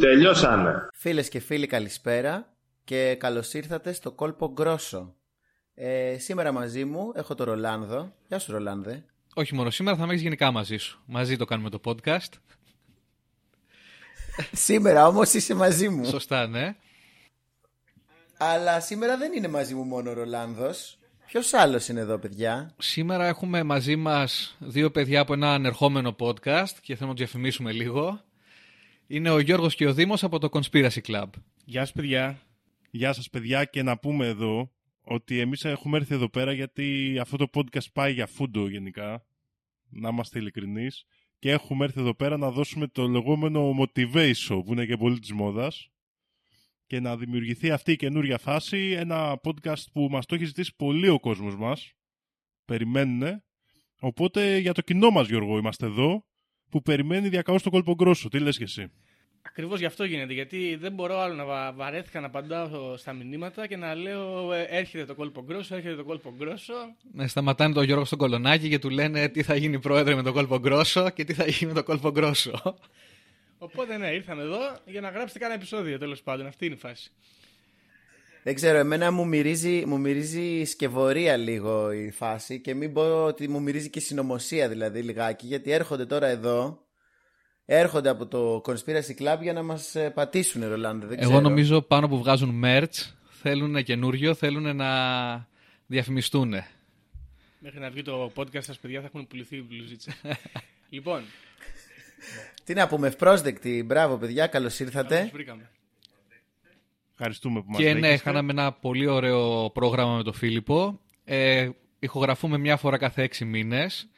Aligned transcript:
Τελειώσανε. 0.00 0.88
Φίλες 0.92 1.28
και 1.28 1.40
φίλοι 1.40 1.66
καλησπέρα 1.66 2.52
και 2.84 3.14
καλώς 3.14 3.54
ήρθατε 3.54 3.92
στο 3.92 4.12
κόλπο 4.12 4.52
Γκρόσο. 4.52 5.14
Ε, 5.74 6.16
σήμερα 6.18 6.52
μαζί 6.52 6.84
μου 6.84 7.12
έχω 7.14 7.34
τον 7.34 7.46
Ρολάνδο. 7.46 8.12
Γεια 8.28 8.38
σου 8.38 8.52
Ρολάνδε. 8.52 9.04
Όχι 9.34 9.54
μόνο 9.54 9.70
σήμερα, 9.70 9.96
θα 9.96 10.06
με 10.06 10.10
έχεις 10.10 10.22
γενικά 10.22 10.50
μαζί 10.50 10.76
σου. 10.76 11.02
Μαζί 11.06 11.36
το 11.36 11.44
κάνουμε 11.44 11.70
το 11.70 11.80
podcast. 11.84 12.32
σήμερα 14.66 15.06
όμως 15.06 15.32
είσαι 15.32 15.54
μαζί 15.54 15.88
μου. 15.88 16.04
Σωστά, 16.04 16.46
ναι. 16.46 16.76
Αλλά 18.36 18.80
σήμερα 18.80 19.16
δεν 19.16 19.32
είναι 19.32 19.48
μαζί 19.48 19.74
μου 19.74 19.84
μόνο 19.84 20.10
ο 20.10 20.12
Ρολάνδος. 20.12 20.98
Ποιος 21.26 21.52
άλλος 21.52 21.88
είναι 21.88 22.00
εδώ 22.00 22.18
παιδιά; 22.18 22.74
Σήμερα 22.78 23.26
έχουμε 23.26 23.62
μαζί 23.62 23.96
μας 23.96 24.56
δύο 24.58 24.90
παιδιά 24.90 25.20
από 25.20 25.32
ένα 25.32 25.54
ανερχόμενο 25.54 26.16
podcast 26.18 26.72
και 26.80 26.94
θέλουμε 26.94 27.06
να 27.06 27.18
το 27.18 27.24
διαφημίσουμε 27.24 27.72
λίγο. 27.72 28.20
Είναι 29.08 29.30
ο 29.30 29.38
Γιώργος 29.38 29.74
και 29.74 29.86
ο 29.86 29.94
Δήμος 29.94 30.24
από 30.24 30.38
το 30.38 30.48
Conspiracy 30.52 31.00
Club. 31.06 31.28
Γεια 31.64 31.80
σας 31.80 31.92
παιδιά. 31.92 32.40
Γεια 32.90 33.12
σας 33.12 33.30
παιδιά 33.30 33.64
και 33.64 33.82
να 33.82 33.98
πούμε 33.98 34.26
εδώ 34.26 34.72
ότι 35.00 35.38
εμείς 35.40 35.64
έχουμε 35.64 35.96
έρθει 35.96 36.14
εδώ 36.14 36.28
πέρα 36.28 36.52
γιατί 36.52 37.18
αυτό 37.20 37.36
το 37.36 37.46
podcast 37.54 37.92
πάει 37.92 38.12
για 38.12 38.26
φούντο 38.26 38.68
γενικά. 38.68 39.26
Να 39.88 40.08
είμαστε 40.08 40.38
ειλικρινείς. 40.38 41.04
Και 41.38 41.50
έχουμε 41.50 41.84
έρθει 41.84 42.00
εδώ 42.00 42.14
πέρα 42.14 42.36
να 42.36 42.50
δώσουμε 42.50 42.86
το 42.86 43.08
λεγόμενο 43.08 43.74
motivation 43.80 44.62
που 44.64 44.72
είναι 44.72 44.86
και 44.86 44.96
πολύ 44.96 45.18
της 45.18 45.32
μόδας 45.32 45.90
και 46.86 47.00
να 47.00 47.16
δημιουργηθεί 47.16 47.70
αυτή 47.70 47.92
η 47.92 47.96
καινούρια 47.96 48.38
φάση, 48.38 48.90
ένα 48.90 49.40
podcast 49.42 49.84
που 49.92 50.08
μας 50.10 50.26
το 50.26 50.34
έχει 50.34 50.44
ζητήσει 50.44 50.76
πολύ 50.76 51.08
ο 51.08 51.20
κόσμος 51.20 51.56
μας. 51.56 51.92
Περιμένουνε. 52.64 53.44
Οπότε 53.98 54.58
για 54.58 54.72
το 54.72 54.82
κοινό 54.82 55.10
μας 55.10 55.28
Γιώργο 55.28 55.58
είμαστε 55.58 55.86
εδώ 55.86 56.24
που 56.70 56.82
περιμένει 56.82 57.28
διακαώς 57.28 57.62
το 57.62 57.70
κόλπο 57.70 57.94
γκρόσο. 57.94 58.28
Τι 58.28 58.38
λες 58.38 58.56
και 58.56 58.64
εσύ; 58.64 58.90
Ακριβώς 59.42 59.78
γι' 59.78 59.84
αυτό 59.86 60.04
γίνεται. 60.04 60.32
Γιατί 60.32 60.76
δεν 60.80 60.92
μπορώ 60.92 61.18
άλλο 61.18 61.34
να 61.34 61.44
βα- 61.44 61.72
βαρέθηκα 61.72 62.20
να 62.20 62.26
απαντάω 62.26 62.96
στα 62.96 63.12
μηνύματα 63.12 63.66
και 63.66 63.76
να 63.76 63.94
λέω 63.94 64.52
ε, 64.52 64.62
έρχεται 64.62 65.04
το 65.04 65.14
κόλπο 65.14 65.42
γκρόσο, 65.42 65.74
έρχεται 65.74 65.94
το 65.94 66.04
κόλπο 66.04 66.32
γκρόσο. 66.36 66.74
Ναι, 67.12 67.26
σταματάνε 67.26 67.74
τον 67.74 67.84
Γιώργο 67.84 68.04
στον 68.04 68.18
κολονάκι 68.18 68.68
και 68.68 68.78
του 68.78 68.90
λένε 68.90 69.28
τι 69.28 69.42
θα 69.42 69.56
γίνει 69.56 69.78
πρόεδρε 69.80 70.14
με 70.14 70.22
το 70.22 70.32
κόλπο 70.32 70.58
γκρόσο 70.58 71.10
και 71.10 71.24
τι 71.24 71.32
θα 71.34 71.46
γίνει 71.46 71.72
με 71.72 71.78
το 71.80 71.84
κόλπο 71.84 72.10
γκρόσο. 72.10 72.62
Οπότε 73.58 73.96
ναι, 73.96 74.06
ήρθαμε 74.08 74.42
εδώ 74.42 74.58
για 74.86 75.00
να 75.00 75.08
γράψετε 75.10 75.38
κάνα 75.38 75.54
επεισόδιο 75.54 75.98
τέλος 75.98 76.22
πάντων. 76.22 76.46
Αυτή 76.46 76.66
είναι 76.66 76.74
η 76.74 76.78
φάση. 76.78 77.10
Δεν 78.46 78.54
ξέρω, 78.54 78.78
εμένα 78.78 79.10
μου 79.10 79.26
μυρίζει, 79.26 79.84
μου 79.86 80.00
μυρίζει 80.00 80.64
σκευωρία 80.64 81.36
λίγο 81.36 81.92
η 81.92 82.10
φάση 82.10 82.60
και 82.60 82.74
μην 82.74 82.92
πω 82.92 83.24
ότι 83.24 83.48
μου 83.48 83.62
μυρίζει 83.62 83.90
και 83.90 84.00
συνωμοσία 84.00 84.68
δηλαδή 84.68 85.02
λιγάκι 85.02 85.46
γιατί 85.46 85.70
έρχονται 85.70 86.06
τώρα 86.06 86.26
εδώ 86.26 86.86
έρχονται 87.64 88.08
από 88.08 88.26
το 88.26 88.62
Conspiracy 88.66 89.22
Club 89.22 89.38
για 89.40 89.52
να 89.52 89.62
μας 89.62 89.94
ε, 89.94 90.10
πατήσουν 90.10 90.68
Ρολάνδο. 90.68 91.06
Δεν 91.06 91.18
Εγώ 91.18 91.30
ξέρω. 91.30 91.48
νομίζω 91.48 91.82
πάνω 91.82 92.08
που 92.08 92.18
βγάζουν 92.18 92.62
merch 92.64 93.12
θέλουν 93.28 93.82
καινούριο, 93.82 94.34
θέλουν 94.34 94.76
να 94.76 94.88
διαφημιστούν. 95.86 96.54
Μέχρι 97.58 97.80
να 97.80 97.90
βγει 97.90 98.02
το 98.02 98.32
podcast 98.34 98.62
σας, 98.62 98.78
παιδιά, 98.78 99.00
θα 99.00 99.06
έχουν 99.06 99.26
πουληθεί 99.26 99.56
οι 99.56 99.64
μπλουζίτσες. 99.68 100.14
λοιπόν, 100.88 101.22
Τι 102.64 102.74
να 102.74 102.88
πούμε, 102.88 103.06
ευπρόσδεκτη. 103.06 103.82
Μπράβο 103.82 104.16
παιδιά, 104.16 104.46
καλώς 104.46 104.76
καλώς 104.76 104.80
ήρθατε. 104.80 105.16
σας 105.16 105.30
βρήκαμε. 105.30 105.70
Ευχαριστούμε 107.18 107.60
που 107.60 107.66
μας 107.70 107.78
Και 107.80 107.92
ναι, 107.94 108.00
δέχεστε. 108.00 108.24
κάναμε 108.30 108.52
ένα 108.52 108.72
πολύ 108.72 109.06
ωραίο 109.06 109.70
πρόγραμμα 109.70 110.16
με 110.16 110.22
τον 110.22 110.32
Φίλιππο. 110.32 111.00
Ε, 111.24 111.68
ηχογραφούμε 111.98 112.58
μια 112.58 112.76
φορά 112.76 112.96
κάθε 112.96 113.22
έξι 113.22 113.44
μήνες. 113.44 114.08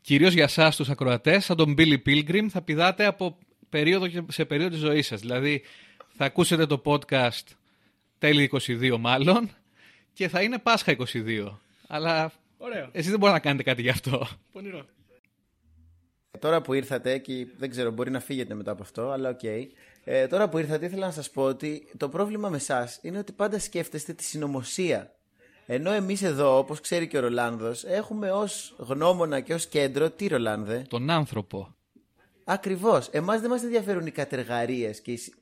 Κυρίως 0.00 0.32
για 0.32 0.44
εσάς 0.44 0.76
τους 0.76 0.88
ακροατές, 0.88 1.44
σαν 1.44 1.56
τον 1.56 1.74
Billy 1.78 1.96
Pilgrim, 2.06 2.46
θα 2.48 2.62
πηδάτε 2.62 3.04
από 3.04 3.38
περίοδο 3.68 4.08
και- 4.08 4.22
σε 4.30 4.44
περίοδο 4.44 4.70
της 4.70 4.78
ζωής 4.78 5.06
σας. 5.06 5.20
Δηλαδή, 5.20 5.62
θα 6.08 6.24
ακούσετε 6.24 6.66
το 6.66 6.82
podcast 6.84 7.44
τέλη 8.18 8.42
22 8.42 8.96
μάλλον 8.98 9.50
και 10.12 10.28
θα 10.28 10.42
είναι 10.42 10.58
Πάσχα 10.58 10.92
22. 10.92 11.58
Αλλά 11.86 12.32
Ωραίο. 12.58 12.88
εσείς 12.92 13.10
δεν 13.10 13.18
μπορείτε 13.18 13.38
να 13.38 13.44
κάνετε 13.44 13.62
κάτι 13.62 13.82
γι' 13.82 13.88
αυτό. 13.88 14.26
Πονηρό. 14.52 14.86
Τώρα 16.38 16.60
που 16.60 16.72
ήρθατε 16.72 17.18
και 17.18 17.46
δεν 17.58 17.70
ξέρω, 17.70 17.90
μπορεί 17.90 18.10
να 18.10 18.20
φύγετε 18.20 18.54
μετά 18.54 18.70
από 18.70 18.82
αυτό, 18.82 19.10
αλλά 19.10 19.28
οκ. 19.28 19.40
Ε, 20.08 20.26
τώρα 20.26 20.48
που 20.48 20.58
ήρθατε, 20.58 20.86
ήθελα 20.86 21.06
να 21.06 21.12
σας 21.12 21.30
πω 21.30 21.42
ότι 21.42 21.88
το 21.96 22.08
πρόβλημα 22.08 22.48
με 22.48 22.56
εσάς 22.56 22.98
είναι 23.02 23.18
ότι 23.18 23.32
πάντα 23.32 23.58
σκέφτεστε 23.58 24.12
τη 24.12 24.24
συνωμοσία. 24.24 25.10
Ενώ 25.66 25.90
εμείς 25.92 26.22
εδώ, 26.22 26.58
όπως 26.58 26.80
ξέρει 26.80 27.06
και 27.08 27.16
ο 27.16 27.20
Ρολάνδος, 27.20 27.84
έχουμε 27.84 28.30
ως 28.30 28.74
γνώμονα 28.78 29.40
και 29.40 29.54
ως 29.54 29.66
κέντρο 29.66 30.10
τι 30.10 30.26
Ρολάνδε; 30.26 30.84
Τον 30.88 31.10
άνθρωπο. 31.10 31.74
Ακριβώς. 32.44 33.08
Εμάς 33.08 33.40
δεν 33.40 33.50
μας 33.50 33.62
ενδιαφέρουν 33.62 34.06
οι 34.06 34.10
κατεργαρίες 34.10 35.00
και 35.00 35.12
οι... 35.12 35.16
συ- 35.16 35.34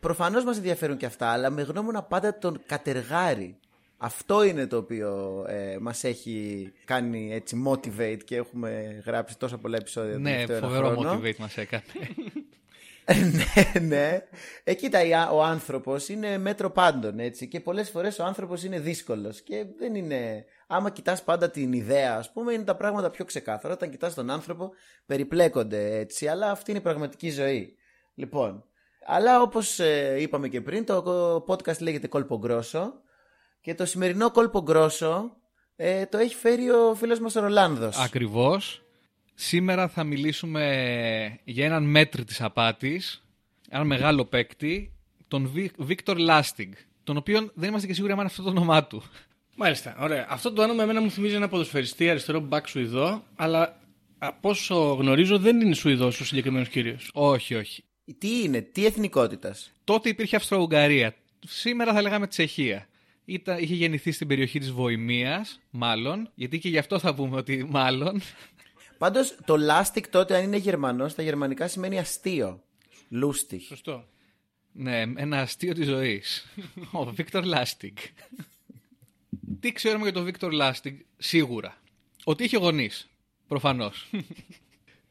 Προφανώς 0.00 0.44
μας 0.44 0.56
ενδιαφέρουν 0.56 0.96
και 0.96 1.06
αυτά, 1.06 1.26
αλλά 1.28 1.50
με 1.50 1.62
γνώμονα 1.62 2.02
πάντα 2.02 2.38
τον 2.38 2.60
κατεργάρι. 2.66 3.56
Αυτό 3.96 4.42
είναι 4.42 4.66
το 4.66 4.76
οποίο 4.76 5.44
ε, 5.48 5.76
μας 5.80 6.04
έχει 6.04 6.72
κάνει 6.84 7.32
έτσι 7.32 7.62
motivate 7.66 8.18
και 8.24 8.36
έχουμε 8.36 9.02
γράψει 9.06 9.38
τόσα 9.38 9.58
πολλά 9.58 9.76
επεισόδια. 9.76 10.12
τον 10.12 10.22
Ναι, 10.22 10.30
τελευταίο 10.30 10.56
ένα 10.56 10.66
φοβερό 10.66 10.88
χρόνο. 10.88 11.20
motivate 11.20 11.36
μας 11.36 11.56
έκανε. 11.56 11.82
ναι, 13.32 13.80
ναι. 13.80 14.18
Ε, 14.64 14.74
κοίτα, 14.74 15.04
η 15.04 15.14
α- 15.14 15.30
ο 15.30 15.42
άνθρωπος 15.42 16.08
είναι 16.08 16.38
μέτρο 16.38 16.70
πάντων, 16.70 17.18
έτσι. 17.18 17.48
Και 17.48 17.60
πολλές 17.60 17.90
φορές 17.90 18.18
ο 18.18 18.24
άνθρωπος 18.24 18.64
είναι 18.64 18.80
δύσκολος. 18.80 19.40
Και 19.42 19.66
δεν 19.78 19.94
είναι... 19.94 20.44
Άμα 20.66 20.90
κοιτάς 20.90 21.22
πάντα 21.22 21.50
την 21.50 21.72
ιδέα, 21.72 22.16
ας 22.16 22.32
πούμε, 22.32 22.52
είναι 22.52 22.64
τα 22.64 22.76
πράγματα 22.76 23.10
πιο 23.10 23.24
ξεκάθαρα. 23.24 23.74
Όταν 23.74 23.90
κοιτάς 23.90 24.14
τον 24.14 24.30
άνθρωπο, 24.30 24.70
περιπλέκονται, 25.06 25.98
έτσι. 25.98 26.28
Αλλά 26.28 26.50
αυτή 26.50 26.70
είναι 26.70 26.80
η 26.80 26.82
πραγματική 26.82 27.30
ζωή. 27.30 27.76
Λοιπόν, 28.14 28.64
αλλά 29.06 29.42
όπως 29.42 29.78
ε, 29.78 30.16
είπαμε 30.20 30.48
και 30.48 30.60
πριν, 30.60 30.84
το 30.84 31.44
podcast 31.48 31.78
λέγεται 31.78 32.06
Κόλπο 32.06 32.38
Γκρόσο. 32.38 32.92
Και 33.60 33.74
το 33.74 33.84
σημερινό 33.84 34.30
Κόλπο 34.30 34.62
Γκρόσο 34.62 35.36
ε, 35.76 36.06
το 36.06 36.18
έχει 36.18 36.34
φέρει 36.34 36.70
ο 36.70 36.94
φίλος 36.94 37.20
μας 37.20 37.36
ο 37.36 37.40
Ρολάνδος. 37.40 37.98
Ακριβώς. 37.98 38.82
Σήμερα 39.40 39.88
θα 39.88 40.04
μιλήσουμε 40.04 40.62
για 41.44 41.64
έναν 41.64 41.84
μέτρη 41.84 42.24
της 42.24 42.40
απάτης, 42.40 43.24
έναν 43.68 43.86
μεγάλο 43.86 44.24
παίκτη, 44.24 44.92
τον 45.28 45.52
Βίκτορ 45.78 46.18
Λάστιγκ, 46.18 46.72
τον 47.04 47.16
οποίον 47.16 47.50
δεν 47.54 47.68
είμαστε 47.68 47.86
και 47.86 47.94
σίγουροι 47.94 48.12
αν 48.12 48.18
είναι 48.18 48.28
αυτό 48.28 48.42
το 48.42 48.48
όνομά 48.48 48.84
του. 48.84 49.02
Μάλιστα, 49.56 49.96
ωραία. 50.00 50.26
Αυτό 50.28 50.52
το 50.52 50.62
όνομα 50.62 50.82
εμένα 50.82 51.00
μου 51.00 51.10
θυμίζει 51.10 51.34
ένα 51.34 51.48
ποδοσφαιριστή 51.48 52.10
αριστερό 52.10 52.40
μπακ 52.40 52.68
Σουηδό, 52.68 53.24
αλλά 53.36 53.80
από 54.18 54.48
όσο 54.48 54.92
γνωρίζω 54.92 55.38
δεν 55.38 55.60
είναι 55.60 55.74
Σουηδός 55.74 56.20
ο 56.20 56.24
συγκεκριμένος 56.24 56.68
κύριος. 56.68 57.10
όχι, 57.14 57.54
όχι. 57.54 57.84
Τι 58.18 58.42
είναι, 58.42 58.60
τι 58.60 58.86
εθνικότητας; 58.86 59.72
Τότε 59.84 60.08
υπήρχε 60.08 60.36
Αυστρο-Ουγγαρία. 60.36 61.14
Σήμερα 61.46 61.92
θα 61.92 62.02
λέγαμε 62.02 62.26
Τσεχία. 62.26 62.88
Ήταν, 63.24 63.58
είχε 63.58 63.74
γεννηθεί 63.74 64.12
στην 64.12 64.26
περιοχή 64.26 64.58
της 64.58 64.70
Βοημίας, 64.70 65.60
μάλλον, 65.70 66.30
γιατί 66.34 66.58
και 66.58 66.68
γι' 66.68 66.78
αυτό 66.78 66.98
θα 66.98 67.14
πούμε 67.14 67.36
ότι 67.36 67.66
μάλλον. 67.70 68.20
Πάντως 68.98 69.36
το 69.44 69.54
Lustig 69.70 70.04
τότε, 70.10 70.36
αν 70.36 70.42
είναι 70.42 70.56
Γερμανός, 70.56 71.12
στα 71.12 71.22
γερμανικά 71.22 71.68
σημαίνει 71.68 71.98
αστείο. 71.98 72.62
Lustig. 73.08 73.66
Σωστό. 73.66 74.08
Ναι, 74.72 75.00
ένα 75.00 75.40
αστείο 75.40 75.74
της 75.74 75.86
ζωής. 75.86 76.46
Ο 76.92 77.04
Βίκτορ 77.04 77.44
Λάστιγκ. 77.44 77.96
Τι 79.60 79.72
ξέρουμε 79.72 80.04
για 80.04 80.12
τον 80.12 80.24
Βίκτορ 80.24 80.52
Λάστιγκ, 80.52 80.98
σίγουρα. 81.18 81.76
Ότι 82.24 82.44
είχε 82.44 82.56
γονείς, 82.56 83.08
προφανώς. 83.48 84.10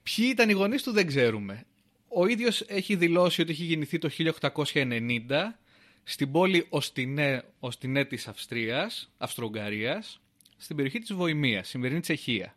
Ποιοι 0.04 0.28
ήταν 0.30 0.50
οι 0.50 0.54
γονείς 0.54 0.84
του 0.84 0.92
δεν 0.92 1.08
ξέρουμε. 1.08 1.66
Ο 2.08 2.28
ίδιος 2.28 2.62
έχει 2.62 2.96
δηλώσει 2.96 3.42
ότι 3.42 3.52
έχει 3.52 3.64
γεννηθεί 3.64 3.98
το 3.98 4.10
1890 4.10 5.60
στην 6.04 6.32
πόλη 6.32 6.66
Οστινέ, 6.70 7.44
Οστινέ 7.60 8.06
της 8.06 8.28
Αυστρίας, 8.28 9.12
Αυστρο-Ουγγαρίας, 9.18 10.22
στην 10.58 10.76
περιοχή 10.76 11.00
της 11.00 11.14
Βοημίας, 11.14 11.68
σημερινή 11.68 12.00
Τσεχία. 12.00 12.56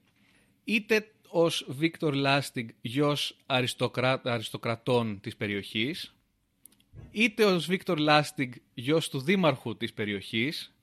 Είτε 0.64 1.12
ως 1.30 1.66
Βίκτορ 1.68 2.14
Λάστιγκ, 2.14 2.68
γιος 2.80 3.36
αριστοκρά, 3.46 4.20
αριστοκρατών 4.24 5.20
της 5.20 5.36
περιοχής, 5.36 6.14
είτε 7.10 7.44
ως 7.44 7.66
Βίκτορ 7.66 7.98
Λάστιγκ, 7.98 8.52
γιος 8.74 9.08
του 9.08 9.20
δήμαρχου 9.20 9.76
της 9.76 9.92
περιοχής, 9.92 10.74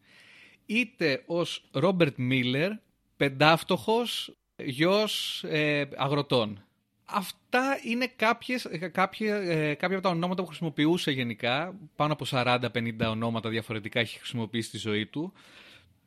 είτε 0.66 1.24
ως 1.26 1.64
Ρόμπερτ 1.72 2.18
Μίλλερ, 2.18 2.72
πεντάφτωχος 3.18 4.38
γιος 4.64 5.44
ε, 5.44 5.88
αγροτών. 5.96 6.62
Αυτά 7.06 7.80
είναι 7.84 8.08
κάποιες, 8.16 8.66
ε, 8.66 8.78
κάποια, 8.78 9.36
ε, 9.36 9.74
κάποια 9.74 9.98
από 9.98 10.08
τα 10.08 10.14
ονόματα 10.14 10.42
που 10.42 10.48
χρησιμοποιούσε 10.48 11.12
γενικά. 11.12 11.76
Πάνω 11.96 12.14
από 12.14 12.26
40-50 12.26 13.10
ονόματα 13.10 13.50
διαφορετικά 13.50 14.00
έχει 14.00 14.18
χρησιμοποιήσει 14.18 14.68
στη 14.68 14.78
ζωή 14.78 15.06
του. 15.06 15.34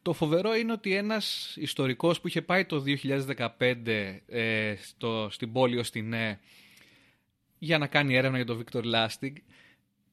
Το 0.02 0.12
φοβερό 0.12 0.54
είναι 0.54 0.72
ότι 0.72 0.94
ένας 0.94 1.56
ιστορικός 1.56 2.20
που 2.20 2.28
είχε 2.28 2.42
πάει 2.42 2.64
το 2.64 2.82
2015 3.58 4.18
ε, 4.26 4.74
στο, 4.82 5.28
στην 5.30 5.52
πόλη 5.52 5.78
Οστινέ 5.78 6.40
για 7.58 7.78
να 7.78 7.86
κάνει 7.86 8.14
έρευνα 8.14 8.36
για 8.36 8.46
τον 8.46 8.56
Βίκτορ 8.56 8.84
Λάστιγκ 8.84 9.36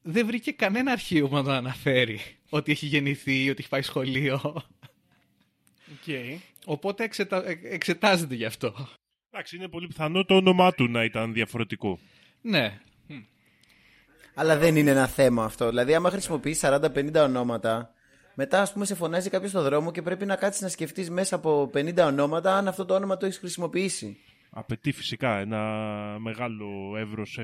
δεν 0.02 0.26
βρήκε 0.26 0.52
κανένα 0.52 0.92
αρχείο 0.92 1.28
που 1.28 1.34
να 1.34 1.42
τον 1.42 1.52
αναφέρει 1.52 2.20
ότι 2.48 2.72
έχει 2.72 2.86
γεννηθεί, 2.86 3.50
ότι 3.50 3.60
έχει 3.60 3.68
πάει 3.68 3.82
σχολείο. 3.82 4.62
Okay. 6.06 6.36
Οπότε 6.64 7.04
εξετα... 7.04 7.48
ε, 7.48 7.58
εξετάζεται 7.62 8.34
γι' 8.34 8.44
αυτό. 8.44 8.88
Εντάξει, 9.30 9.56
είναι 9.56 9.68
πολύ 9.68 9.86
πιθανό 9.86 10.24
το 10.24 10.34
όνομά 10.34 10.72
του 10.72 10.88
να 10.88 11.04
ήταν 11.04 11.32
διαφορετικό. 11.32 11.98
Ναι. 12.40 12.80
Αλλά 14.34 14.56
δεν 14.56 14.76
είναι 14.76 14.90
ένα 14.90 15.06
θέμα 15.06 15.44
αυτό. 15.44 15.68
Δηλαδή, 15.68 15.94
άμα 15.94 16.10
χρησιμοποιείς 16.10 16.60
40-50 16.62 17.14
ονόματα, 17.14 17.94
μετά 18.40 18.60
ας 18.60 18.72
πούμε 18.72 18.84
σε 18.84 18.94
φωνάζει 18.94 19.30
κάποιος 19.30 19.50
στον 19.50 19.62
δρόμο 19.62 19.90
και 19.90 20.02
πρέπει 20.02 20.26
να 20.26 20.36
κάτσεις 20.36 20.62
να 20.62 20.68
σκεφτείς 20.68 21.10
μέσα 21.10 21.36
από 21.36 21.70
50 21.74 21.96
ονόματα 21.98 22.56
αν 22.56 22.68
αυτό 22.68 22.84
το 22.84 22.94
όνομα 22.94 23.16
το 23.16 23.26
έχεις 23.26 23.38
χρησιμοποιήσει. 23.38 24.16
Απαιτεί 24.50 24.92
φυσικά 24.92 25.38
ένα 25.38 25.60
μεγάλο 26.18 26.96
εύρος 26.96 27.40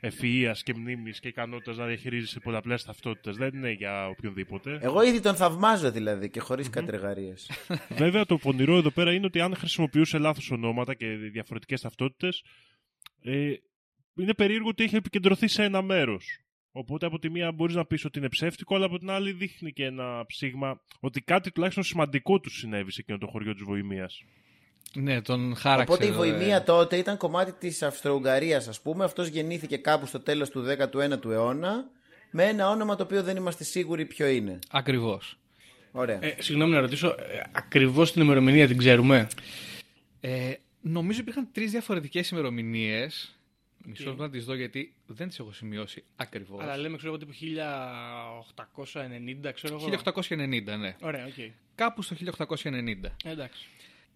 ευφυΐας 0.00 0.58
και 0.62 0.74
μνήμης 0.74 1.20
και 1.20 1.28
ικανότητας 1.28 1.76
να 1.76 1.86
διαχειρίζεσαι 1.86 2.40
πολλαπλές 2.40 2.84
ταυτότητες. 2.84 3.36
Δεν 3.36 3.50
είναι 3.54 3.70
για 3.70 4.08
οποιονδήποτε. 4.08 4.78
Εγώ 4.82 5.02
ήδη 5.02 5.20
τον 5.20 5.34
θαυμάζω 5.34 5.90
δηλαδή 5.90 6.30
και 6.30 6.40
χωρίς 6.40 6.70
mm 6.74 6.92
Βέβαια, 8.04 8.24
το 8.24 8.36
πονηρό 8.36 8.76
εδώ 8.76 8.90
πέρα 8.90 9.12
είναι 9.12 9.26
ότι 9.26 9.40
αν 9.40 9.54
χρησιμοποιούσε 9.56 10.18
λάθος 10.18 10.50
ονόματα 10.50 10.94
και 10.94 11.06
διαφορετικές 11.06 11.80
ταυτότητες, 11.80 12.44
ε, 13.22 13.52
είναι 14.14 14.34
περίεργο 14.34 14.68
ότι 14.68 14.84
έχει 14.84 14.96
επικεντρωθεί 14.96 15.48
σε 15.48 15.62
ένα 15.62 15.82
μέρος. 15.82 16.43
Οπότε 16.76 17.06
από 17.06 17.18
τη 17.18 17.30
μία 17.30 17.52
μπορείς 17.52 17.74
να 17.74 17.84
πεις 17.84 18.04
ότι 18.04 18.18
είναι 18.18 18.28
ψεύτικο, 18.28 18.74
αλλά 18.74 18.84
από 18.84 18.98
την 18.98 19.10
άλλη 19.10 19.32
δείχνει 19.32 19.72
και 19.72 19.84
ένα 19.84 20.24
ψήγμα 20.26 20.80
ότι 21.00 21.20
κάτι 21.20 21.50
τουλάχιστον 21.50 21.84
σημαντικό 21.84 22.40
του 22.40 22.50
συνέβη 22.50 22.92
σε 22.92 23.00
εκείνο 23.00 23.18
το 23.18 23.26
χωριό 23.26 23.52
της 23.54 23.62
Βοημίας. 23.62 24.24
Ναι, 24.94 25.22
τον 25.22 25.56
χάραξε. 25.56 25.92
Οπότε 25.92 26.04
η 26.04 26.08
εδώ, 26.08 26.18
Βοημία 26.18 26.56
ε. 26.56 26.60
τότε 26.60 26.96
ήταν 26.96 27.16
κομμάτι 27.16 27.52
της 27.52 27.82
Αυστρο-Ουγγαρίας, 27.82 28.68
ας 28.68 28.80
πούμε. 28.80 29.04
Αυτός 29.04 29.28
γεννήθηκε 29.28 29.76
κάπου 29.76 30.06
στο 30.06 30.20
τέλος 30.20 30.50
του 30.50 30.64
19ου 30.64 31.30
αιώνα 31.30 31.90
με 32.30 32.44
ένα 32.44 32.68
όνομα 32.68 32.96
το 32.96 33.02
οποίο 33.02 33.22
δεν 33.22 33.36
είμαστε 33.36 33.64
σίγουροι 33.64 34.04
ποιο 34.04 34.26
είναι. 34.26 34.58
Ακριβώς. 34.70 35.38
Ωραία. 35.92 36.18
Ε, 36.24 36.36
συγγνώμη 36.38 36.72
να 36.72 36.80
ρωτήσω, 36.80 37.08
ε, 37.08 37.42
ακριβώς 37.52 38.12
την 38.12 38.22
ημερομηνία 38.22 38.66
την 38.66 38.76
ξέρουμε; 38.76 39.28
Ε, 40.20 40.52
νομίζω 40.80 41.20
υπήρχαν 41.20 41.48
τρεις 41.52 41.70
διαφορετικές 41.70 42.28
ημερομηνίες. 42.28 43.33
Μισό 43.86 44.04
λεπτό 44.08 44.22
να 44.22 44.30
τις 44.30 44.44
δω 44.44 44.54
γιατί 44.54 44.94
δεν 45.06 45.28
τις 45.28 45.38
έχω 45.38 45.52
σημειώσει 45.52 46.04
ακριβώς. 46.16 46.62
Αλλά 46.62 46.76
λέμε, 46.76 46.96
ξέρω 46.96 47.12
εγώ, 47.14 47.18
τύπου 47.26 47.32
1890, 47.32 49.52
ξέρω 49.54 49.74
εγώ. 49.74 49.88
1890, 49.88 50.76
ναι. 50.78 50.96
Ωραία, 51.00 51.26
οκ. 51.26 51.32
Κάπου 51.74 52.02
στο 52.02 52.14
1890. 52.14 53.16
Εντάξει. 53.24 53.66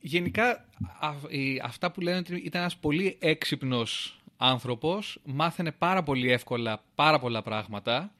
Γενικά 0.00 0.68
α, 1.00 1.14
η- 1.28 1.60
αυτά 1.64 1.90
που 1.90 2.00
λένε 2.00 2.16
ότι 2.16 2.34
ήταν 2.36 2.60
ένας 2.60 2.76
πολύ 2.76 3.16
έξυπνος 3.20 4.20
άνθρωπος, 4.36 5.20
μάθαινε 5.24 5.72
πάρα 5.72 6.02
πολύ 6.02 6.30
εύκολα 6.32 6.84
πάρα 6.94 7.18
πολλά 7.18 7.42
πράγματα. 7.42 8.12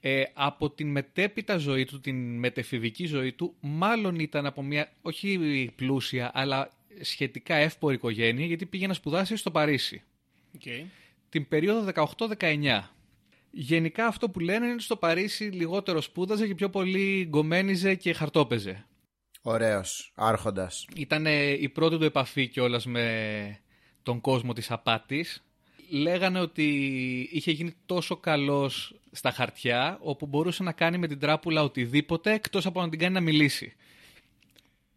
Ε, 0.00 0.22
από 0.34 0.70
την 0.70 0.90
μετέπειτα 0.90 1.56
ζωή 1.56 1.84
του, 1.84 2.00
την 2.00 2.38
μετεφηβική 2.38 3.06
ζωή 3.06 3.32
του, 3.32 3.54
μάλλον 3.60 4.18
ήταν 4.18 4.46
από 4.46 4.62
μια 4.62 4.92
όχι 5.02 5.70
πλούσια, 5.76 6.30
αλλά 6.34 6.70
σχετικά 7.00 7.54
εύπορη 7.54 7.94
οικογένεια, 7.94 8.46
γιατί 8.46 8.66
πήγε 8.66 8.86
να 8.86 8.94
σπουδάσει 8.94 9.36
στο 9.36 9.50
Παρίσι. 9.50 10.02
Okay. 10.64 10.84
Την 11.28 11.48
περίοδο 11.48 11.92
18-19. 12.38 12.80
Γενικά 13.50 14.06
αυτό 14.06 14.30
που 14.30 14.40
λένε 14.40 14.64
είναι 14.64 14.74
ότι 14.74 14.82
στο 14.82 14.96
Παρίσι 14.96 15.44
λιγότερο 15.44 16.00
σπούδαζε 16.00 16.46
και 16.46 16.54
πιο 16.54 16.70
πολύ 16.70 17.26
γκομένιζε 17.28 17.94
και 17.94 18.12
χαρτόπαιζε. 18.12 18.86
Ωραίος. 19.42 20.12
Άρχοντας. 20.14 20.86
Ήταν 20.96 21.26
η 21.60 21.68
πρώτη 21.68 21.98
του 21.98 22.04
επαφή 22.04 22.48
κιόλας 22.48 22.86
με 22.86 23.58
τον 24.02 24.20
κόσμο 24.20 24.52
της 24.52 24.70
απάτης. 24.70 25.44
Λέγανε 25.90 26.40
ότι 26.40 26.68
είχε 27.32 27.50
γίνει 27.50 27.74
τόσο 27.86 28.16
καλός 28.16 29.00
στα 29.10 29.30
χαρτιά, 29.30 29.98
όπου 30.00 30.26
μπορούσε 30.26 30.62
να 30.62 30.72
κάνει 30.72 30.98
με 30.98 31.06
την 31.06 31.18
τράπουλα 31.18 31.62
οτιδήποτε, 31.62 32.32
εκτός 32.32 32.66
από 32.66 32.80
να 32.80 32.88
την 32.88 32.98
κάνει 32.98 33.14
να 33.14 33.20
μιλήσει. 33.20 33.74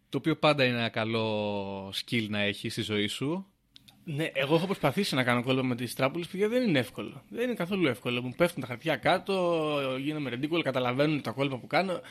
Το 0.09 0.17
οποίο 0.17 0.35
πάντα 0.35 0.65
είναι 0.65 0.77
ένα 0.77 0.89
καλό 0.89 1.88
skill 1.89 2.27
να 2.29 2.39
έχεις 2.39 2.71
στη 2.71 2.81
ζωή 2.81 3.07
σου. 3.07 3.45
Ναι, 4.15 4.29
εγώ 4.33 4.56
έχω 4.56 4.65
προσπαθήσει 4.65 5.15
να 5.15 5.23
κάνω 5.23 5.44
κόλπα 5.44 5.63
με 5.63 5.75
τις 5.75 5.94
τράπουλες, 5.95 6.27
παιδιά 6.27 6.47
δεν 6.50 6.67
είναι 6.67 6.79
εύκολο. 6.79 7.23
Δεν 7.29 7.44
είναι 7.44 7.53
καθόλου 7.53 7.88
εύκολο. 7.88 8.21
Μου 8.21 8.33
πέφτουν 8.38 8.61
τα 8.61 8.67
χαρτιά 8.67 8.95
κάτω, 8.95 9.75
γίνομαι 10.00 10.29
ρεντίκολ, 10.29 10.61
καταλαβαίνουν 10.61 11.21
τα 11.21 11.31
κόλπα 11.31 11.57
που 11.57 11.67
κάνω. 11.67 12.01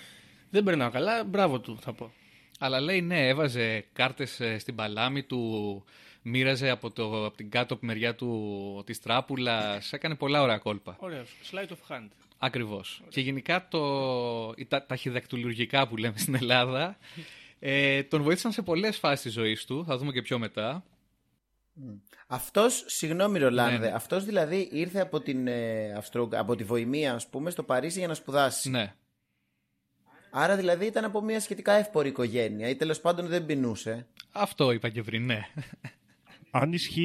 Δεν 0.51 0.65
περνάω 0.65 0.91
καλά, 0.91 1.25
μπράβο 1.25 1.61
του 1.61 1.79
θα 1.81 1.93
πω. 1.93 2.13
Αλλά 2.59 2.81
λέει 2.81 3.01
ναι, 3.01 3.29
έβαζε 3.29 3.85
κάρτες 3.93 4.41
ε, 4.41 4.59
στην 4.59 4.75
παλάμη 4.75 5.23
του, 5.23 5.85
μοίραζε 6.23 6.71
από, 6.71 6.91
το, 6.91 7.25
από 7.27 7.37
την 7.37 7.51
κάτω 7.51 7.79
μεριά 7.81 8.15
του 8.15 8.83
της 8.87 9.01
τράπουλας, 9.01 9.93
έκανε 9.93 10.15
πολλά 10.15 10.43
ωραία 10.43 10.59
κόλπα. 10.59 10.97
Ωραίο. 10.99 11.25
Sleight 11.51 11.69
of 11.69 11.95
hand. 11.97 12.09
Ακριβώς. 12.39 13.03
Και 13.09 13.21
γενικά 13.21 13.69
το, 13.69 14.53
η- 14.57 14.67
τα, 14.67 14.87
τα 14.87 14.97
χειδακτουλουργικά 14.97 15.89
που 15.89 15.97
λέμε 15.97 16.19
στην 16.19 16.35
Ελλάδα 16.35 16.99
ε, 17.59 18.03
τον 18.03 18.23
βοήθησαν 18.23 18.53
σε 18.53 18.63
πολλές 18.63 18.97
φάσεις 18.97 19.23
της 19.23 19.33
ζωής 19.33 19.65
του, 19.65 19.85
θα 19.87 19.97
δούμε 19.97 20.13
και 20.13 20.23
πιο 20.23 20.39
μετά. 20.39 20.85
Αυτός, 22.27 22.85
συγγνώμη 22.87 23.39
Ρολάνδε, 23.39 23.79
Ναι, 23.79 23.87
ναι. 23.87 23.93
αυτός 23.95 24.25
δηλαδή 24.25 24.69
ήρθε 24.73 25.01
από, 25.01 25.21
την, 25.21 25.47
ε, 25.47 25.93
Αυστρο... 25.93 26.29
από 26.33 26.57
τη 26.57 26.65
Βοημία, 26.65 27.15
ας 27.15 27.29
πούμε, 27.29 27.51
στο 27.51 27.63
Παρίσι 27.63 27.99
για 27.99 28.09
να 28.09 28.15
σπουδάσει. 28.15 28.71
Ναι. 28.71 28.95
Άρα 30.31 30.57
δηλαδή 30.57 30.87
ήταν 30.87 31.05
από 31.05 31.21
μια 31.21 31.41
σχετικά 31.41 31.73
εύπορη 31.73 32.09
οικογένεια 32.09 32.69
ή 32.69 32.77
τέλος 32.77 33.01
πάντων 33.01 33.27
δεν 33.27 33.47
πεινούσε. 33.47 34.07
Αυτό 34.33 34.73
είπα 34.73 34.89
και 34.89 35.03
πριν, 35.03 35.25
ναι. 35.25 35.41
Αν 36.51 36.73
ισχύει 36.73 37.01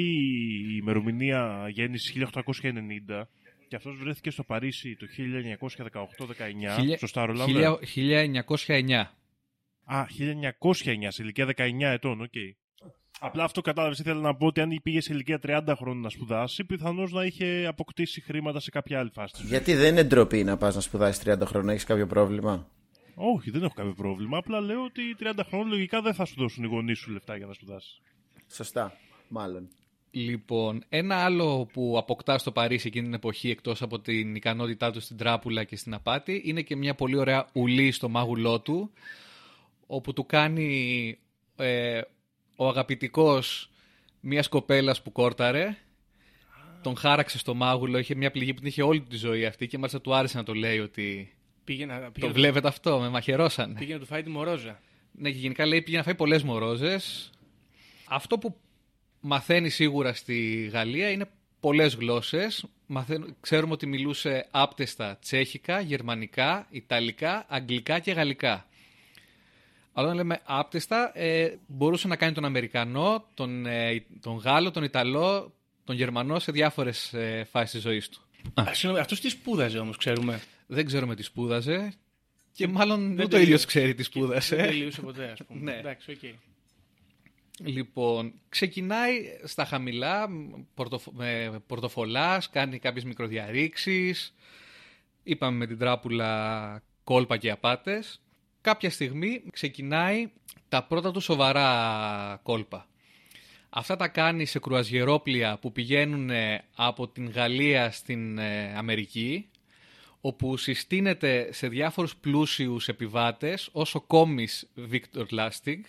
η 0.72 0.78
ημερομηνία 0.81 1.68
γέννησης 1.70 2.12
1890 2.12 3.28
και 3.68 3.75
αυτός 3.75 3.98
βρέθηκε 3.98 4.30
στο 4.30 4.44
Παρίσι 4.44 4.96
το 4.96 5.06
1918-19, 5.08 6.75
Χίλια- 6.80 6.98
σωστά 6.98 7.25
Ρολάνδε; 7.25 7.52
χίλια- 7.86 8.46
1909. 8.48 9.18
Α, 9.86 10.06
1909, 10.10 11.12
σε 11.12 11.24
ηλικία 11.24 11.46
19 11.46 11.92
ετών, 11.92 12.22
οκ. 12.22 12.34
Απλά 13.25 13.44
αυτό 13.44 13.62
κατάλαβες. 13.62 14.00
Ήθελα 14.00 14.20
να 14.22 14.36
πω 14.36 14.46
ότι 14.46 14.62
αν 14.62 14.80
πήγε 14.84 15.02
σε 15.02 15.14
ηλικία 15.14 15.40
30 15.44 15.74
χρόνων 15.78 16.02
να 16.02 16.10
σπουδάσει, 16.10 16.64
πιθανώς 16.64 17.12
να 17.12 17.25
είχε 17.25 17.66
αποκτήσει 17.68 18.22
χρήματα 18.22 18.60
σε 18.60 18.70
κάποια 18.70 19.00
άλλη 19.00 19.10
φάση. 19.13 19.32
της 19.34 19.42
ζωής. 19.42 19.51
Γιατί 19.51 19.74
δεν 19.74 19.92
είναι 19.92 20.03
ντροπή 20.03 20.44
να 20.44 20.58
πας 20.58 20.75
να 20.75 20.82
σπουδάσεις 20.82 21.24
30 21.25 21.46
χρόνια, 21.46 21.72
έχεις 21.72 21.84
κάποιο 21.86 22.08
πρόβλημα; 22.08 22.68
Όχι, 23.15 23.51
δεν 23.51 23.63
έχω 23.63 23.74
κάποιο 23.74 23.94
πρόβλημα. 23.94 24.38
Απλά 24.38 24.60
λέω 24.60 24.84
ότι 24.84 25.01
30 25.20 25.44
χρόνων 25.48 25.68
λογικά 25.68 26.01
δεν 26.01 26.13
θα 26.13 26.25
σου 26.25 26.36
δώσουν 26.38 26.63
οι 26.63 26.68
γονείς 26.68 27.00
σου 27.00 27.12
λεφτά 27.12 27.36
για 27.36 27.46
να 27.46 27.53
σπουδάσεις. 27.53 28.01
Σωστά, 28.51 28.98
μάλλον. 29.27 29.70
Λοιπόν, 30.12 30.84
ένα 30.89 31.15
άλλο 31.15 31.68
που 31.74 31.96
αποκτά 31.98 32.38
στο 32.38 32.51
Παρίσι 32.51 32.88
εκείνη 32.88 33.06
την 33.06 33.13
εποχή 33.13 33.50
εκτός 33.50 33.82
από 33.82 34.00
την 34.00 34.36
ικανότητά 34.36 34.92
του 34.92 35.00
στην 35.00 35.18
τράπουλα 35.18 35.63
και 35.63 35.75
στην 35.75 35.94
απάτη 35.94 36.42
είναι 36.46 36.62
και 36.62 36.75
μια 36.75 36.96
πολύ 36.96 37.18
ωραία 37.18 37.48
ουλή 37.53 37.92
στο 37.92 38.10
μάγουλό 38.10 38.60
του 38.60 38.92
όπου 39.88 40.13
του 40.13 40.25
κάνει 40.25 41.18
ε, 41.56 42.01
ο 42.55 42.67
αγαπητικός 42.67 43.69
μιας 44.19 44.48
κοπέλας 44.48 45.01
που 45.01 45.12
κόρταρε 45.12 45.77
τον 46.81 46.95
χάραξε 46.98 47.38
στο 47.38 47.53
μάγουλο, 47.53 47.98
είχε 47.98 48.15
μια 48.15 48.31
πληγή 48.31 48.53
που 48.53 48.60
την 48.60 48.67
είχε 48.67 48.81
όλη 48.83 49.00
του 49.00 49.07
τη 49.07 49.15
ζωή 49.17 49.45
αυτή 49.45 49.67
και 49.67 49.77
μάλιστα 49.77 50.01
του 50.01 50.15
άρεσε 50.15 50.38
να 50.38 50.43
το 50.43 50.53
λέει 50.53 50.79
ότι 50.79 51.33
Πήγε 51.63 51.86
να, 51.86 51.95
πήγε 51.98 52.12
το 52.19 52.27
να- 52.27 52.33
βλέπετε 52.33 52.67
αυτό, 52.67 53.00
με 53.00 53.10
μαχαιρώσανε. 53.10 53.79
πήγε 53.79 53.93
να 53.93 54.00
του 54.00 54.05
φάει 54.05 54.24
τη 54.24 54.29
μορόζα. 54.29 54.79
Ναι, 55.12 55.31
και 55.31 55.38
γενικά 55.38 55.65
λέει 55.65 55.81
πήγε 55.81 55.98
να 55.98 56.03
φάει 56.03 56.15
πολλές 56.15 56.43
μορόζες. 56.43 57.29
Αυτό 58.07 58.38
που 58.38 58.55
μαθαίνει 59.19 59.69
σίγουρα 59.69 60.13
στη 60.13 60.69
Γαλλία 60.74 61.10
είναι 61.12 61.25
πολλές 61.60 61.95
γλώσσες. 61.95 62.65
Ξέρουμε 63.39 63.74
ότι 63.74 63.86
μιλούσε 63.88 64.48
άπτεστα 64.51 65.17
τσέχικα, 65.22 65.79
γερμανικά, 65.79 66.67
ιταλικά, 66.69 67.45
αγγλικά 67.50 68.00
και 68.00 68.12
γαλλικά. 68.12 68.67
Αλλά 69.94 70.06
όταν 70.06 70.18
λέμε 70.18 70.42
άπταιστα, 70.44 71.12
ε, 71.20 71.58
μπορούσε 71.68 72.08
να 72.08 72.16
κάνει 72.16 72.34
τον 72.34 72.46
Αμερικανό, 72.46 73.26
τον, 73.34 73.66
ε, 73.66 74.06
τον 74.22 74.36
Γάλλο, 74.36 74.72
τον 74.72 74.84
Ιταλό, 74.84 75.54
τον 75.84 75.96
Γερμανό 75.96 76.40
σε 76.40 76.52
διάφορες 76.52 77.14
ε, 77.14 77.48
φάσεις 77.52 77.72
της 77.72 77.82
ζωής 77.82 78.10
του. 78.10 78.22
Α, 78.54 78.64
συγγνώμη, 78.74 79.00
αυτός 79.00 79.20
τι 79.20 79.30
σπούδαζε 79.30 79.80
όμως, 79.80 79.98
ξέρουμε. 79.98 80.42
Δεν 80.68 80.86
ξέρουμε 80.86 81.16
τι 81.16 81.24
σπούδαζε 81.24 81.94
και 82.52 82.68
μάλλον 82.68 83.00
δεν 83.00 83.12
ούτε 83.12 83.24
ο 83.24 83.28
τελείωσε. 83.28 83.44
ίδιος 83.44 83.66
ξέρει 83.66 83.94
τι 83.94 84.04
σπούδασε. 84.04 84.56
Δεν 84.56 84.66
τελείωσε 84.66 85.02
ποτέ, 85.02 85.30
ας 85.32 85.40
πούμε. 85.48 85.60
Ναι. 85.72 85.78
Εντάξει, 85.78 86.12
οκ. 86.12 86.18
Λοιπόν, 87.60 88.34
ξεκινάει 88.50 89.14
στα 89.44 89.66
χαμηλά, 89.66 90.28
πορτοφ... 90.74 91.06
με 91.12 91.62
πορτοφολάς, 91.68 92.50
κάνει 92.50 92.80
κάποιες 92.80 93.04
μικροδιαρρήξεις, 93.04 94.34
είπαμε 95.24 95.58
με 95.58 95.68
την 95.68 95.78
τράπουλα 95.78 96.84
κόλπα 97.04 97.38
και 97.38 97.52
απάτες. 97.52 98.22
Κάποια 98.63 98.89
στιγμή 98.89 99.43
ξεκινάει 99.51 100.32
τα 100.70 100.84
πρώτα 100.84 101.12
του 101.12 101.20
σοβαρά 101.20 102.39
κόλπα. 102.43 102.88
Αυτά 103.70 103.96
τα 103.96 104.08
κάνει 104.08 104.46
σε 104.46 104.60
κρουαζιερόπλια 104.60 105.58
που 105.58 105.72
πηγαίνουν 105.72 106.29
ε, 106.29 106.63
από 106.75 107.08
την 107.08 107.29
Γαλλία 107.29 107.91
στην 107.91 108.38
ε, 108.38 108.74
Αμερική, 108.75 109.50
όπου 110.22 110.58
συστήνεται 110.58 111.50
σε 111.51 111.67
διάφορους 111.67 112.15
πλούσιους 112.15 112.88
επιβάτες 112.88 113.70
ως 113.72 113.96
ο 113.96 114.01
κόμις 114.01 114.70
Victor 114.91 115.25
Lustig, 115.32 115.79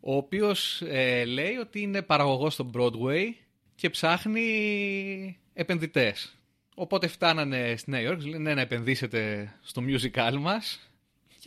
ο 0.00 0.16
οποίος 0.16 0.82
ε, 0.82 1.24
λέει 1.24 1.54
ότι 1.54 1.80
είναι 1.80 2.02
παραγωγός 2.02 2.52
στο 2.52 2.70
Broadway 2.74 3.26
και 3.74 3.90
ψάχνει 3.90 5.38
επενδυτές. 5.52 6.36
Οπότε 6.74 7.06
φτάνανε 7.06 7.74
στη 7.76 7.90
Νέα 7.90 8.00
Υόρκη, 8.00 8.28
λένε 8.28 8.42
«Ναι, 8.42 8.54
να 8.54 8.60
επενδύσετε 8.60 9.52
στο 9.62 9.82
musical 9.86 10.36
μας 10.40 10.87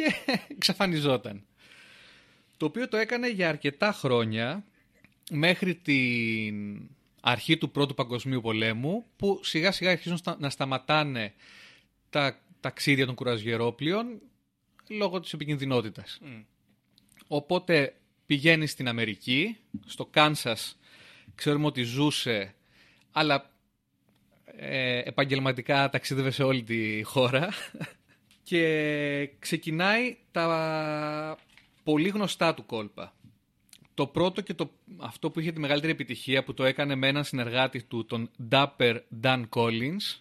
και 0.02 0.14
εξαφανιζόταν. 0.56 1.46
Το 2.58 2.66
οποίο 2.66 2.88
το 2.88 2.98
έκανε 2.98 3.30
για 3.30 3.50
αρκετά 3.50 3.92
χρόνια 3.92 4.64
μέχρι 5.32 5.76
την 5.76 6.82
αρχή 7.22 7.58
του 7.58 7.72
Πρώτου 7.72 7.94
Παγκοσμίου 7.94 8.42
Πολέμου 8.42 9.06
που 9.16 9.40
σιγά 9.44 9.72
σιγά 9.72 9.92
αρχίζουν 9.92 10.18
στα- 10.18 10.38
να 10.40 10.50
σταματάνε 10.50 11.34
τα 12.10 12.40
ταξίδια 12.60 13.06
των 13.06 13.16
κουραζιερόπλοιων 13.16 14.22
λόγω 14.90 15.20
της 15.20 15.34
επικινδυνότητας. 15.34 16.20
Οπότε 17.28 17.96
πηγαίνει 18.26 18.68
στην 18.68 18.88
Αμερική, 18.88 19.58
στο 19.86 20.06
Κάνσας 20.06 20.80
ξέρουμε 21.36 21.66
ότι 21.66 21.84
ζούσε, 21.84 22.56
αλλά 23.12 23.52
ε, 24.46 24.98
επαγγελματικά 25.00 25.90
ταξίδευε 25.90 26.32
σε 26.32 26.44
όλη 26.44 26.64
τη 26.64 27.02
χώρα 27.04 27.50
και 28.52 29.30
ξεκινάει 29.40 30.18
τα 30.32 31.38
πολύ 31.84 32.10
γνωστά 32.10 32.54
του 32.54 32.66
κόλπα. 32.66 33.14
Το 33.94 34.08
πρώτο 34.08 34.42
και 34.42 34.54
το, 34.54 34.72
αυτό 34.98 35.30
που 35.30 35.40
είχε 35.40 35.52
τη 35.52 35.60
μεγαλύτερη 35.60 35.92
επιτυχία 35.92 36.44
που 36.44 36.54
το 36.54 36.64
έκανε 36.64 36.96
με 36.96 37.08
έναν 37.08 37.24
συνεργάτη 37.24 37.84
του, 37.84 38.06
τον 38.06 38.30
Dapper 38.52 39.00
Dan 39.22 39.44
Collins, 39.50 40.20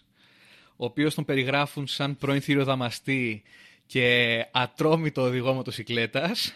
ο 0.75 0.85
οποίος 0.85 1.15
τον 1.15 1.25
περιγράφουν 1.25 1.87
σαν 1.87 2.17
πρώην 2.17 2.41
θηριοδαμαστή 2.41 3.43
και 3.85 4.45
ατρόμητο 4.51 5.21
οδηγό 5.21 5.53
μοτοσυκλέτας. 5.53 6.53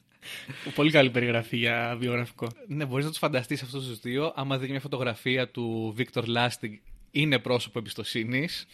Πολύ 0.74 0.90
καλή 0.90 1.10
περιγραφή 1.10 1.56
για 1.56 1.96
βιογραφικό. 1.98 2.48
Ναι, 2.66 2.84
μπορείς 2.84 3.04
να 3.04 3.10
τους 3.10 3.20
φανταστείς 3.20 3.62
αυτούς 3.62 3.86
τους 3.86 4.00
δύο. 4.00 4.32
Άμα 4.36 4.58
δεις 4.58 4.70
μια 4.70 4.80
φωτογραφία 4.80 5.48
του 5.48 5.94
Victor 5.98 6.22
Lustig, 6.22 6.72
είναι 7.10 7.38
πρόσωπο 7.38 7.78
εμπιστοσύνης. 7.78 8.66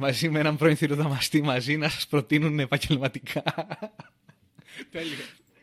Μαζί 0.00 0.28
με 0.28 0.38
έναν 0.38 0.56
πρώην 0.56 0.76
θηριοδαμαστή 0.76 1.42
μαζί 1.42 1.76
να 1.76 1.88
σας 1.88 2.06
προτείνουν 2.06 2.58
επαγγελματικά. 2.58 3.42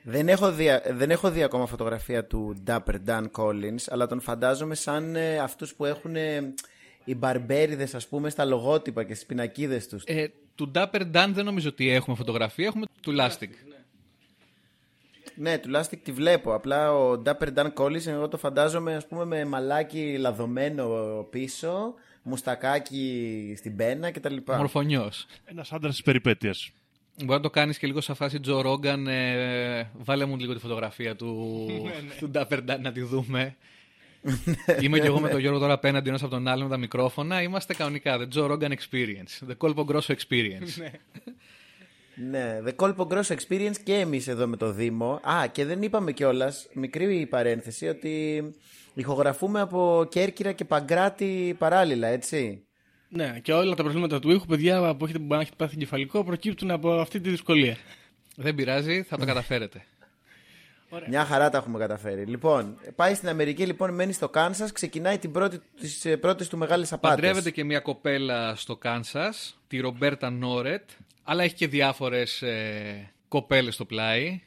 Δεν 0.08 0.30
έχω, 0.30 0.51
δει, 0.51 0.68
δεν 0.92 1.12
έχω 1.12 1.32
δει 1.32 1.44
ακόμα 1.44 1.65
φωτογραφία 1.65 2.25
του 2.25 2.63
Dapper 2.68 2.96
Dan 3.08 3.24
Collins, 3.32 3.84
αλλά 3.88 4.08
τον 4.08 4.22
φαντάζομαι 4.22 4.75
σαν 4.75 5.15
ε, 5.15 5.39
αυτούς 5.39 5.75
που 5.75 5.86
έχουν 5.86 6.15
ε, 6.15 6.54
οι 7.04 7.15
μπαρμπέριδες 7.15 7.96
ας 7.96 8.08
πούμε 8.08 8.30
στα 8.30 8.46
λογότυπα 8.46 9.04
και 9.04 9.13
στις 9.13 9.25
πινακίδες 9.25 9.88
τους. 9.88 10.04
Ε, 10.06 10.32
του 10.56 10.72
Dapper 10.75 11.01
Dan 11.01 11.30
δεν 11.32 11.46
νομίζω 11.46 11.70
ότι 11.70 11.89
έχουμε 11.89 12.15
φωτογραφία, 12.15 12.65
έχουμε 12.65 12.86
του 13.01 13.15
Lustig. 13.20 13.50
Ναι, 15.36 15.58
τουλάχιστον 15.58 16.00
τη 16.04 16.12
βλέπω. 16.12 16.54
Απλά 16.54 16.94
ο 16.94 17.22
Dapper 17.25 17.54
Dan 17.56 17.74
Collins 17.74 18.08
εγώ 18.08 18.27
το 18.27 18.38
φαντάζομαι 18.38 18.96
ας 18.96 19.08
πούμε 19.08 19.25
με 19.25 19.46
μαλάκι 19.46 20.18
λαδωμένο 20.18 20.88
πίσω, 21.30 21.94
μουστακάκι 22.25 23.53
στην 23.58 23.75
πένα 23.75 24.12
κτλ. 24.12 24.36
Μορφωνιός. 24.46 25.25
Ένας 25.46 25.72
άντρας 25.72 25.94
της 25.94 26.03
περιπέτειας. 26.03 26.72
Μπορεί 27.17 27.32
να 27.32 27.39
το 27.39 27.50
κάνεις 27.50 27.77
και 27.77 27.88
λίγο 27.88 28.01
σαν 28.01 28.15
φάση 28.15 28.39
Τζο 28.39 28.62
Ρόγκαν. 28.62 29.08
Ε, 29.08 29.91
βάλε 29.94 30.25
μου 30.25 30.38
λίγο 30.38 30.53
τη 30.53 30.60
φωτογραφία 30.60 31.15
του, 31.15 31.67
του 32.20 32.32
Dapper 32.34 32.60
Dan 32.60 32.79
να 32.79 32.91
τη 32.91 33.01
δούμε. 33.01 33.55
Είμαι 34.82 35.00
και 35.00 35.08
εγώ 35.08 35.20
με 35.20 35.29
τον 35.29 35.39
Γιώργο 35.39 35.60
τώρα 35.60 35.74
απέναντι 35.74 36.10
ένας 36.10 36.22
από 36.22 36.32
τον 36.32 36.48
άλλο 36.48 36.63
με 36.63 36.70
τα 36.70 36.77
μικρόφωνα. 36.77 37.41
Είμαστε 37.41 37.74
κανονικά. 37.74 38.17
The 38.20 38.38
Joe 38.38 38.51
Rogan 38.51 38.72
Experience. 38.72 39.50
The 39.50 39.58
Colpo 39.58 39.86
Grosso 39.86 40.13
Experience. 40.15 40.91
Ναι, 42.15 42.60
The 42.65 42.75
Colpo 42.75 43.07
Grosso 43.07 43.36
Experience 43.36 43.75
και 43.84 43.93
εμείς 43.93 44.27
εδώ 44.27 44.48
με 44.48 44.57
το 44.57 44.72
Δήμο. 44.72 45.19
Α, 45.24 45.48
και 45.51 45.65
δεν 45.65 45.81
είπαμε 45.81 46.12
κιόλας, 46.12 46.67
μικρή 46.74 47.25
παρένθεση, 47.25 47.88
ότι 47.88 48.43
ηχογραφούμε 48.93 49.60
από 49.60 50.07
Κέρκυρα 50.10 50.51
και 50.51 50.65
Παγκράτη 50.65 51.55
παράλληλα, 51.57 52.07
έτσι. 52.07 52.65
Ναι, 53.10 53.39
και 53.41 53.53
όλα 53.53 53.75
τα 53.75 53.84
προβλήματα 53.84 54.19
του 54.19 54.31
ήχου, 54.31 54.45
παιδιά 54.45 54.95
που 54.95 55.05
έχετε, 55.05 55.19
που 55.19 55.34
έχετε 55.34 55.55
πάθει 55.57 55.74
εγκεφαλικό, 55.75 56.24
προκύπτουν 56.24 56.72
από 56.72 56.91
αυτή 56.91 57.19
τη 57.19 57.29
δυσκολία. 57.29 57.77
Δεν 58.36 58.55
πειράζει, 58.55 59.03
θα 59.03 59.17
το 59.17 59.25
καταφέρετε. 59.25 59.86
Μια 61.10 61.25
χαρά 61.25 61.50
τα 61.50 61.57
έχουμε 61.57 61.79
καταφέρει. 61.79 62.25
Λοιπόν, 62.25 62.77
πάει 62.95 63.13
στην 63.13 63.29
Αμερική, 63.29 63.65
λοιπόν, 63.65 63.93
μένει 63.93 64.13
στο 64.13 64.29
Κάνσας, 64.29 64.72
ξεκινάει 64.72 65.17
την 65.17 65.31
πρώτη, 65.31 65.60
τις 65.79 66.05
ε, 66.05 66.17
πρώτες 66.17 66.48
του 66.48 66.57
μεγάλες 66.57 66.93
απάτες. 66.93 67.15
Παντρεύεται 67.15 67.51
και 67.51 67.63
μια 67.63 67.79
κοπέλα 67.79 68.55
στο 68.55 68.75
Κάνσας, 68.75 69.60
τη 69.67 69.79
Ρομπέρτα 69.79 70.29
Νόρετ, 70.29 70.89
αλλά 71.27 71.44
έχει 71.44 71.55
και 71.55 71.67
διάφορες 71.67 72.41
ε, 72.41 73.12
κοπέλες 73.27 73.74
στο 73.74 73.86
πλάι. 73.86 74.41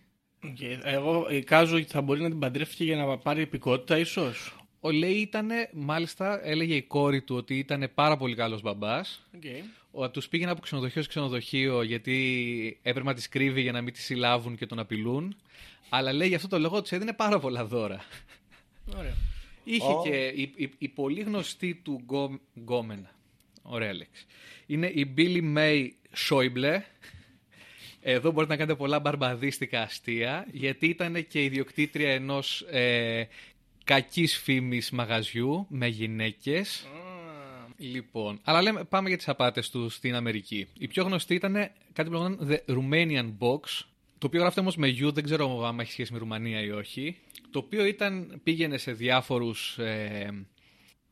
Και 0.54 0.78
εγώ 0.82 1.26
εικάζω 1.30 1.76
ότι 1.76 1.84
θα 1.84 2.00
μπορεί 2.00 2.20
να 2.20 2.28
την 2.28 2.38
παντρεύτηκε 2.38 2.84
για 2.84 2.96
να 2.96 3.18
πάρει 3.18 3.40
υπηκότητα, 3.40 3.98
ίσως; 3.98 4.56
Ο 4.80 4.90
λέει 4.90 5.14
ήταν, 5.14 5.48
μάλιστα, 5.72 6.46
έλεγε 6.46 6.74
η 6.74 6.82
κόρη 6.82 7.22
του 7.22 7.36
ότι 7.36 7.58
ήταν 7.58 7.90
πάρα 7.94 8.16
πολύ 8.16 8.34
καλός 8.34 8.62
μπαμπάς. 8.62 9.26
Okay. 9.36 9.62
Ο, 9.90 10.10
τους 10.10 10.28
πήγαινε 10.28 10.50
από 10.50 10.60
ξενοδοχείο 10.60 11.02
σε 11.02 11.08
ξενοδοχείο 11.08 11.82
γιατί 11.82 12.78
έπρεπε 12.82 13.08
να 13.08 13.14
τις 13.14 13.28
κρύβει 13.28 13.60
για 13.60 13.72
να 13.72 13.80
μην 13.82 13.92
τις 13.92 14.04
συλλάβουν 14.04 14.56
και 14.56 14.66
τον 14.66 14.78
απειλούν. 14.78 15.36
Αλλά 15.88 16.12
λέει 16.12 16.28
γι' 16.28 16.34
αυτό 16.34 16.48
το 16.48 16.58
λόγο 16.58 16.82
τους 16.82 16.92
έδινε 16.92 17.12
πάρα 17.12 17.38
πολλά 17.38 17.64
δώρα. 17.64 18.04
Ωραία. 18.98 19.14
Είχε 19.64 19.92
Ω. 19.92 20.02
και 20.04 20.26
η, 20.26 20.52
η, 20.56 20.70
η 20.78 20.88
πολύ 20.88 21.20
γνωστή 21.20 21.74
του 21.74 22.02
γκο, 22.04 22.40
γκόμενα. 22.60 23.10
Ωραία 23.62 23.94
λέξη. 23.94 24.26
Είναι 24.66 24.86
η 24.86 25.14
Billy 25.16 25.56
May 25.56 25.88
Schäuble. 26.28 26.80
Εδώ 28.00 28.30
μπορείτε 28.30 28.52
να 28.52 28.58
κάνετε 28.58 28.78
πολλά 28.78 29.00
μπαρμπαδίστικα 29.00 29.82
αστεία, 29.82 30.46
γιατί 30.52 30.86
ήταν 30.86 31.26
και 31.26 31.44
ιδιοκτήτρια 31.44 32.12
ενός 32.12 32.60
ε, 32.60 33.28
κακής 33.84 34.38
φήμης 34.38 34.90
μαγαζιού 34.90 35.66
με 35.68 35.86
γυναίκες. 35.86 36.86
Λοιπόν, 37.76 38.40
αλλά 38.42 38.62
λέμε, 38.62 38.84
πάμε 38.84 39.08
για 39.08 39.16
τις 39.16 39.28
απάτες 39.28 39.70
του 39.70 39.88
στην 39.88 40.14
Αμερική. 40.14 40.66
Η 40.78 40.88
πιο 40.88 41.04
γνωστή 41.04 41.34
ήταν 41.34 41.52
κάτι 41.92 42.10
που 42.10 42.14
λεγόταν 42.14 42.38
The 42.48 42.72
Romanian 42.72 43.32
Box, 43.38 43.60
το 44.18 44.26
οποίο 44.26 44.40
γράφεται 44.40 44.60
όμως 44.60 44.76
με 44.76 44.88
U, 45.00 45.12
δεν 45.12 45.24
ξέρω 45.24 45.66
αν 45.66 45.80
έχει 45.80 45.92
σχέση 45.92 46.12
με 46.12 46.18
Ρουμανία 46.18 46.60
ή 46.60 46.70
όχι. 46.70 47.16
Το 47.50 47.58
οποίο 47.58 47.84
ήταν, 47.84 48.40
πήγαινε 48.42 48.76
σε 48.78 48.92
διάφορους 48.92 49.78
ε, 49.78 50.46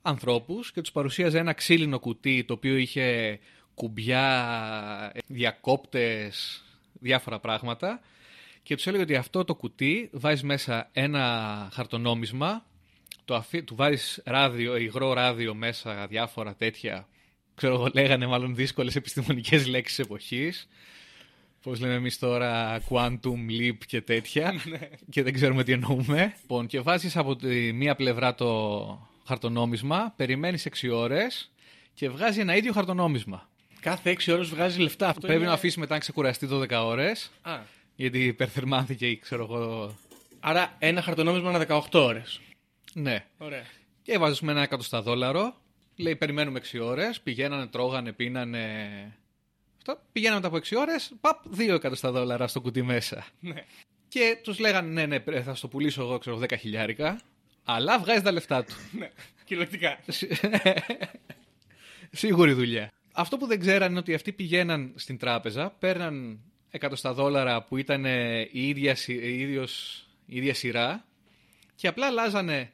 ανθρώπους 0.02 0.72
και 0.72 0.80
τους 0.80 0.92
παρουσίαζε 0.92 1.38
ένα 1.38 1.52
ξύλινο 1.52 1.98
κουτί 1.98 2.44
το 2.44 2.52
οποίο 2.52 2.76
είχε 2.76 3.38
κουμπιά, 3.76 5.10
ε, 5.14 5.18
διακόπτες, 5.26 6.64
διάφορα 6.92 7.38
πράγματα 7.38 8.00
και 8.62 8.74
τους 8.74 8.86
έλεγε 8.86 9.02
ότι 9.02 9.14
αυτό 9.14 9.44
το 9.44 9.54
κουτί 9.54 10.10
βάζεις 10.12 10.42
μέσα 10.42 10.88
ένα 10.92 11.68
χαρτονόμισμα 11.72 12.64
το 13.24 13.34
αφή, 13.34 13.62
του 13.62 13.74
βάζεις 13.74 14.22
ράδιο, 14.24 14.76
υγρό 14.76 15.12
ράδιο 15.12 15.54
μέσα, 15.54 16.06
διάφορα 16.06 16.54
τέτοια, 16.54 17.08
ξέρω 17.54 17.74
εγώ, 17.74 17.88
λέγανε 17.94 18.26
μάλλον 18.26 18.54
δύσκολες 18.54 18.96
επιστημονικές 18.96 19.66
λέξεις 19.66 19.98
εποχής. 19.98 20.68
Πώς 21.62 21.80
λέμε 21.80 21.94
εμείς 21.94 22.18
τώρα, 22.18 22.80
quantum 22.88 23.50
leap 23.60 23.76
και 23.86 24.00
τέτοια, 24.00 24.54
και 25.12 25.22
δεν 25.22 25.32
ξέρουμε 25.32 25.64
τι 25.64 25.72
εννοούμε. 25.72 26.34
Λοιπόν, 26.40 26.66
και 26.66 26.80
βάζεις 26.80 27.16
από 27.16 27.36
τη 27.36 27.72
μία 27.72 27.94
πλευρά 27.94 28.34
το 28.34 29.08
χαρτονόμισμα, 29.26 30.12
περιμένεις 30.16 30.68
6 30.82 30.90
ώρες 30.92 31.50
και 31.94 32.08
βγάζει 32.08 32.40
ένα 32.40 32.56
ίδιο 32.56 32.72
χαρτονόμισμα. 32.72 33.48
Κάθε 33.86 34.16
6 34.26 34.32
ώρες 34.32 34.48
βγάζει 34.48 34.80
λεφτά. 34.80 35.08
Αυτό 35.08 35.20
Πρέπει 35.20 35.38
είναι... 35.38 35.48
να 35.48 35.52
αφήσει 35.54 35.78
μετά 35.78 35.94
να 35.94 36.00
ξεκουραστεί 36.00 36.48
12 36.50 36.70
ώρες, 36.70 37.30
Α, 37.42 37.58
γιατί 37.96 38.24
υπερθερμάνθηκε 38.24 39.08
ή 39.08 39.16
ξέρω 39.18 39.42
εγώ... 39.42 39.94
άρα 40.40 40.74
ένα 40.78 41.02
χαρτονόμισμα 41.02 41.50
ανά 41.50 41.66
18 41.68 41.80
ώρες. 41.92 42.40
Ναι. 42.92 43.24
Ωραία. 43.38 43.62
Και 44.02 44.12
έβαζε 44.12 44.44
με 44.44 44.52
ένα 44.52 44.62
εκατοστά 44.62 45.02
δόλαρο. 45.02 45.54
Λέει: 45.96 46.16
Περιμένουμε 46.16 46.60
6 46.72 46.78
ώρες. 46.82 47.20
Πηγαίνανε, 47.20 47.66
τρώγανε, 47.66 48.12
πίνανε. 48.12 48.88
Αυτό. 49.76 50.00
Πηγαίναμε 50.12 50.40
μετά 50.40 50.56
από 50.56 50.66
6 50.68 50.76
ώρες. 50.80 51.12
Παπ, 51.20 51.44
2 51.56 51.68
εκατοστά 51.68 52.10
δόλαρα 52.10 52.46
στο 52.46 52.60
κουτί 52.60 52.82
μέσα. 52.82 53.26
Ναι. 53.40 53.64
Και 54.08 54.38
τους 54.42 54.58
λέγανε: 54.58 54.88
Ναι, 54.88 55.06
ναι, 55.06 55.20
πρέ- 55.20 55.44
θα 55.44 55.54
στο 55.54 55.68
πουλήσω 55.68 56.02
εγώ, 56.02 56.18
ξέρω 56.18 56.38
10 56.42 56.52
χιλιάρικα. 56.58 57.20
Αλλά 57.64 57.98
βγάζει 57.98 58.22
τα 58.22 58.32
λεφτά 58.32 58.64
του. 58.64 58.74
ναι. 58.98 59.10
Κυριολεκτικά. 59.44 59.98
Σίγουρη 62.10 62.52
δουλειά. 62.52 62.90
Αυτό 63.18 63.36
που 63.36 63.46
δεν 63.46 63.60
ξέραν 63.60 63.90
είναι 63.90 63.98
ότι 63.98 64.14
αυτοί 64.14 64.32
πηγαίναν 64.32 64.92
στην 64.96 65.18
τράπεζα, 65.18 65.70
παίρναν 65.70 66.40
εκατοστά 66.70 67.12
δόλαρα 67.12 67.62
που 67.62 67.76
ήταν 67.76 68.04
ε, 68.04 68.40
η 68.40 68.68
ίδια, 68.68 68.94
συ- 68.94 69.22
η 69.22 69.40
ίδιος, 69.40 70.04
η 70.26 70.36
ίδια 70.36 70.54
σειρά 70.54 71.06
και 71.74 71.88
απλά 71.88 72.06
αλλάζανε 72.06 72.72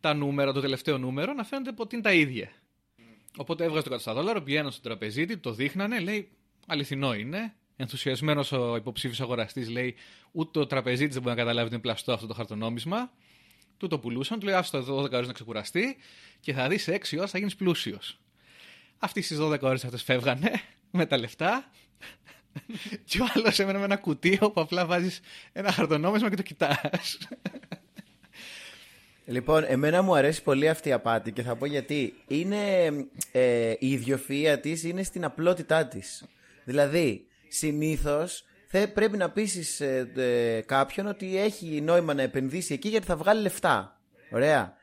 τα 0.00 0.14
νούμερα, 0.14 0.52
το 0.52 0.60
τελευταίο 0.60 0.98
νούμερο, 0.98 1.32
να 1.32 1.44
φαίνονται 1.44 1.70
ότι 1.76 1.94
είναι 1.94 2.04
τα 2.04 2.12
ίδια. 2.12 2.50
Οπότε 3.36 3.64
έβγαζε 3.64 3.82
το 3.82 3.88
εκατοστά 3.88 4.14
δόλαρο, 4.14 4.42
πηγαίναν 4.42 4.70
στον 4.70 4.82
τραπεζίτη, 4.82 5.36
το 5.36 5.52
δείχνανε, 5.52 6.00
λέει 6.00 6.28
αληθινό 6.66 7.14
είναι. 7.14 7.54
Ενθουσιασμένος 7.76 8.52
ο 8.52 8.76
υποψήφιος 8.76 9.20
αγοραστής 9.20 9.68
λέει: 9.68 9.94
Ούτε 10.32 10.58
ο 10.58 10.66
τραπεζίτης 10.66 11.14
δεν 11.14 11.22
μπορεί 11.22 11.34
να 11.34 11.40
καταλάβει 11.42 11.66
ότι 11.66 11.74
είναι 11.74 11.82
πλαστό 11.82 12.12
αυτό 12.12 12.26
το 12.26 12.34
χαρτονόμισμα. 12.34 13.12
του 13.76 13.86
το 13.86 13.98
πουλούσαν, 13.98 14.38
του 14.38 14.46
λέει 14.46 14.54
άφησε 14.54 14.80
το 14.80 15.02
12 15.02 15.12
ώρε 15.12 15.26
να 15.26 15.32
ξεκουραστεί 15.32 15.96
και 16.40 16.52
θα 16.52 16.68
δεις 16.68 16.82
σε 16.82 16.92
6 16.92 17.16
ώρες 17.18 17.30
θα 17.30 17.38
γίνεις 17.38 17.56
πλούσιος. 17.56 18.18
Αυτοί 19.04 19.22
στις 19.22 19.38
12 19.40 19.60
ώρες 19.60 19.84
αυτές 19.84 20.02
φεύγανε 20.02 20.50
με 20.98 21.06
τα 21.06 21.18
λεφτά. 21.18 21.64
και 23.04 23.20
ο 23.20 23.26
άλλος 23.34 23.58
έμενε 23.58 23.78
με 23.78 23.84
ένα 23.84 23.96
κουτί 23.96 24.38
όπου 24.40 24.60
απλά 24.60 24.86
βάζεις 24.86 25.20
ένα 25.52 25.72
χαρτονόμισμα 25.72 26.30
και 26.30 26.36
το 26.36 26.42
κοιτάς. 26.42 27.18
Λοιπόν, 29.24 29.64
εμένα 29.66 30.02
μου 30.02 30.16
αρέσει 30.16 30.42
πολύ 30.42 30.68
αυτή 30.68 30.88
η 30.88 30.92
απάτη 30.92 31.32
και 31.32 31.42
θα 31.42 31.56
πω 31.56 31.66
γιατί. 31.66 32.14
Είναι, 32.26 32.86
ε, 33.32 33.74
η 33.78 34.02
ιδιοφυΐα 34.02 34.58
της 34.60 34.84
είναι 34.84 35.02
στην 35.02 35.24
απλότητά 35.24 35.86
της. 35.86 36.24
Δηλαδή, 36.64 37.26
συνήθως 37.48 38.44
θε, 38.68 38.86
πρέπει 38.86 39.16
να 39.16 39.30
πείσεις 39.30 39.80
ε, 39.80 40.10
ε, 40.16 40.60
κάποιον 40.60 41.06
ότι 41.06 41.38
έχει 41.38 41.80
νόημα 41.80 42.14
να 42.14 42.22
επενδύσει 42.22 42.74
εκεί 42.74 42.88
γιατί 42.88 43.06
θα 43.06 43.16
βγάλει 43.16 43.42
λεφτά. 43.42 44.00
Ωραία. 44.30 44.76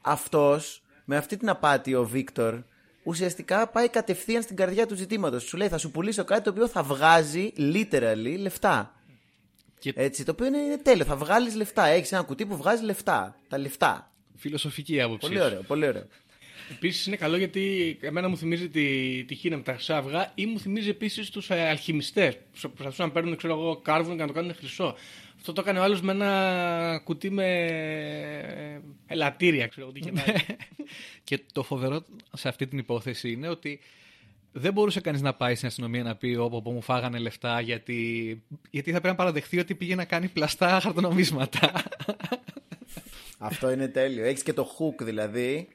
Αυτός, 0.00 0.82
με 1.04 1.16
αυτή 1.16 1.36
την 1.36 1.48
απάτη 1.48 1.94
ο 1.94 2.04
Βίκτορ, 2.04 2.62
ουσιαστικά 3.06 3.68
πάει 3.68 3.88
κατευθείαν 3.88 4.42
στην 4.42 4.56
καρδιά 4.56 4.86
του 4.86 4.94
ζητήματος. 4.94 5.42
Σου 5.42 5.56
λέει 5.56 5.68
θα 5.68 5.78
σου 5.78 5.90
πουλήσω 5.90 6.24
κάτι 6.24 6.42
το 6.42 6.50
οποίο 6.50 6.68
θα 6.68 6.82
βγάζει 6.82 7.52
literally 7.58 8.36
λεφτά. 8.38 8.94
Και- 9.78 9.92
Έτσι, 9.96 10.24
το 10.24 10.30
οποίο 10.32 10.46
είναι, 10.46 10.58
είναι 10.58 10.76
τέλειο. 10.78 11.04
Θα 11.04 11.16
βγάλεις 11.16 11.54
λεφτά. 11.54 11.84
Έχεις 11.86 12.12
ένα 12.12 12.22
κουτί 12.22 12.46
που 12.46 12.56
βγάζει 12.56 12.84
λεφτά. 12.84 13.36
Τα 13.48 13.58
λεφτά. 13.58 14.12
Φιλοσοφική 14.36 15.00
άποψη. 15.00 15.28
Πολύ 15.28 15.40
ωραίο, 15.40 15.62
πολύ 15.62 15.86
ωραίο. 15.86 16.06
Επίσης 16.70 17.06
είναι 17.06 17.16
καλό 17.16 17.36
γιατί 17.36 17.96
εμένα 18.00 18.28
μου 18.28 18.36
θυμίζει 18.36 18.68
τη, 18.68 19.24
τη 19.24 19.34
Χίνα 19.34 19.56
με 19.56 19.62
τα 19.62 19.72
χρυσά 19.72 19.96
αυγά 19.96 20.32
ή 20.34 20.46
μου 20.46 20.60
θυμίζει 20.60 20.88
επίσης 20.88 21.30
τους 21.30 21.50
ε, 21.50 21.60
αλχημιστές 21.68 22.34
που 22.60 22.70
προσπαθούν 22.70 23.06
να 23.06 23.12
παίρνουν 23.12 23.36
ξέρω 23.36 23.52
εγώ, 23.52 23.76
κάρβουνο 23.76 24.14
και 24.14 24.20
να 24.20 24.26
το 24.26 24.32
κάνουν 24.32 24.54
χρυσό. 24.54 24.94
Αυτό 25.48 25.58
το 25.62 25.64
έκανε 25.68 25.78
ο 25.78 25.82
άλλος 25.82 26.00
με 26.00 26.12
ένα 26.12 27.00
κουτί 27.04 27.30
με 27.30 27.66
ε, 27.66 28.80
ελαττήρια, 29.06 29.66
ξέρω 29.66 29.86
εγώ 29.86 29.94
τι 29.94 30.00
είχε 30.00 30.10
βάλει. 30.10 30.40
και 31.24 31.40
το 31.52 31.62
φοβερό 31.62 32.04
σε 32.32 32.48
αυτή 32.48 32.66
την 32.66 32.78
υπόθεση 32.78 33.30
είναι 33.30 33.48
ότι 33.48 33.80
δεν 34.52 34.72
μπορούσε 34.72 35.00
κανείς 35.00 35.20
να 35.20 35.34
πάει 35.34 35.54
στην 35.54 35.68
αστυνομία 35.68 36.02
να 36.02 36.16
πει 36.16 36.34
όπου 36.34 36.70
μου 36.70 36.82
φάγανε 36.82 37.18
λεφτά 37.18 37.60
γιατί, 37.60 38.42
γιατί 38.70 38.92
θα 38.92 39.00
πρέπει 39.00 39.16
να 39.16 39.22
παραδεχθεί 39.22 39.58
ότι 39.58 39.74
πήγε 39.74 39.94
να 39.94 40.04
κάνει 40.04 40.28
πλαστά 40.28 40.80
χαρτονομίσματα. 40.80 41.72
Αυτό 43.38 43.70
είναι 43.70 43.88
τέλειο. 43.88 44.24
Έχεις 44.24 44.42
και 44.42 44.52
το 44.52 44.68
hook 44.78 45.02
δηλαδή. 45.02 45.68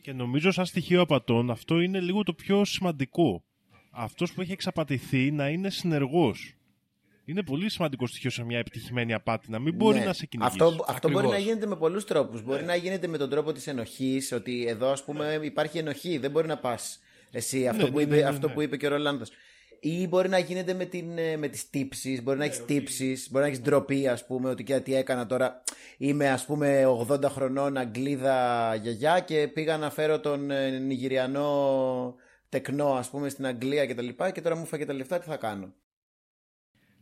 Και 0.00 0.12
νομίζω 0.12 0.50
σαν 0.50 0.66
στοιχείο 0.66 1.00
απατών 1.00 1.50
αυτό 1.50 1.80
είναι 1.80 2.00
λίγο 2.00 2.22
το 2.22 2.32
πιο 2.32 2.64
σημαντικό. 2.64 3.44
Αυτός 3.90 4.32
που 4.32 4.40
έχει 4.40 4.52
εξαπατηθεί 4.52 5.30
να 5.30 5.48
είναι 5.48 5.70
συνεργός. 5.70 6.56
Είναι 7.28 7.42
πολύ 7.42 7.70
σημαντικό 7.70 8.06
στοιχείο 8.06 8.30
σε 8.30 8.44
μια 8.44 8.58
επιτυχημένη 8.58 9.14
απάτη 9.14 9.50
να 9.50 9.58
μην 9.58 9.74
μπορεί 9.74 9.98
Ναι. 9.98 10.04
να 10.04 10.12
σε 10.12 10.26
κυνηγήσει. 10.26 10.58
Αυτό, 10.62 10.84
αυτό 10.88 11.08
μπορεί 11.08 11.18
Ακριβώς. 11.26 11.44
να 11.44 11.50
γίνεται 11.50 11.66
με 11.66 11.76
πολλούς 11.76 12.04
τρόπους. 12.04 12.42
Μπορεί 12.42 12.60
Ναι. 12.60 12.66
να 12.66 12.74
γίνεται 12.74 13.06
με 13.06 13.18
τον 13.18 13.30
τρόπο 13.30 13.52
της 13.52 13.66
ενοχής, 13.66 14.32
ότι 14.32 14.64
εδώ 14.68 14.90
ας 14.90 15.04
πούμε 15.04 15.38
υπάρχει 15.42 15.78
ενοχή, 15.78 16.18
δεν 16.18 16.30
μπορεί 16.30 16.46
να 16.46 16.56
πας 16.58 17.00
εσύ. 17.30 17.68
Αυτό, 17.68 17.84
Ναι, 17.84 17.90
που, 17.90 17.96
ναι, 17.96 18.02
είπε, 18.02 18.14
ναι, 18.14 18.20
ναι, 18.20 18.26
αυτό 18.28 18.48
ναι. 18.48 18.52
που 18.54 18.60
είπε 18.62 18.76
και 18.76 18.86
ο 18.86 18.88
Ρολάνδος. 18.88 19.30
Ή 19.80 20.06
μπορεί 20.08 20.28
να 20.28 20.38
γίνεται 20.38 20.74
με, 20.74 20.84
την, 20.84 21.18
ε, 21.18 21.36
με 21.36 21.48
τις 21.48 21.70
τύψεις, 21.70 22.22
μπορεί 22.22 22.38
να 22.38 22.44
έχεις 22.44 22.64
τύψεις, 22.64 23.28
μπορεί 23.30 23.42
να 23.44 23.50
έχεις 23.50 23.60
ντροπή 23.62 24.08
ας 24.08 24.26
πούμε, 24.26 24.48
ότι 24.50 24.64
και 24.64 24.80
τι 24.80 24.94
έκανα 24.94 25.26
τώρα. 25.26 25.62
Είμαι 25.98 26.28
ας 26.30 26.44
πούμε 26.44 26.84
80 26.86 27.28
χρονών 27.28 27.76
Αγγλίδα 27.76 28.74
γιαγιά 28.74 29.20
και 29.20 29.48
πήγα 29.48 29.76
να 29.76 29.90
φέρω 29.90 30.20
τον 30.20 30.50
ε, 30.50 30.78
Νιγηριανό 30.78 32.14
τεκνό 32.48 32.92
ας 32.94 33.10
πούμε 33.10 33.28
στην 33.28 33.46
Αγγλία 33.46 33.86
και 33.86 33.94
τα 33.94 34.02
λοιπά 34.02 34.30
και 34.30 34.40
τώρα 34.40 34.56
μου 34.56 34.66
φάγε 34.66 34.84
τα 34.84 34.92
λεφτά, 34.92 35.18
τι 35.18 35.28
θα 35.28 35.36
κάνω. 35.36 35.74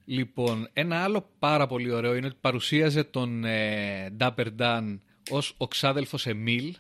Λοιπόν, 0.05 0.69
ένα 0.73 1.03
άλλο 1.03 1.31
πάρα 1.39 1.67
πολύ 1.67 1.91
ωραίο 1.91 2.15
είναι 2.15 2.27
ότι 2.27 2.37
παρουσίαζε 2.41 3.05
τον 3.05 3.45
ε, 3.45 4.17
Dapper 4.19 4.47
Dan 4.59 4.99
ως 5.31 5.55
ο 5.57 5.69
ξάδελφος 5.69 6.27
Εμίλ, 6.27 6.75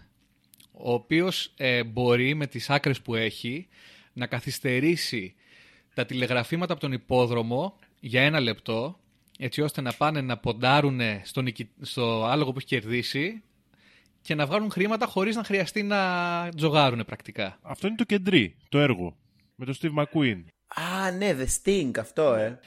ο 0.72 0.92
οποίος 0.92 1.52
ε, 1.56 1.84
μπορεί 1.84 2.34
με 2.34 2.46
τις 2.46 2.70
άκρες 2.70 3.00
που 3.00 3.14
έχει 3.14 3.68
να 4.12 4.26
καθυστερήσει 4.26 5.34
τα 5.94 6.06
τηλεγραφήματα 6.06 6.72
από 6.72 6.80
τον 6.80 6.92
υπόδρομο 6.92 7.78
για 8.00 8.22
ένα 8.22 8.40
λεπτό, 8.40 8.98
έτσι 9.38 9.60
ώστε 9.60 9.80
να 9.80 9.92
πάνε 9.92 10.20
να 10.20 10.38
ποντάρουν 10.38 11.00
στο, 11.22 11.40
νικη- 11.42 11.72
στο 11.80 12.24
άλογο 12.24 12.52
που 12.52 12.58
έχει 12.58 12.66
κερδίσει 12.66 13.42
και 14.22 14.34
να 14.34 14.46
βγάλουν 14.46 14.70
χρήματα 14.70 15.06
χωρίς 15.06 15.36
να 15.36 15.44
χρειαστεί 15.44 15.82
να 15.82 16.48
τζογάρουν 16.56 17.04
πρακτικά. 17.04 17.58
Αυτό 17.62 17.86
είναι 17.86 17.96
το 17.96 18.04
κεντρί, 18.04 18.56
το 18.68 18.78
έργο. 18.78 19.16
Με 19.54 19.64
τον 19.64 19.74
Steve 19.80 20.02
McQueen. 20.02 20.44
Α, 20.74 21.10
ναι, 21.10 21.36
The 21.38 21.46
Sting 21.62 21.90
αυτό, 21.98 22.34
ε. 22.34 22.60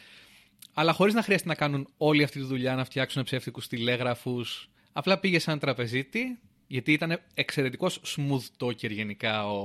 Αλλά 0.79 0.93
χωρίς 0.93 1.13
να 1.13 1.21
χρειαστεί 1.21 1.47
να 1.47 1.55
κάνουν 1.55 1.87
όλη 1.97 2.23
αυτή 2.23 2.39
τη 2.39 2.45
δουλειά, 2.45 2.75
να 2.75 2.83
φτιάξουν 2.83 3.23
ψεύτικους 3.23 3.67
τηλέγραφους. 3.67 4.69
Απλά 4.93 5.19
πήγε 5.19 5.39
σε 5.39 5.49
έναν 5.49 5.61
τραπεζίτη, 5.61 6.39
γιατί 6.67 6.91
ήταν 6.91 7.21
εξαιρετικός 7.33 8.01
smooth 8.05 8.65
talker 8.65 8.89
γενικά 8.89 9.47
ο, 9.51 9.61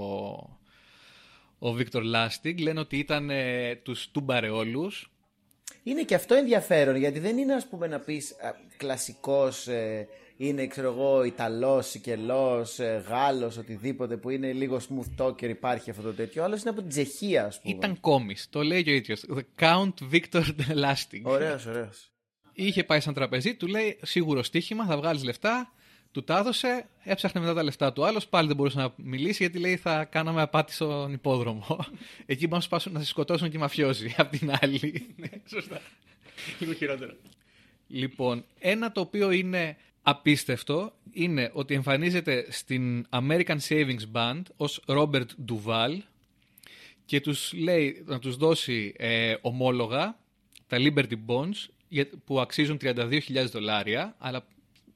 ο 1.59 1.77
Victor 1.79 2.03
Lastig. 2.15 2.61
Λένε 2.61 2.81
ότι 2.81 2.99
ήταν 2.99 3.31
ε, 3.31 3.75
τους 3.75 4.11
τούμπαρε 4.11 4.49
όλους. 4.49 5.11
Είναι 5.83 6.03
και 6.03 6.15
αυτό 6.15 6.35
ενδιαφέρον 6.35 6.97
γιατί 6.97 7.19
δεν 7.19 7.39
είναι 7.39 7.55
ας 7.55 7.67
πούμε 7.67 7.87
να 7.87 7.99
πεις 7.99 8.31
α, 8.33 8.55
κλασικός 8.77 9.67
ε, 9.67 10.09
είναι 10.37 10.67
ξέρω 10.67 10.89
εγώ 10.89 11.25
Ιταλός, 11.25 11.87
Σικελός, 11.87 12.79
ε, 12.79 13.05
Γάλλος, 13.09 13.57
οτιδήποτε 13.57 14.17
που 14.17 14.31
είναι 14.31 14.53
λίγο 14.53 14.81
smooth 14.89 15.25
talker 15.25 15.49
υπάρχει 15.49 15.91
αυτό 15.91 16.03
το 16.03 16.13
τέτοιο. 16.13 16.45
Άλλος 16.45 16.61
είναι 16.61 16.71
από 16.71 16.81
την 16.81 16.89
Τσεχία 16.89 17.47
ας 17.47 17.61
πούμε. 17.61 17.75
Ήταν 17.75 18.01
κόμις, 18.01 18.49
το 18.51 18.63
λέει 18.63 18.83
και 18.83 18.91
ο 18.91 18.95
ίδιος. 18.95 19.25
The 19.35 19.43
Count 19.59 19.93
Victor 20.13 20.45
Lastig. 20.85 21.23
Ωραίος, 21.23 21.67
ωραίος. 21.67 22.13
Είχε 22.53 22.85
πάει 22.85 23.01
σαν 23.01 23.15
τραπεζί, 23.15 23.55
του 23.55 23.67
λέει 23.67 23.99
σίγουρο 24.03 24.43
στοίχημα, 24.43 24.85
θα 24.85 24.97
βγάλεις 24.97 25.25
λεφτά. 25.25 25.73
Του 26.13 26.25
τα 26.25 26.39
έδωσε, 26.39 26.89
έψαχνε 27.05 27.41
μετά 27.41 27.55
τα 27.55 27.63
λεφτά 27.63 27.93
του. 27.93 28.05
Άλλος 28.05 28.27
πάλι 28.27 28.47
δεν 28.47 28.57
μπορούσε 28.57 28.79
να 28.79 28.93
μιλήσει 28.97 29.43
γιατί 29.43 29.59
λέει 29.59 29.77
θα 29.77 30.05
κάναμε 30.05 30.43
απάτη 30.43 30.73
στον 30.73 31.13
υπόδρομο. 31.13 31.67
Εκεί 32.27 32.41
μπορούν 32.45 32.57
να, 32.59 32.61
σπάσουν, 32.61 32.93
να 32.93 33.01
σε 33.01 33.07
σκοτώσουν 33.07 33.51
και 33.51 33.57
οι 33.57 33.61
μαφιόζοι 33.61 34.15
απ' 34.17 34.31
την 34.31 34.53
άλλη. 34.61 35.15
Σωστά. 35.47 35.81
Λίγο 36.59 36.73
χειρότερο. 36.73 37.13
λοιπόν, 37.89 38.45
ένα 38.59 38.93
το 38.93 39.01
οποίο 39.01 39.31
είναι 39.31 39.77
απίστευτο 40.03 40.93
είναι 41.13 41.51
ότι 41.55 41.75
εμφανίζεται 41.75 42.47
στην 42.51 43.07
American 43.11 43.57
Savings 43.69 44.03
Band 44.13 44.43
ως 44.57 44.83
Robert 44.87 45.27
Duval 45.49 45.97
και 47.05 47.21
τους 47.21 47.53
λέει 47.53 48.03
να 48.07 48.19
τους 48.19 48.37
δώσει 48.37 48.95
ε, 48.97 49.35
ομόλογα, 49.41 50.19
τα 50.67 50.77
Liberty 50.81 51.15
Bonds, 51.27 51.67
για- 51.89 52.09
που 52.25 52.41
αξίζουν 52.41 52.79
32.000 52.83 53.21
δολάρια, 53.51 54.15
αλλά 54.19 54.47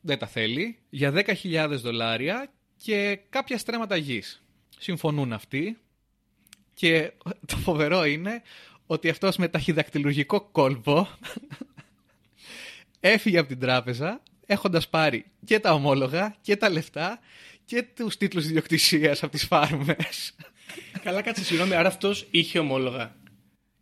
δεν 0.06 0.18
τα 0.18 0.26
θέλει, 0.26 0.78
για 0.90 1.12
10.000 1.42 1.68
δολάρια 1.70 2.52
και 2.76 3.20
κάποια 3.28 3.58
στρέμματα 3.58 3.96
γης. 3.96 4.42
Συμφωνούν 4.78 5.32
αυτοί 5.32 5.78
και 6.74 7.12
το 7.50 7.56
φοβερό 7.56 8.04
είναι 8.04 8.42
ότι 8.86 9.08
αυτός 9.08 9.36
με 9.36 9.48
ταχυδακτηλουργικό 9.48 10.40
κόλπο 10.40 11.08
έφυγε 13.00 13.38
από 13.38 13.48
την 13.48 13.58
τράπεζα 13.58 14.22
έχοντας 14.46 14.88
πάρει 14.88 15.24
και 15.44 15.60
τα 15.60 15.72
ομόλογα 15.72 16.36
και 16.40 16.56
τα 16.56 16.70
λεφτά 16.70 17.18
και 17.64 17.82
τους 17.96 18.16
τίτλους 18.16 18.44
ιδιοκτησίας 18.44 19.22
από 19.22 19.32
τις 19.32 19.44
φάρμες. 19.44 20.34
Καλά, 21.04 21.22
κάτσε, 21.22 21.44
συγγνώμη, 21.44 21.74
άρα 21.74 21.88
αυτός 21.88 22.26
είχε 22.30 22.58
ομόλογα. 22.58 23.16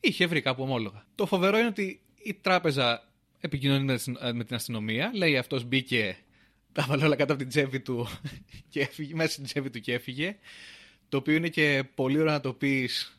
Είχε 0.00 0.26
βρει 0.26 0.40
κάπου 0.40 0.62
ομόλογα. 0.62 1.06
Το 1.14 1.26
φοβερό 1.26 1.58
είναι 1.58 1.66
ότι 1.66 2.00
η 2.22 2.34
τράπεζα 2.34 3.08
επικοινωνεί 3.44 3.85
με 3.85 3.96
την- 3.96 4.18
με 4.35 4.44
την 4.44 4.54
αστυνομία. 4.54 5.11
Λέει 5.14 5.37
αυτός 5.37 5.64
μπήκε, 5.64 6.16
τα 6.72 6.85
βάλε 6.88 7.04
όλα 7.04 7.16
κάτω 7.16 7.33
από 7.33 7.42
την 7.42 7.50
τσέπη 7.50 7.80
του 7.80 8.09
και 8.70 8.80
έφυγε, 8.80 9.14
μέσα 9.14 9.30
στην 9.30 9.44
τσέπη 9.44 9.70
του 9.70 9.80
και 9.80 9.92
έφυγε. 9.92 10.37
Το 11.09 11.16
οποίο 11.16 11.35
είναι 11.35 11.48
και 11.48 11.85
πολύ 11.94 12.18
ωραίο 12.18 12.33
να 12.33 12.40
το 12.40 12.52
πεις, 12.52 13.18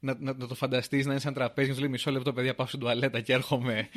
να, 0.00 0.16
να, 0.20 0.32
να 0.34 0.46
το 0.46 0.54
φανταστείς, 0.54 1.04
να 1.06 1.12
είναι 1.12 1.20
σαν 1.20 1.34
τραπέζι 1.34 1.66
και 1.66 1.68
να 1.68 1.74
σου 1.74 1.80
λέει 1.84 1.90
μισό 1.90 2.10
λεπτό, 2.10 2.32
παιδιά, 2.32 2.54
πάω 2.54 2.66
στην 2.66 2.80
τουαλέτα 2.80 3.20
και 3.20 3.32
έρχομαι. 3.32 3.88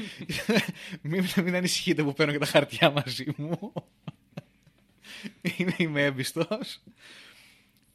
μην, 1.01 1.25
μην 1.43 1.55
ανησυχείτε 1.55 2.03
που 2.03 2.13
παίρνω 2.13 2.31
και 2.31 2.39
τα 2.39 2.45
χαρτιά 2.45 2.89
μαζί 2.91 3.25
μου. 3.37 3.73
είμαι, 5.57 5.73
είμαι 5.77 6.03
έμπιστος. 6.03 6.81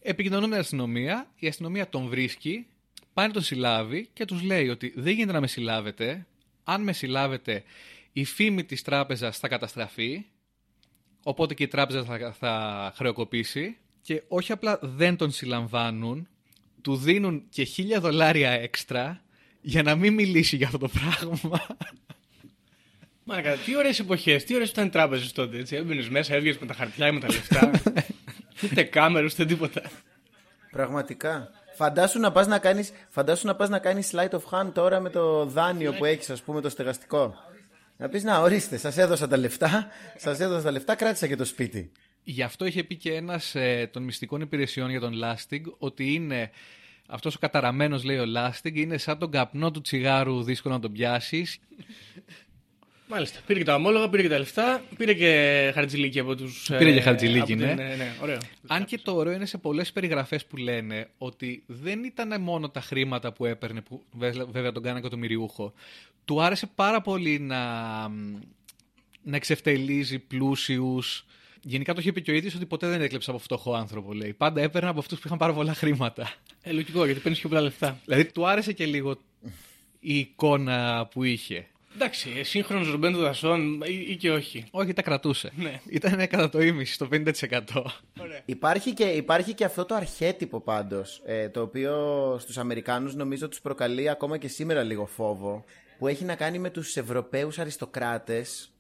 Επικοινωνούν 0.02 0.44
με 0.48 0.54
την 0.54 0.60
αστυνομία, 0.64 1.30
η 1.38 1.46
αστυνομία 1.46 1.88
τον 1.88 2.06
βρίσκει, 2.08 2.66
πάει 3.12 3.26
να 3.26 3.32
τον 3.32 3.42
συλλάβει 3.42 4.08
και 4.12 4.24
τους 4.24 4.42
λέει 4.42 4.68
ότι 4.68 4.92
δεν 4.96 5.14
γίνεται 5.14 5.32
να 5.32 5.40
με 5.40 5.46
συλλάβετε. 5.46 6.26
Αν 6.64 6.82
με 6.82 6.92
συλλάβετε, 6.92 7.62
η 8.12 8.24
φήμη 8.24 8.64
της 8.64 8.82
τράπεζας 8.82 9.38
θα 9.38 9.48
καταστραφεί, 9.48 10.24
οπότε 11.22 11.54
και 11.54 11.62
η 11.62 11.68
τράπεζα 11.68 12.04
θα, 12.04 12.32
θα 12.38 12.92
χρεοκοπήσει 12.96 13.76
και 14.02 14.22
όχι 14.28 14.52
απλά 14.52 14.78
δεν 14.82 15.16
τον 15.16 15.30
συλλαμβάνουν, 15.30 16.28
του 16.82 16.96
δίνουν 16.96 17.44
και 17.48 17.64
χίλια 17.64 18.00
δολάρια 18.00 18.50
έξτρα 18.50 19.22
για 19.60 19.82
να 19.82 19.94
μην 19.94 20.14
μιλήσει 20.14 20.56
για 20.56 20.66
αυτό 20.66 20.78
το 20.78 20.88
πράγμα. 20.88 21.66
Μάκα, 23.24 23.56
τι 23.56 23.76
ωραίες 23.76 23.98
εποχές, 23.98 24.44
τι 24.44 24.54
ωραίες 24.54 24.70
ήταν 24.70 24.86
οι 24.86 24.90
τράπεζες 24.90 25.32
τότε. 25.32 25.58
Έτσι. 25.58 25.76
Έμπαινες 25.76 26.08
μέσα, 26.08 26.34
έβγαινες 26.34 26.58
με 26.58 26.66
τα 26.66 26.74
χαρτιά 26.74 27.06
ή 27.06 27.12
με 27.12 27.20
τα 27.20 27.26
λεφτά. 27.26 27.70
ούτε 28.64 28.82
κάμερες, 28.82 29.32
ούτε 29.32 29.44
τίποτα. 29.44 29.82
Πραγματικά. 30.70 31.50
Φαντάσου 31.74 32.18
να 32.18 32.32
πας 32.32 32.46
να 32.46 32.58
κάνεις, 32.58 32.92
φαντάσου 33.08 33.46
να 33.46 33.54
πας 33.54 33.68
να 33.68 33.78
κάνεις 33.78 34.10
slide 34.14 34.30
of 34.30 34.40
hand 34.50 34.70
τώρα 34.72 35.00
με 35.00 35.10
το 35.10 35.44
δάνειο 35.44 35.92
που 35.92 36.04
έχεις 36.04 36.30
ας 36.30 36.42
πούμε 36.42 36.60
το 36.60 36.68
στεγαστικό. 36.68 37.34
Να 37.96 38.08
πεις 38.08 38.22
να 38.22 38.40
ορίστε, 38.40 38.76
σας 38.76 38.96
έδωσα 38.96 39.28
τα 39.28 39.36
λεφτά, 39.36 39.86
σας 40.16 40.40
έδωσα 40.40 40.62
τα 40.62 40.70
λεφτά, 40.70 40.94
κράτησα 40.94 41.26
και 41.26 41.36
το 41.36 41.44
σπίτι. 41.44 41.92
Γι' 42.24 42.42
αυτό 42.42 42.64
είχε 42.64 42.84
πει 42.84 42.96
και 42.96 43.14
ένας 43.14 43.54
ε, 43.54 43.90
των 43.92 44.02
μυστικών 44.02 44.40
υπηρεσιών 44.40 44.90
για 44.90 45.00
τον 45.00 45.12
Lasting 45.22 45.62
ότι 45.78 46.14
είναι. 46.14 46.50
Αυτός 47.06 47.34
ο 47.34 47.38
καταραμένος, 47.38 48.04
λέει 48.04 48.18
ο 48.18 48.24
Lasting, 48.36 48.74
είναι 48.74 48.98
σαν 48.98 49.18
τον 49.18 49.30
καπνό 49.30 49.70
του 49.70 49.80
τσιγάρου 49.80 50.42
δύσκολο 50.42 50.74
να 50.74 50.80
τον 50.80 50.92
πιάσεις. 50.92 51.58
Μάλιστα. 53.12 53.40
Πήρε 53.46 53.58
και 53.58 53.64
τα 53.64 53.74
ομόλογα, 53.74 54.08
πήρε 54.08 54.22
και 54.22 54.28
τα 54.28 54.38
λεφτά, 54.38 54.82
πήρε 54.96 55.14
και 55.14 55.70
χαρτζηλίκι 55.74 56.18
από 56.18 56.36
τους. 56.36 56.70
Πήρε 56.78 56.92
και 56.92 57.00
χαρτζηλίκι, 57.00 57.54
ναι. 57.54 57.74
ναι, 57.74 57.94
ναι, 57.96 58.12
ωραίο. 58.22 58.38
Αν 58.66 58.84
και 58.84 58.98
το 58.98 59.16
ωραίο 59.16 59.32
είναι 59.32 59.46
σε 59.46 59.58
πολλές 59.58 59.92
περιγραφές 59.92 60.46
που 60.46 60.56
λένε 60.56 61.08
ότι 61.18 61.62
δεν 61.66 62.04
ήταν 62.04 62.40
μόνο 62.40 62.68
τα 62.68 62.80
χρήματα 62.80 63.32
που 63.32 63.44
έπαιρνε, 63.44 63.80
που 63.80 64.02
βέ- 64.10 64.50
βέβαια 64.50 64.72
τον 64.72 64.82
κάνανε 64.82 65.00
εκατομμυριούχο. 65.00 65.72
Του 66.24 66.42
άρεσε 66.42 66.70
πάρα 66.74 67.00
πολύ 67.00 67.38
να, 67.38 67.58
να 69.22 69.36
εξευτελίζει 69.36 70.18
πλούσιους. 70.18 71.24
Γενικά 71.62 71.94
το 71.94 72.00
είχε 72.00 72.12
πει 72.12 72.22
και 72.22 72.30
ο 72.30 72.34
ίδιος 72.34 72.54
ότι 72.54 72.66
ποτέ 72.66 72.88
δεν 72.88 73.00
έκλεψε 73.00 73.30
από 73.30 73.38
φτωχό 73.38 73.74
άνθρωπο, 73.74 74.12
λέει. 74.12 74.32
Πάντα 74.32 74.60
έπαιρνε 74.60 74.88
από 74.88 74.98
αυτούς 74.98 75.18
που 75.18 75.26
είχαν 75.26 75.38
πάρα 75.38 75.52
πολλά 75.52 75.74
χρήματα. 75.74 76.32
Ε, 76.62 76.72
λογικό, 76.72 77.04
γιατί 77.04 77.20
παίρνεις 77.20 77.40
πιο 77.40 77.48
πολλά 77.48 77.60
λεφτά. 77.60 77.98
Δηλαδή 78.04 78.24
του 78.24 78.46
άρεσε 78.46 78.72
και 78.72 78.86
λίγο 78.86 79.18
η 80.00 80.18
εικόνα 80.18 81.06
που 81.06 81.24
είχε. 81.24 81.66
Εντάξει, 81.94 82.42
σύγχρονος 82.42 82.90
Ρομπέντο 82.90 83.18
Δασόν 83.18 83.82
ή, 83.84 84.04
ή 84.08 84.16
και 84.16 84.30
όχι. 84.30 84.64
Όχι, 84.70 84.92
τα 84.92 85.02
κρατούσε. 85.02 85.52
Ναι. 85.56 85.80
Ήταν 85.88 86.26
κατά 86.26 86.48
το 86.48 86.60
ίμιση, 86.60 86.98
το 86.98 87.08
50%. 87.12 87.60
Υπάρχει 88.44 88.94
και, 88.94 89.04
υπάρχει 89.04 89.54
και 89.54 89.64
αυτό 89.64 89.84
το 89.84 89.94
αρχέτυπο 89.94 90.60
πάντως, 90.60 91.22
ε, 91.24 91.48
το 91.48 91.60
οποίο 91.60 92.36
στους 92.40 92.58
Αμερικάνους 92.58 93.14
νομίζω 93.14 93.48
τους 93.48 93.60
προκαλεί 93.60 94.08
ακόμα 94.08 94.38
και 94.38 94.48
σήμερα 94.48 94.82
λίγο 94.82 95.06
φόβο, 95.06 95.64
που 95.98 96.08
έχει 96.08 96.24
να 96.24 96.34
κάνει 96.34 96.58
με 96.58 96.70
τους 96.70 96.96
Ευρωπαίους 96.96 97.58
αριστοκράτες, 97.58 98.71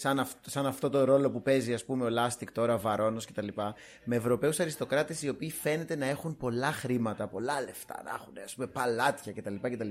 σαν, 0.00 0.18
αυ- 0.20 0.36
σαν 0.50 0.66
αυτό 0.66 0.90
το 0.90 1.04
ρόλο 1.04 1.30
που 1.30 1.42
παίζει 1.42 1.74
ας 1.74 1.84
πούμε 1.84 2.04
ο 2.04 2.08
Λάστικ 2.08 2.52
τώρα, 2.52 2.74
ο 2.74 2.78
Βαρόνος 2.80 3.24
κτλ. 3.26 3.48
Με 4.04 4.16
Ευρωπαίους 4.16 4.60
αριστοκράτες 4.60 5.22
οι 5.22 5.28
οποίοι 5.28 5.50
φαίνεται 5.50 5.96
να 5.96 6.06
έχουν 6.06 6.36
πολλά 6.36 6.72
χρήματα, 6.72 7.26
πολλά 7.26 7.60
λεφτά, 7.60 8.02
να 8.04 8.10
έχουν 8.10 8.32
ας 8.44 8.54
πούμε 8.54 8.66
παλάτια 8.66 9.32
κτλ. 9.32 9.54
κτλ 9.62 9.88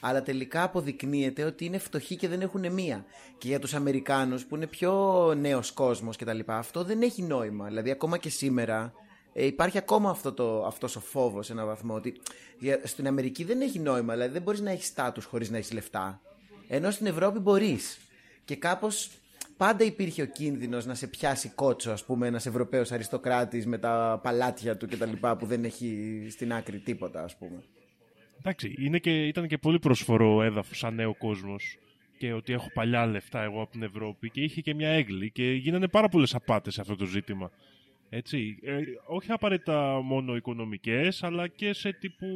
αλλά 0.00 0.22
τελικά 0.22 0.62
αποδεικνύεται 0.62 1.44
ότι 1.44 1.64
είναι 1.64 1.78
φτωχοί 1.78 2.16
και 2.16 2.28
δεν 2.28 2.40
έχουν 2.40 2.72
μία. 2.72 3.04
Και 3.38 3.48
για 3.48 3.58
τους 3.58 3.74
Αμερικάνους 3.74 4.44
που 4.46 4.56
είναι 4.56 4.66
πιο 4.66 4.92
νέος 5.34 5.72
κόσμος 5.72 6.16
κτλ. 6.16 6.38
Αυτό 6.46 6.84
δεν 6.84 7.02
έχει 7.02 7.22
νόημα. 7.22 7.66
Δηλαδή 7.66 7.90
ακόμα 7.90 8.18
και 8.18 8.28
σήμερα 8.28 8.92
ε, 9.32 9.46
υπάρχει 9.46 9.78
ακόμα 9.78 10.10
αυτό 10.10 10.32
το, 10.32 10.64
αυτός 10.66 10.96
ο 10.96 11.00
φόβος 11.00 11.46
σε 11.46 11.52
έναν 11.52 11.66
βαθμό 11.66 11.94
ότι 11.94 12.20
για- 12.58 12.80
στην 12.84 13.06
Αμερική 13.06 13.44
δεν 13.44 13.60
έχει 13.60 13.78
νόημα. 13.78 14.12
Δηλαδή 14.12 14.32
δεν 14.32 14.42
μπορείς 14.42 14.60
να 14.60 14.70
έχεις 14.70 14.86
στάτους 14.86 15.24
χωρίς 15.24 15.50
να 15.50 15.56
έχεις 15.56 15.72
λεφτά. 15.72 16.20
Ενώ 16.68 16.90
στην 16.90 17.06
Ευρώπη 17.06 17.38
μπορείς. 17.38 17.98
Και 18.44 18.56
κάπως 18.56 19.10
πάντα 19.62 19.84
υπήρχε 19.84 20.22
ο 20.22 20.26
κίνδυνος 20.26 20.86
να 20.86 20.94
σε 20.94 21.06
πιάσει 21.06 21.48
κότσο, 21.48 21.90
ας 21.90 22.04
πούμε, 22.04 22.26
ένας 22.26 22.46
Ευρωπαίος 22.46 22.92
αριστοκράτης 22.92 23.66
με 23.66 23.78
τα 23.78 24.20
παλάτια 24.22 24.76
του 24.76 24.86
κτλ. 24.86 25.12
που 25.38 25.46
δεν 25.46 25.64
έχει 25.64 26.20
στην 26.30 26.52
άκρη 26.52 26.78
τίποτα, 26.78 27.22
ας 27.22 27.36
πούμε. 27.36 27.62
Εντάξει, 28.38 28.74
είναι 28.78 28.98
και, 28.98 29.26
ήταν 29.26 29.46
και 29.46 29.58
πολύ 29.58 29.78
προσφορό 29.78 30.42
έδαφος 30.42 30.78
σαν 30.78 30.94
νέο 30.94 31.14
κόσμος. 31.14 31.78
Και 32.18 32.32
ότι 32.32 32.52
έχω 32.52 32.70
παλιά 32.74 33.06
λεφτά 33.06 33.42
εγώ 33.42 33.62
από 33.62 33.70
την 33.70 33.82
Ευρώπη 33.82 34.30
και 34.30 34.40
είχε 34.40 34.60
και 34.60 34.74
μια 34.74 34.88
έγκλη 34.88 35.30
και 35.30 35.52
γίνανε 35.52 35.88
πάρα 35.88 36.08
πολλές 36.08 36.34
απάτες 36.34 36.74
σε 36.74 36.80
αυτό 36.80 36.96
το 36.96 37.04
ζήτημα. 37.04 37.50
Έτσι, 38.08 38.58
ε, 38.62 38.80
όχι 39.06 39.32
απαραίτητα 39.32 40.00
μόνο 40.02 40.36
οικονομικές, 40.36 41.22
αλλά 41.22 41.48
και 41.48 41.72
σε 41.72 41.92
τύπου 41.92 42.26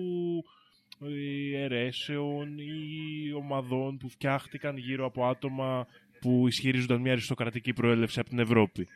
ε, 1.00 1.62
αιρέσεων 1.62 2.58
ή 2.58 3.32
ομαδών 3.36 3.96
που 3.96 4.08
φτιάχτηκαν 4.08 4.76
γύρω 4.76 5.04
από 5.04 5.26
άτομα 5.26 5.86
που 6.26 6.46
ισχυρίζονταν 6.48 7.00
μια 7.00 7.12
αριστοκρατική 7.12 7.72
προέλευση 7.72 8.20
από 8.20 8.28
την 8.28 8.38
Ευρώπη. 8.38 8.88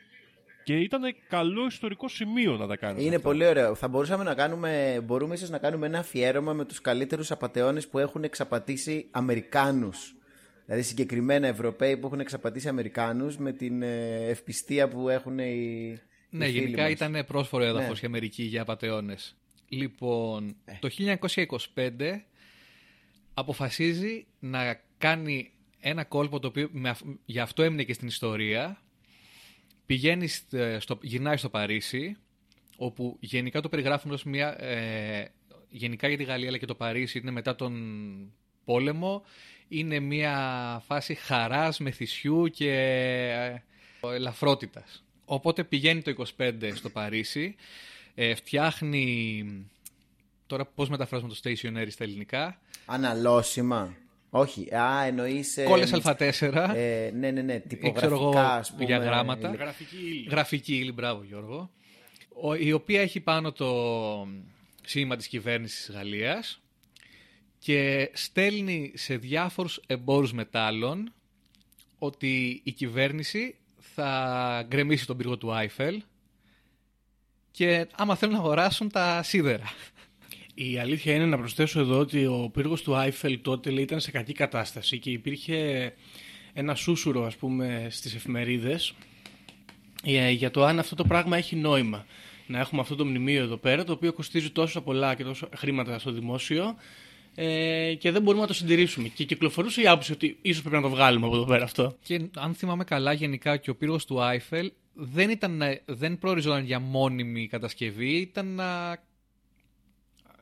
Και 0.64 0.76
ήταν 0.76 1.02
καλό 1.28 1.66
ιστορικό 1.66 2.08
σημείο 2.08 2.56
να 2.56 2.66
τα 2.66 2.76
κάνει. 2.76 3.04
Είναι 3.04 3.18
πολύ 3.18 3.46
ωραίο. 3.46 3.74
Θα 3.74 3.88
μπορούσαμε 3.88 4.24
να 4.24 4.34
κάνουμε, 4.34 5.00
μπορούμε 5.04 5.34
ίσως 5.34 5.50
να 5.50 5.58
κάνουμε 5.58 5.86
ένα 5.86 5.98
αφιέρωμα 5.98 6.52
με 6.52 6.64
τους 6.64 6.80
καλύτερους 6.80 7.30
απατεώνες 7.30 7.88
που 7.88 7.98
έχουν 7.98 8.24
εξαπατήσει 8.24 9.06
Αμερικάνους. 9.10 10.14
Δηλαδή 10.64 10.82
συγκεκριμένα 10.84 11.46
Ευρωπαίοι 11.46 11.96
που 11.96 12.06
έχουν 12.06 12.20
εξαπατήσει 12.20 12.68
Αμερικάνους 12.68 13.36
με 13.38 13.52
την 13.52 13.82
ε, 13.82 14.16
ευπιστία 14.28 14.88
που 14.88 15.08
έχουν 15.08 15.38
οι, 15.38 15.98
Ναι, 16.30 16.46
οι 16.46 16.50
φίλοι 16.52 16.60
γενικά 16.64 16.82
μας. 16.82 16.90
ήταν 16.90 17.24
πρόσφορο 17.26 17.64
έδαφο 17.64 17.92
Ναι. 17.92 17.98
η 18.02 18.06
Αμερική 18.06 18.42
για 18.42 18.62
απαταιώνες. 18.62 19.36
Λοιπόν, 19.68 20.56
Ε. 20.64 20.72
το 20.80 20.88
1925 20.88 22.24
αποφασίζει 23.34 24.26
να 24.38 24.80
κάνει 24.98 25.50
ένα 25.80 26.04
κόλπο 26.04 26.38
το 26.38 26.48
οποίο 26.48 26.68
με 26.72 26.88
αυ- 26.88 27.04
γι' 27.24 27.40
αυτό 27.40 27.62
έμεινε 27.62 27.82
και 27.82 27.92
στην 27.92 28.08
ιστορία. 28.08 28.80
Πηγαίνει 29.86 30.26
στε- 30.26 30.80
στο, 30.80 30.98
γυρνάει 31.02 31.36
στο 31.36 31.48
Παρίσι, 31.48 32.16
όπου 32.76 33.16
γενικά 33.20 33.60
το 33.60 33.68
περιγράφουν 33.68 34.10
ως 34.10 34.24
μια... 34.24 34.64
Ε, 34.64 35.32
γενικά 35.70 36.08
για 36.08 36.16
τη 36.16 36.24
Γαλλία 36.24 36.48
αλλά 36.48 36.58
και 36.58 36.66
το 36.66 36.74
Παρίσι 36.74 37.18
είναι 37.18 37.30
μετά 37.30 37.54
τον 37.56 38.32
πόλεμο. 38.64 39.22
Είναι 39.68 39.98
μια 40.00 40.82
φάση 40.86 41.14
χαράς, 41.14 41.78
μεθυσιού 41.78 42.46
και 42.46 42.70
ε, 44.02 44.14
ελαφρότητας. 44.14 45.04
Οπότε 45.24 45.64
πηγαίνει 45.64 46.02
το 46.02 46.24
25 46.36 46.52
στο 46.74 46.90
Παρίσι, 46.90 47.54
ε, 48.14 48.34
φτιάχνει... 48.34 49.44
Τώρα 50.46 50.64
πώς 50.66 50.88
μεταφράζουμε 50.88 51.32
το 51.32 51.40
stationery 51.44 51.86
στα 51.90 52.04
ελληνικά. 52.04 52.60
Αναλώσιμα. 52.86 53.96
Όχι, 54.30 54.74
α, 54.74 55.04
εννοείς... 55.04 55.56
ε, 55.56 55.62
Κόλλες 55.62 55.94
Α4. 56.04 56.72
ε, 56.74 57.10
ναι, 57.14 57.30
ναι, 57.30 57.42
ναι, 57.42 57.58
ξέρω 57.58 57.68
τυπογραφικά, 57.68 58.06
εγώ, 58.06 58.38
ας 58.38 58.70
πούμε. 58.70 58.84
για 58.84 58.98
γράμματα. 58.98 59.48
υλικά. 59.48 59.62
Γραφική 59.64 59.96
ύλη. 59.96 60.26
Γραφική 60.30 60.76
ύλη, 60.76 60.92
μπράβο 60.92 61.22
Γιώργο. 61.24 61.70
Ο- 62.42 62.54
η 62.54 62.72
οποία 62.72 63.00
έχει 63.00 63.20
πάνω 63.20 63.52
το 63.52 63.68
σήμα 64.84 65.16
της 65.16 65.26
κυβέρνησης 65.28 65.84
της 65.86 65.94
Γαλλίας 65.94 66.60
και 67.58 68.10
στέλνει 68.12 68.92
σε 68.94 69.16
διάφορους 69.16 69.80
εμπόρους 69.86 70.32
μετάλλων 70.32 71.12
ότι 71.98 72.60
η 72.64 72.72
κυβέρνηση 72.72 73.54
θα 73.94 74.64
γκρεμίσει 74.68 75.06
τον 75.06 75.16
πύργο 75.16 75.36
του 75.38 75.52
Άιφελ 75.52 76.02
και 77.50 77.86
άμα 77.96 78.16
θέλουν 78.16 78.34
να 78.34 78.40
αγοράσουν 78.40 78.90
τα 78.90 79.22
σίδερα. 79.22 79.72
Η 80.62 80.78
αλήθεια 80.78 81.14
είναι 81.14 81.26
να 81.26 81.38
προσθέσω 81.38 81.80
εδώ 81.80 81.98
ότι 81.98 82.26
ο 82.26 82.50
πύργος 82.52 82.82
του 82.82 82.94
Άιφελ 82.94 83.38
τότε 83.42 83.70
λέει, 83.70 83.82
ήταν 83.82 84.00
σε 84.00 84.10
κακή 84.10 84.32
κατάσταση 84.32 84.98
και 84.98 85.10
υπήρχε 85.10 85.92
ένα 86.52 86.74
σούσουρο 86.74 87.24
ας 87.24 87.36
πούμε 87.36 87.86
στις 87.90 88.14
εφημερίδες 88.14 88.94
ε, 90.04 90.30
για 90.30 90.50
το 90.50 90.64
αν 90.64 90.78
αυτό 90.78 90.94
το 90.94 91.04
πράγμα 91.04 91.36
έχει 91.36 91.56
νόημα. 91.56 92.06
Να 92.46 92.58
έχουμε 92.58 92.80
αυτό 92.80 92.94
το 92.96 93.04
μνημείο 93.04 93.42
εδώ 93.42 93.56
πέρα 93.56 93.84
το 93.84 93.92
οποίο 93.92 94.12
κοστίζει 94.12 94.50
τόσο 94.50 94.80
πολλά 94.80 95.14
και 95.14 95.24
τόσο 95.24 95.48
χρήματα 95.56 95.98
στο 95.98 96.12
δημόσιο 96.12 96.74
ε, 97.34 97.94
και 97.98 98.10
δεν 98.10 98.22
μπορούμε 98.22 98.42
να 98.42 98.48
το 98.48 98.54
συντηρήσουμε. 98.54 99.08
Και 99.08 99.24
κυκλοφορούσε 99.24 99.82
η 99.82 99.86
άποψη 99.86 100.12
ότι 100.12 100.38
ίσως 100.42 100.60
πρέπει 100.62 100.76
να 100.76 100.82
το 100.82 100.88
βγάλουμε 100.88 101.26
από 101.26 101.34
εδώ 101.36 101.44
πέρα 101.44 101.64
αυτό. 101.64 101.96
Και 102.02 102.20
αν 102.36 102.54
θυμάμαι 102.54 102.84
καλά, 102.84 103.12
γενικά 103.12 103.56
και 103.56 103.70
ο 103.70 103.74
πύργος 103.74 104.04
του 104.04 104.20
Άιφελ 104.22 104.72
δεν, 104.94 105.30
ήταν, 105.30 105.56
να- 105.56 105.78
δεν 105.84 106.18
προοριζόταν 106.18 106.64
για 106.64 106.80
μόνιμη 106.80 107.46
κατασκευή, 107.46 108.16
ήταν 108.16 108.46
να 108.46 108.98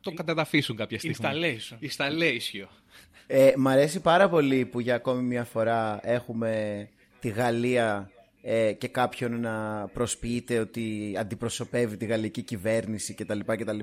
το 0.01 0.11
καταδαφίσουν 0.11 0.75
κάποια 0.75 0.99
στιγμή. 0.99 1.15
Installation. 1.21 1.85
Installation. 1.85 2.67
Ε, 3.27 3.51
μ' 3.57 3.67
αρέσει 3.67 3.99
πάρα 3.99 4.29
πολύ 4.29 4.65
που 4.65 4.79
για 4.79 4.95
ακόμη 4.95 5.21
μια 5.21 5.43
φορά 5.43 5.99
έχουμε 6.03 6.87
τη 7.19 7.29
Γαλλία 7.29 8.11
ε, 8.41 8.71
και 8.73 8.87
κάποιον 8.87 9.39
να 9.39 9.85
προσποιείται 9.93 10.59
ότι 10.59 11.15
αντιπροσωπεύει 11.19 11.97
τη 11.97 12.05
γαλλική 12.05 12.41
κυβέρνηση 12.41 13.13
κτλ. 13.13 13.39
κτλ. 13.45 13.79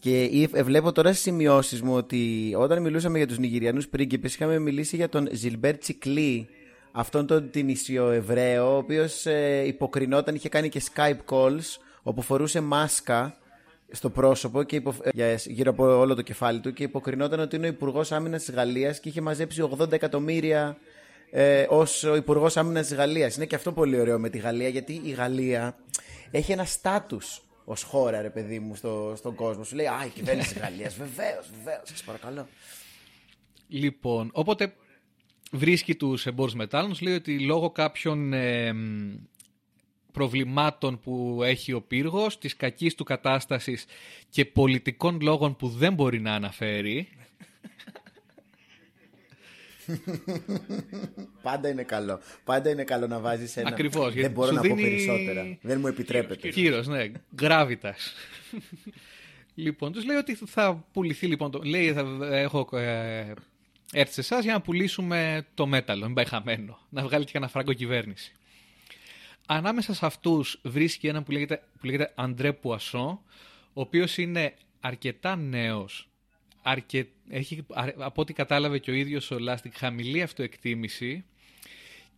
Και 0.00 0.22
ή- 0.22 0.48
ε, 0.52 0.62
βλέπω 0.62 0.92
τώρα 0.92 1.08
στις 1.10 1.22
σημειώσεις 1.22 1.82
μου 1.82 1.94
ότι 1.94 2.52
όταν 2.58 2.82
μιλούσαμε 2.82 3.18
για 3.18 3.26
τους 3.26 3.38
Νιγηριανούς 3.38 3.88
πρίγκιπες 3.88 4.34
είχαμε 4.34 4.58
μιλήσει 4.58 4.96
για 4.96 5.08
τον 5.08 5.28
Ζιλμπέρ 5.32 5.78
Τσικλή 5.78 6.48
αυτόν 6.92 7.26
τον 7.26 7.50
την 7.50 7.68
Ισιοεβραίο 7.68 8.74
ο 8.74 8.76
οποίος 8.76 9.26
ε, 9.26 9.62
υποκρινόταν, 9.66 10.34
είχε 10.34 10.48
κάνει 10.48 10.68
και 10.68 10.82
Skype 10.94 11.34
calls 11.34 11.78
όπου 12.02 12.22
φορούσε 12.22 12.60
μάσκα 12.60 13.36
στο 13.92 14.10
πρόσωπο 14.10 14.62
και 14.62 14.76
υπο... 14.76 14.94
για- 15.12 15.34
γύρω 15.34 15.70
από 15.70 15.98
όλο 15.98 16.14
το 16.14 16.22
κεφάλι 16.22 16.60
του 16.60 16.72
και 16.72 16.82
υποκρινόταν 16.82 17.40
ότι 17.40 17.56
είναι 17.56 17.66
ο 17.66 17.70
Υπουργός 17.70 18.12
Άμυνας 18.12 18.44
της 18.44 18.54
Γαλλίας 18.54 19.00
και 19.00 19.08
είχε 19.08 19.20
μαζέψει 19.20 19.68
80 19.78 19.92
εκατομμύρια 19.92 20.76
ε, 21.30 21.66
ως 21.68 22.02
ο 22.04 22.16
Υπουργός 22.16 22.56
Άμυνας 22.56 22.86
της 22.86 22.96
Γαλλίας. 22.96 23.36
Είναι 23.36 23.46
και 23.46 23.54
αυτό 23.54 23.72
πολύ 23.72 24.00
ωραίο 24.00 24.18
με 24.18 24.28
τη 24.28 24.38
Γαλλία 24.38 24.68
γιατί 24.68 25.00
η 25.04 25.10
Γαλλία 25.10 25.76
έχει 26.30 26.52
ένα 26.52 26.64
στάτους 26.64 27.42
ως 27.64 27.82
χώρα, 27.82 28.20
ρε 28.22 28.30
παιδί 28.30 28.58
μου, 28.58 28.74
στο, 28.74 29.12
στον 29.16 29.34
κόσμο. 29.34 29.64
Σου 29.64 29.76
λέει 29.76 29.86
Α, 29.86 30.04
η 30.06 30.08
κυβέρνηση 30.08 30.52
της 30.52 30.62
Γαλλίας. 30.62 30.94
Βεβαίως, 30.96 31.50
βεβαίως, 31.58 31.82
σας 31.88 32.02
παρακαλώ. 32.02 32.46
Λοιπόν, 33.68 34.30
οπότε 34.32 34.72
βρίσκει 35.52 35.94
τους 35.94 36.26
εμπόρους 36.26 36.54
μετάλλων, 36.54 36.94
λέει 37.00 37.14
ότι 37.14 37.40
λόγω 37.40 37.70
κάποιων 37.70 38.32
ε, 38.32 38.72
μ, 38.72 39.12
προβλημάτων 40.12 41.00
που 41.00 41.40
έχει 41.44 41.72
ο 41.72 41.80
πύργος, 41.82 42.38
της 42.38 42.56
κακής 42.56 42.94
του 42.94 43.04
κατάστασης 43.04 43.84
και 44.30 44.44
πολιτικών 44.44 45.18
λόγων 45.20 45.56
που 45.56 45.68
δεν 45.68 45.94
μπορεί 45.94 46.20
να 46.20 46.34
αναφέρει, 46.34 47.08
Πάντα 51.42 51.68
είναι 51.68 51.82
καλό. 51.82 52.20
Πάντα 52.44 52.70
είναι 52.70 52.84
καλό 52.84 53.06
να 53.06 53.18
βάζεις 53.20 53.56
ένα. 53.56 53.68
Ακριβώς, 53.68 54.04
Δεν 54.12 54.18
γιατί 54.18 54.34
μπορώ 54.34 54.48
σου 54.48 54.54
να 54.54 54.60
πω 54.60 54.66
δίνει- 54.74 54.82
περισσότερα. 54.82 55.58
Δεν 55.62 55.80
μου 55.80 55.86
επιτρέπεται. 55.86 56.48
Κύρος, 56.48 56.86
ναι. 56.86 57.10
Γκράβιτας. 57.34 58.12
λοιπόν, 59.54 59.92
τους 59.92 60.04
λέει 60.04 60.16
ότι 60.16 60.34
θα 60.34 60.84
πουληθεί 60.92 61.26
λοιπόν. 61.26 61.50
Το... 61.50 61.60
Λέει, 61.64 61.92
θα 61.92 62.18
έχω 62.30 62.68
ε, 62.76 63.32
έρθει 63.92 64.12
σε 64.12 64.20
εσάς 64.20 64.44
για 64.44 64.52
να 64.52 64.60
πουλήσουμε 64.60 65.46
το 65.54 65.66
μέταλλο. 65.66 66.04
Μην 66.04 66.14
πάει 66.14 66.24
χαμένο. 66.24 66.78
Να 66.88 67.02
βγάλει 67.02 67.24
και 67.24 67.36
ένα 67.36 67.48
φράγκο 67.48 67.72
κυβέρνηση. 67.72 68.32
Ανάμεσα 69.46 69.94
σε 69.94 70.06
αυτούς 70.06 70.60
βρίσκει 70.62 71.06
έναν 71.06 71.22
που 71.24 71.30
λέγεται, 71.30 71.62
που 71.78 71.86
λέγεται 71.86 72.12
Αντρέ 72.14 72.52
Πουασό, 72.52 73.22
ο 73.72 73.80
οποίος 73.80 74.18
είναι 74.18 74.54
αρκετά 74.80 75.36
νέος, 75.36 76.08
αρκε... 76.62 77.06
έχει, 77.28 77.66
α- 77.72 77.94
από 77.96 78.20
ό,τι 78.20 78.32
κατάλαβε 78.32 78.78
και 78.78 78.90
ο 78.90 78.94
ίδιος 78.94 79.30
ο 79.30 79.38
Λάστικ, 79.38 79.76
χαμηλή 79.76 80.22
αυτοεκτίμηση 80.22 81.24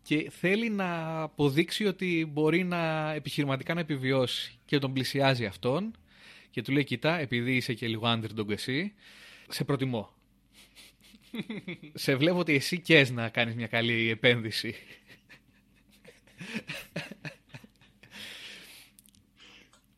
και 0.03 0.31
θέλει 0.31 0.71
να 0.71 1.21
αποδείξει 1.23 1.87
ότι 1.87 2.29
μπορεί 2.33 2.65
να 2.65 3.13
επιχειρηματικά 3.13 3.75
να 3.75 3.81
επιβιώσει 3.81 4.59
και 4.65 4.79
τον 4.79 4.93
πλησιάζει 4.93 5.45
αυτόν 5.47 5.95
και 6.51 6.63
του 6.63 6.73
λέει 6.73 6.85
κοίτα 6.85 7.19
επειδή 7.19 7.57
είσαι 7.57 7.75
και 7.75 7.89
λίγο 7.89 8.03
underdog 8.07 8.51
εσύ 8.51 8.93
σε 9.49 9.65
προτιμώ 9.65 10.13
σε 11.95 12.17
βλέπω 12.17 12.39
ότι 12.39 12.55
εσύ 12.55 12.81
κες 12.81 13.11
να 13.11 13.29
κάνεις 13.29 13.55
μια 13.55 13.67
καλή 13.67 14.11
επένδυση 14.11 14.75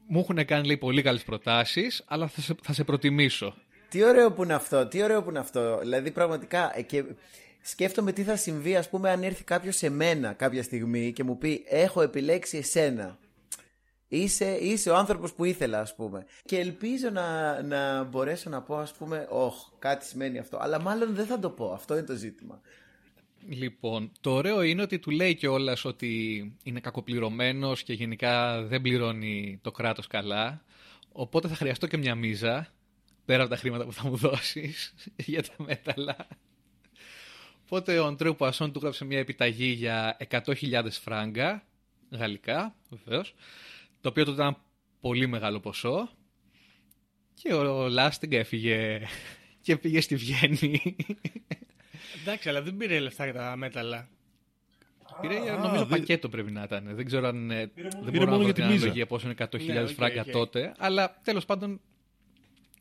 μου 0.07 0.19
έχουν 0.21 0.45
κάνει 0.45 0.67
λέει 0.67 0.77
πολύ 0.77 1.03
καλές 1.03 1.23
προτάσεις 1.23 2.05
αλλά 2.07 2.27
θα 2.27 2.41
σε, 2.41 2.55
θα 2.63 2.73
σε 2.73 2.85
προτιμήσω 2.85 3.55
Τι 3.89 4.05
ωραίο 4.05 4.33
που 4.33 4.43
είναι 4.43 4.55
αυτό, 4.55 4.87
τι 4.87 5.03
ωραίο 5.03 5.23
που 5.23 5.31
είναι 5.31 5.39
αυτό. 5.39 5.79
Δηλαδή, 5.79 6.11
πραγματικά. 6.11 6.79
ε, 6.79 6.83
Και 6.83 7.05
σκέφτομαι 7.63 8.13
τι 8.13 8.23
θα 8.23 8.37
συμβεί, 8.37 8.77
ας 8.77 8.89
πούμε, 8.89 9.11
αν 9.11 9.23
έρθει 9.23 9.45
κάποιος 9.45 9.77
σε 9.77 9.89
μένα 9.91 10.33
κάποια 10.33 10.63
στιγμή 10.63 11.13
και 11.13 11.25
μου 11.25 11.39
πει: 11.39 11.65
Έχω 11.69 12.03
επιλέξει 12.03 12.57
εσένα. 12.57 13.19
Είσαι, 14.09 14.51
είσαι 14.61 14.91
ο 14.91 14.97
άνθρωπος 14.97 15.33
που 15.33 15.45
ήθελα, 15.45 15.81
ας 15.81 15.95
πούμε. 15.95 16.27
Και 16.45 16.59
ελπίζω 16.59 17.11
να, 17.11 17.63
να 17.63 18.03
μπορέσω 18.05 18.51
να 18.51 18.63
πω, 18.63 18.77
ας 18.77 18.93
πούμε, 18.93 19.27
όχ, 19.31 19.55
κάτι 19.79 20.05
σημαίνει 20.05 20.39
αυτό. 20.39 20.59
Αλλά 20.61 20.81
μάλλον 20.81 21.15
δεν 21.15 21.27
θα 21.27 21.39
το 21.39 21.51
πω. 21.51 21.73
Αυτό 21.73 21.97
είναι 21.97 22.07
το 22.07 22.15
ζήτημα. 22.15 22.61
Λοιπόν, 23.49 24.13
το 24.21 24.31
ωραίο 24.31 24.63
είναι 24.63 24.83
ότι 24.83 24.99
του 24.99 25.11
λέει 25.11 25.35
κιόλας 25.35 25.85
ότι 25.85 26.53
είναι 26.63 26.81
κακοπληρωμένος 26.81 27.83
και 27.83 27.93
γενικά 27.93 28.63
δεν 28.63 28.83
πληρώνει 28.83 29.59
το 29.63 29.71
κράτος 29.71 30.07
καλά. 30.07 30.65
Οπότε 31.13 31.49
θα 31.49 31.55
χρειαστώ 31.55 31.87
και 31.87 31.97
μια 31.97 32.15
μίζα, 32.15 32.73
πέρα 33.25 33.43
από 33.43 33.51
τα 33.51 33.57
χρήματα 33.57 33.85
που 33.85 33.93
θα 33.93 34.09
μου 34.09 34.17
δώσεις 34.17 34.95
για 35.17 35.43
τα 35.43 35.55
μέταλλα. 35.59 36.17
Οπότε 37.63 37.99
ο 37.99 38.07
Αντρέου 38.07 38.37
Πασόν 38.37 38.73
του 38.73 38.79
γράψε 38.83 39.05
μια 39.05 39.19
επιταγή 39.19 39.67
για 39.67 40.17
100.000 40.31 40.87
φράγκα, 40.91 41.63
γαλλικά 42.11 42.75
βεβαίως, 42.89 43.35
το 44.01 44.09
οποίο 44.09 44.25
τότε 44.25 44.43
ήταν 44.43 44.57
πολύ 45.01 45.27
μεγάλο 45.27 45.61
ποσό. 45.61 46.11
Και 47.35 47.55
ο 47.55 47.89
Λάστιγκ 47.89 48.33
έφυγε 48.33 49.01
και 49.63 49.77
πήγε 49.77 50.01
στη 50.01 50.17
Βιέννη. 50.17 50.97
Εντάξει, 52.23 52.49
αλλά 52.49 52.63
δεν 52.63 52.77
πήρε 52.77 52.99
λεφτά 52.99 53.25
για 53.25 53.35
τα 53.35 53.57
μέταλλα. 53.57 54.09
Πήρε, 55.21 55.37
Α, 55.51 55.57
νομίζω, 55.59 55.85
δεν- 55.87 55.99
πακέτο 55.99 56.29
πρέπει 56.29 56.51
να 56.51 56.63
ήταν. 56.63 56.89
Δεν 56.95 57.05
ξέρω 57.05 57.29
αν. 57.29 57.51
ε, 57.51 57.71
δεν 57.75 57.85
μόνο 57.95 58.11
μπορώ 58.11 58.25
να 58.31 58.37
για 58.37 58.45
βρω 58.45 58.47
τη 58.47 58.53
την 58.53 58.65
μίζα. 58.65 58.77
αναλογία 58.83 59.07
πόσο 59.07 59.27
είναι 59.27 59.35
100.000 59.39 59.67
Ναι, 59.67 59.81
οκ, 59.83 59.89
φράγκα 59.89 60.21
οκ. 60.21 60.31
τότε. 60.31 60.73
Αλλά 60.79 61.21
τέλος 61.25 61.45
πάντων, 61.45 61.81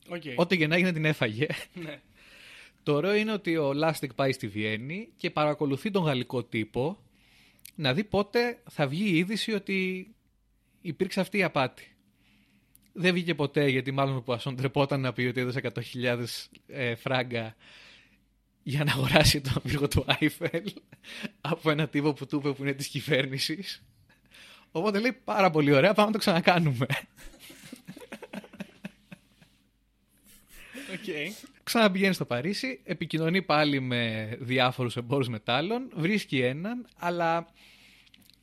Οκ. 0.08 0.22
ό,τι 0.36 0.56
και 0.56 0.66
να 0.66 0.74
έγινε 0.74 0.92
την 0.92 1.04
έφαγε. 1.04 1.46
Ναι. 1.84 2.00
Το 2.82 2.94
ωραίο 2.94 3.14
είναι 3.14 3.32
ότι 3.32 3.56
ο 3.56 3.72
Λάστικ 3.72 4.14
πάει 4.14 4.32
στη 4.32 4.46
Βιέννη 4.48 5.08
και 5.16 5.30
παρακολουθεί 5.30 5.90
τον 5.90 6.02
γαλλικό 6.04 6.44
τύπο 6.44 6.98
να 7.74 7.94
δει 7.94 8.04
πότε 8.04 8.58
θα 8.70 8.86
βγει 8.86 9.04
η 9.08 9.16
είδηση 9.16 9.52
ότι 9.52 10.08
υπήρξε 10.80 11.20
αυτή 11.20 11.38
η 11.38 11.42
απάτη. 11.42 11.96
Δεν 12.92 13.12
βγήκε 13.14 13.34
ποτέ 13.34 13.68
γιατί 13.68 13.90
μάλλον 13.90 14.16
ο 14.16 14.20
Πουασόν 14.20 14.56
ντρεπόταν 14.56 15.00
να 15.00 15.12
πει 15.12 15.22
ότι 15.26 15.40
έδωσε 15.40 15.60
100.000 15.74 16.24
ε, 16.66 16.94
φράγκα 16.94 17.56
για 18.68 18.84
να 18.84 18.92
αγοράσει 18.92 19.40
τον 19.40 19.62
πύργο 19.62 19.88
του 19.88 20.04
Άιφελ 20.06 20.72
από 21.40 21.70
ένα 21.70 21.88
τύπο 21.88 22.12
που 22.12 22.26
του 22.26 22.36
είπε 22.36 22.52
που 22.52 22.62
είναι 22.62 22.72
της 22.72 22.86
κυβέρνησης. 22.88 23.82
Οπότε 24.70 24.98
λέει 24.98 25.12
πάρα 25.24 25.50
πολύ 25.50 25.72
ωραία, 25.72 25.94
πάμε 25.94 26.06
να 26.06 26.12
το 26.12 26.18
ξανακάνουμε. 26.18 26.86
Οκ. 30.92 31.34
Ξαναπηγαίνει 31.62 32.14
στο 32.14 32.24
Παρίσι, 32.24 32.80
επικοινωνεί 32.84 33.42
πάλι 33.42 33.80
με 33.80 34.30
διάφορους 34.40 34.96
εμπόρους 34.96 35.28
μετάλλων, 35.28 35.90
βρίσκει 35.94 36.40
έναν, 36.40 36.86
αλλά 36.96 37.46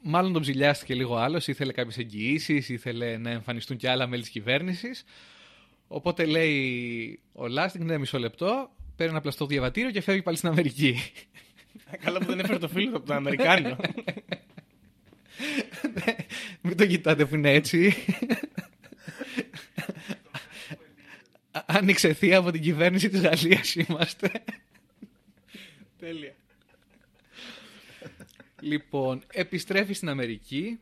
μάλλον 0.01 0.33
τον 0.33 0.41
ψηλιάστηκε 0.41 0.95
λίγο 0.95 1.15
άλλος, 1.15 1.47
ήθελε 1.47 1.71
κάποιες 1.71 1.97
εγγυήσεις, 1.97 2.69
ήθελε 2.69 3.17
να 3.17 3.29
εμφανιστούν 3.29 3.77
και 3.77 3.89
άλλα 3.89 4.07
μέλη 4.07 4.21
της 4.21 4.31
κυβέρνησης. 4.31 5.03
Οπότε 5.87 6.25
λέει 6.25 7.19
ο 7.31 7.47
Λάστιγκ, 7.47 7.85
ναι, 7.85 7.97
μισό 7.97 8.19
λεπτό, 8.19 8.71
παίρνει 8.95 9.11
ένα 9.11 9.21
πλαστό 9.21 9.45
διαβατήριο 9.45 9.91
και 9.91 10.01
φεύγει 10.01 10.21
πάλι 10.21 10.37
στην 10.37 10.49
Αμερική. 10.49 10.99
Καλά 11.99 12.19
που 12.19 12.25
δεν 12.25 12.39
έφερε 12.39 12.57
το 12.57 12.67
φίλο 12.67 12.89
του 12.89 12.97
από 12.97 13.05
τον 13.05 13.15
Αμερικάνο. 13.15 13.77
Μην 16.61 16.77
το 16.77 16.85
κοιτάτε 16.85 17.25
που 17.25 17.35
είναι 17.35 17.51
έτσι. 17.51 17.93
Άνοιξε 21.65 22.13
θεία 22.13 22.37
από 22.37 22.51
την 22.51 22.61
κυβέρνηση 22.61 23.09
της 23.09 23.21
Γαλλίας 23.21 23.75
είμαστε. 23.75 24.31
Τέλεια. 25.99 26.35
Λοιπόν, 28.59 29.23
επιστρέφει 29.31 29.93
στην 29.93 30.09
Αμερική, 30.09 30.77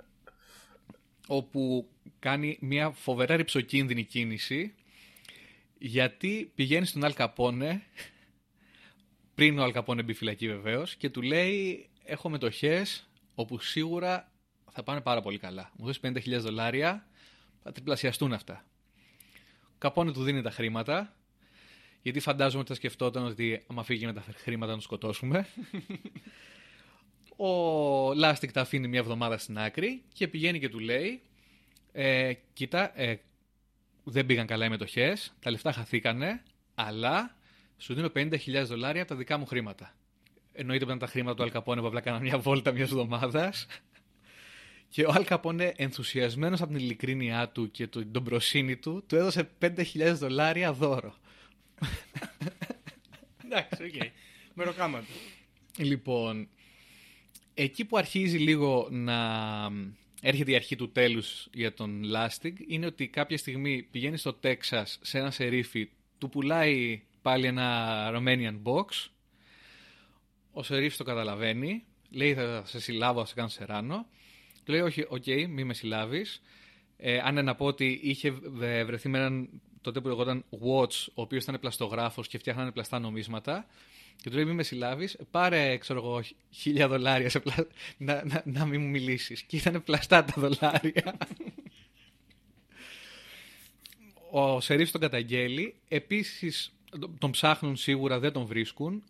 όπου 1.28 1.88
κάνει 2.20 2.58
μια 2.62 2.92
φοβερά 2.92 3.36
ρηψοκίνδυνη 3.36 4.04
κίνηση, 4.04 4.74
γιατί 5.84 6.52
πηγαίνει 6.56 6.86
στον 6.86 7.04
Αλ 7.04 7.14
Καπόνε, 7.14 7.84
πριν 9.36 9.60
ο 9.60 9.64
Αλ 9.64 9.72
Καπόνε 9.72 10.04
μπει 10.04 10.14
φυλακή 10.14 10.48
βεβαίως, 10.48 10.96
και 10.96 11.10
του 11.10 11.22
λέει: 11.22 11.90
Έχω 12.04 12.30
μετοχές 12.30 13.10
όπου 13.36 13.60
σίγουρα 13.60 14.32
θα 14.72 14.84
πάνε 14.84 15.02
πάρα 15.02 15.22
πολύ 15.22 15.38
καλά. 15.38 15.72
Μου 15.78 15.86
δώσεις 15.86 16.02
50.000 16.04 16.40
δολάρια, 16.40 17.08
θα 17.64 17.72
τριπλασιαστούν 17.72 18.34
αυτά. 18.34 18.66
Ο 19.64 19.76
Καπόνε 19.78 20.12
του 20.12 20.24
δίνει 20.24 20.42
τα 20.42 20.52
χρήματα, 20.52 21.16
γιατί 22.02 22.20
φαντάζομαι 22.20 22.60
ότι 22.60 22.70
θα 22.70 22.76
σκεφτόταν 22.76 23.26
ότι 23.26 23.64
άμα 23.68 23.84
φύγει 23.84 24.06
με 24.06 24.14
τα 24.14 24.24
χρήματα 24.36 24.72
να 24.72 24.78
τους 24.78 24.86
σκοτώσουμε. 24.86 25.48
Ο 27.36 28.14
Λάστικ 28.14 28.52
τα 28.52 28.62
αφήνει 28.62 28.88
μια 28.88 29.00
εβδομάδα 29.00 29.38
στην 29.38 29.58
άκρη 29.58 30.04
και 30.14 30.28
πηγαίνει 30.28 30.60
και 30.60 30.70
του 30.70 30.80
λέει 30.80 31.22
ε, 31.92 32.34
κοίτα, 32.54 33.02
ε, 33.02 33.16
δεν 34.12 34.26
πήγαν 34.26 34.46
καλά 34.48 34.66
οι 34.66 34.70
μετοχές, 34.70 35.34
τα 35.40 35.52
λεφτά 35.52 35.72
χαθήκανε, 35.72 36.44
αλλά 36.76 37.36
σου 37.78 37.94
δίνω 37.94 38.10
50.000 38.16 38.64
δολάρια 38.66 39.02
από 39.02 39.12
τα 39.12 39.18
δικά 39.18 39.38
μου 39.38 39.46
χρήματα. 39.46 39.96
Εννοείται 40.54 40.84
που 40.84 40.90
ήταν 40.90 41.00
τα 41.02 41.08
χρήματα 41.08 41.36
του 41.36 41.44
Αλκαπόνε 41.44 41.82
που 41.82 41.88
απλά 41.88 42.02
κάναν 42.02 42.22
μια 42.22 42.38
βόλτα 42.40 42.72
μιας 42.72 42.90
εβδομάδας. 42.90 43.66
Και 44.90 45.06
ο 45.06 45.12
Αλκαπόνε, 45.16 45.74
ενθουσιασμένος 45.76 46.62
από 46.62 46.72
την 46.74 46.80
ειλικρίνειά 46.82 47.50
του 47.50 47.72
και 47.72 47.88
το- 47.88 48.06
την 48.06 48.24
προσύνη 48.24 48.76
του, 48.78 49.04
του 49.08 49.16
έδωσε 49.16 49.50
5.000 49.60 50.14
δολάρια 50.14 50.74
δώρο. 50.74 51.16
Εντάξει, 53.46 53.84
οκ. 53.84 54.12
Μεροκάματο. 54.54 55.06
Λοιπόν, 55.78 56.48
εκεί 57.54 57.86
που 57.86 57.98
αρχίζει 57.98 58.38
λίγο 58.38 58.88
να 58.92 59.18
έρχεται 60.22 60.52
η 60.52 60.56
αρχή 60.56 60.76
του 60.76 60.92
τέλους 60.92 61.48
για 61.54 61.74
τον 61.74 62.04
Lustig 62.16 62.54
είναι 62.68 62.86
ότι 62.86 63.08
κάποια 63.08 63.38
στιγμή 63.38 63.88
πηγαίνει 63.92 64.18
στο 64.18 64.34
Τέξας 64.34 65.00
σε 65.02 65.18
ένα 65.18 65.32
σερίφι, 65.32 65.90
του 66.18 66.30
πουλάει 66.30 67.02
πάλι 67.22 67.46
ένα 67.46 68.10
Romanian 68.16 68.62
box, 68.64 68.86
ο 70.52 70.64
σερίφης 70.64 70.98
το 70.98 71.04
καταλαβαίνει, 71.04 71.84
λέει 72.10 72.34
θα 72.34 72.64
σε 72.66 72.80
συλλάβω, 72.80 73.20
θα 73.20 73.26
σε 73.26 73.34
κάνω 73.34 73.48
σεράνο, 73.48 74.06
του 74.64 74.72
λέει 74.72 74.82
όχι, 74.82 75.06
οκ, 75.10 75.26
μη 75.26 75.64
με 75.64 75.74
συλλάβεις, 75.74 76.42
ε, 76.98 77.20
αν 77.20 77.32
είναι 77.32 77.42
να 77.42 77.56
πω 77.56 77.66
ότι 77.66 78.00
είχε 78.04 78.32
βε- 78.32 78.86
βρεθεί 78.86 79.10
με 79.10 79.18
έναν 79.18 79.50
τότε 79.82 80.02
που 80.02 80.08
λεγόταν 80.08 80.46
Watch, 80.50 81.06
ο 81.14 81.22
οποίος 81.22 81.44
ήταν 81.44 81.60
πλαστογράφος 81.60 82.28
και 82.28 82.38
φτιάχνανε 82.38 82.72
πλαστά 82.72 83.00
νομίσματα 83.00 83.66
και 84.22 84.30
του 84.30 84.36
λέει 84.36 84.46
μη 84.46 84.54
με 84.54 84.64
συλλάβεις, 84.64 85.18
πάρε 85.32 85.78
ξέρω 85.78 86.00
εγώ 86.00 86.24
χίλια 86.52 86.88
δολάρια 86.88 87.30
σε 87.30 87.40
πλα... 87.40 87.68
να, 87.98 88.26
να, 88.26 88.42
να 88.46 88.66
μην 88.66 88.82
μου 88.82 88.88
μιλήσεις. 88.88 89.42
Και 89.42 89.58
ήταν 89.58 89.84
πλαστά 89.84 90.24
τα 90.24 90.34
δολάρια. 90.38 91.18
Ο 94.34 94.62
Σερίφ 94.62 94.92
τον 94.92 95.02
καταγγέλει. 95.02 95.76
Επίσης 95.88 96.74
τον 97.18 97.32
ψάχνουν 97.32 97.76
σίγουρα, 97.76 98.20
δεν 98.20 98.32
τον 98.32 98.46
βρίσκουν. 98.46 99.04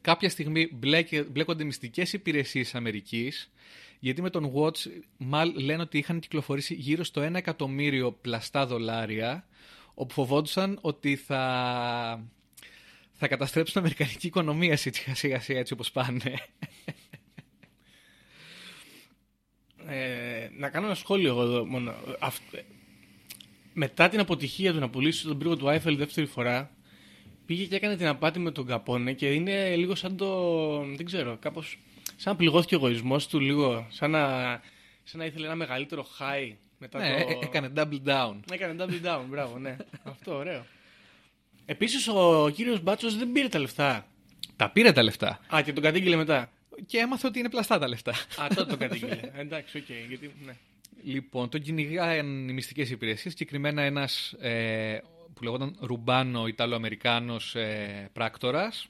Κάποια 0.00 0.28
στιγμή 0.30 0.70
μπλέκε, 0.72 1.22
μπλέκονται 1.22 1.64
μυστικές 1.64 2.12
υπηρεσίες 2.12 2.74
Αμερικής 2.74 3.50
γιατί 3.98 4.22
με 4.22 4.30
τον 4.30 4.52
Watch 4.54 4.78
μάλ, 5.16 5.52
λένε 5.64 5.82
ότι 5.82 5.98
είχαν 5.98 6.20
κυκλοφορήσει 6.20 6.74
γύρω 6.74 7.04
στο 7.04 7.20
ένα 7.20 7.38
εκατομμύριο 7.38 8.12
πλαστά 8.12 8.66
δολάρια 8.66 9.46
όπου 9.94 10.12
φοβόντουσαν 10.12 10.78
ότι 10.80 11.16
θα, 11.16 12.24
θα 13.18 13.28
καταστρέψουν 13.28 13.72
την 13.72 13.80
Αμερικανική 13.80 14.26
οικονομία 14.26 14.76
σιγά 14.76 15.14
σιγά 15.14 15.40
σιγά 15.40 15.58
έτσι 15.58 15.72
όπως 15.72 15.90
πάνε. 15.90 16.34
Ε, 19.88 20.48
να 20.58 20.68
κάνω 20.70 20.86
ένα 20.86 20.94
σχόλιο 20.94 21.28
εγώ 21.28 21.42
εδώ 21.42 21.64
μόνο. 21.64 21.94
Αυτ- 22.20 22.54
ε, 22.54 22.62
μετά 23.72 24.08
την 24.08 24.20
αποτυχία 24.20 24.72
του 24.72 24.78
να 24.78 24.90
πουλήσει 24.90 25.26
τον 25.26 25.38
πύργο 25.38 25.56
του 25.56 25.68
Άιφελ 25.68 25.96
δεύτερη 25.96 26.26
φορά, 26.26 26.70
πήγε 27.46 27.64
και 27.64 27.76
έκανε 27.76 27.96
την 27.96 28.06
απάτη 28.06 28.38
με 28.38 28.50
τον 28.50 28.66
Καπόνε 28.66 29.12
και 29.12 29.32
είναι 29.32 29.76
λίγο 29.76 29.94
σαν 29.94 30.16
το. 30.16 30.78
Δεν 30.84 31.04
ξέρω, 31.04 31.36
κάπως. 31.40 31.78
Σαν 32.16 32.32
να 32.32 32.38
πληγώθηκε 32.38 32.74
ο 32.74 32.78
εγωισμός 32.78 33.26
του 33.26 33.40
λίγο. 33.40 33.86
Σαν 33.90 34.10
να, 34.10 34.26
σαν 35.04 35.18
να 35.20 35.24
ήθελε 35.24 35.46
ένα 35.46 35.54
μεγαλύτερο 35.54 36.06
high 36.18 36.54
μετά 36.78 36.98
ναι, 36.98 37.24
το. 37.24 37.30
ε- 37.30 37.38
έκανε 37.42 37.72
double 37.76 38.00
down. 38.06 38.34
Έκανε 38.52 38.84
double 38.84 39.06
down, 39.06 39.22
μπράβο, 39.28 39.58
ναι. 39.58 39.76
Αυτό, 40.04 40.36
ωραίο. 40.36 40.66
Επίσης 41.66 42.08
ο 42.08 42.50
κύριος 42.54 42.80
Μπάτσος 42.82 43.16
δεν 43.16 43.32
πήρε 43.32 43.48
τα 43.48 43.58
λεφτά. 43.58 44.06
Τα 44.56 44.70
πήρε 44.70 44.92
τα 44.92 45.02
λεφτά 45.02 45.40
Α, 45.54 45.62
και 45.62 45.72
τον 45.72 45.82
κατήγγειλε 45.82 46.16
μετά. 46.16 46.50
και 46.86 46.98
έμαθε 46.98 47.26
ότι 47.26 47.38
είναι 47.38 47.48
πλαστά 47.48 47.78
τα 47.78 47.88
λεφτά. 47.88 48.10
Α, 48.12 48.46
τότε 48.48 48.64
τον 48.64 48.78
κατήγγειλε. 48.78 49.20
Εντάξει, 49.34 49.78
οκ. 49.78 49.84
γιατί, 50.08 50.32
ναι. 50.44 50.56
Λοιπόν, 51.04 51.48
τον 51.48 51.60
κυνηγάνε 51.60 52.16
οι 52.50 52.52
μυστικές 52.52 52.90
υπηρεσίες, 52.90 53.32
συγκεκριμένα 53.32 53.82
ένας 53.82 54.32
ε, 54.32 54.98
που 55.34 55.42
λεγόταν 55.44 55.76
Ρουμπάνο 55.80 56.46
Ιταλοαμερικάνος 56.46 57.54
ε, 57.54 58.10
πράκτορας, 58.12 58.86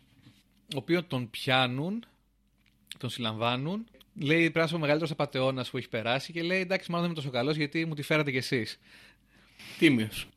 ο 0.74 0.76
οποίος 0.76 1.02
τον 1.06 1.30
πιάνουν, 1.30 2.04
τον 2.98 3.10
συλλαμβάνουν. 3.10 3.86
Λέει 4.20 4.40
πρέπει 4.40 4.58
να 4.58 4.64
είσαι 4.64 4.74
ο 4.74 4.78
μεγαλύτερος 4.78 5.10
απαταιώνας 5.12 5.70
που 5.70 5.76
έχει 5.76 5.88
περάσει 5.88 6.32
και 6.32 6.42
λέει 6.42 6.60
εντάξει, 6.60 6.90
μάλλον 6.90 7.06
δεν 7.06 7.14
είμαι 7.14 7.24
τόσο 7.24 7.36
καλός 7.38 7.56
γιατί 7.56 7.84
μου 7.84 7.94
τη 7.94 8.02
φέρατε 8.02 8.30
κι 8.30 8.36
εσείς. 8.36 8.78
Τίμιος. 9.78 10.28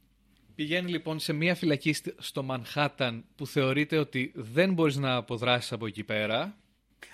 Πηγαίνει 0.59 0.91
λοιπόν 0.91 1.19
σε 1.19 1.33
μια 1.33 1.55
φυλακή 1.55 1.93
στη- 1.93 2.15
στο 2.17 2.43
Μανχάταν 2.43 3.25
που 3.35 3.47
θεωρείται 3.47 3.97
ότι 3.97 4.31
δεν 4.35 4.73
μπορείς 4.73 4.95
να 4.95 5.15
αποδράσεις 5.15 5.71
από 5.71 5.85
εκεί 5.85 6.03
πέρα. 6.03 6.55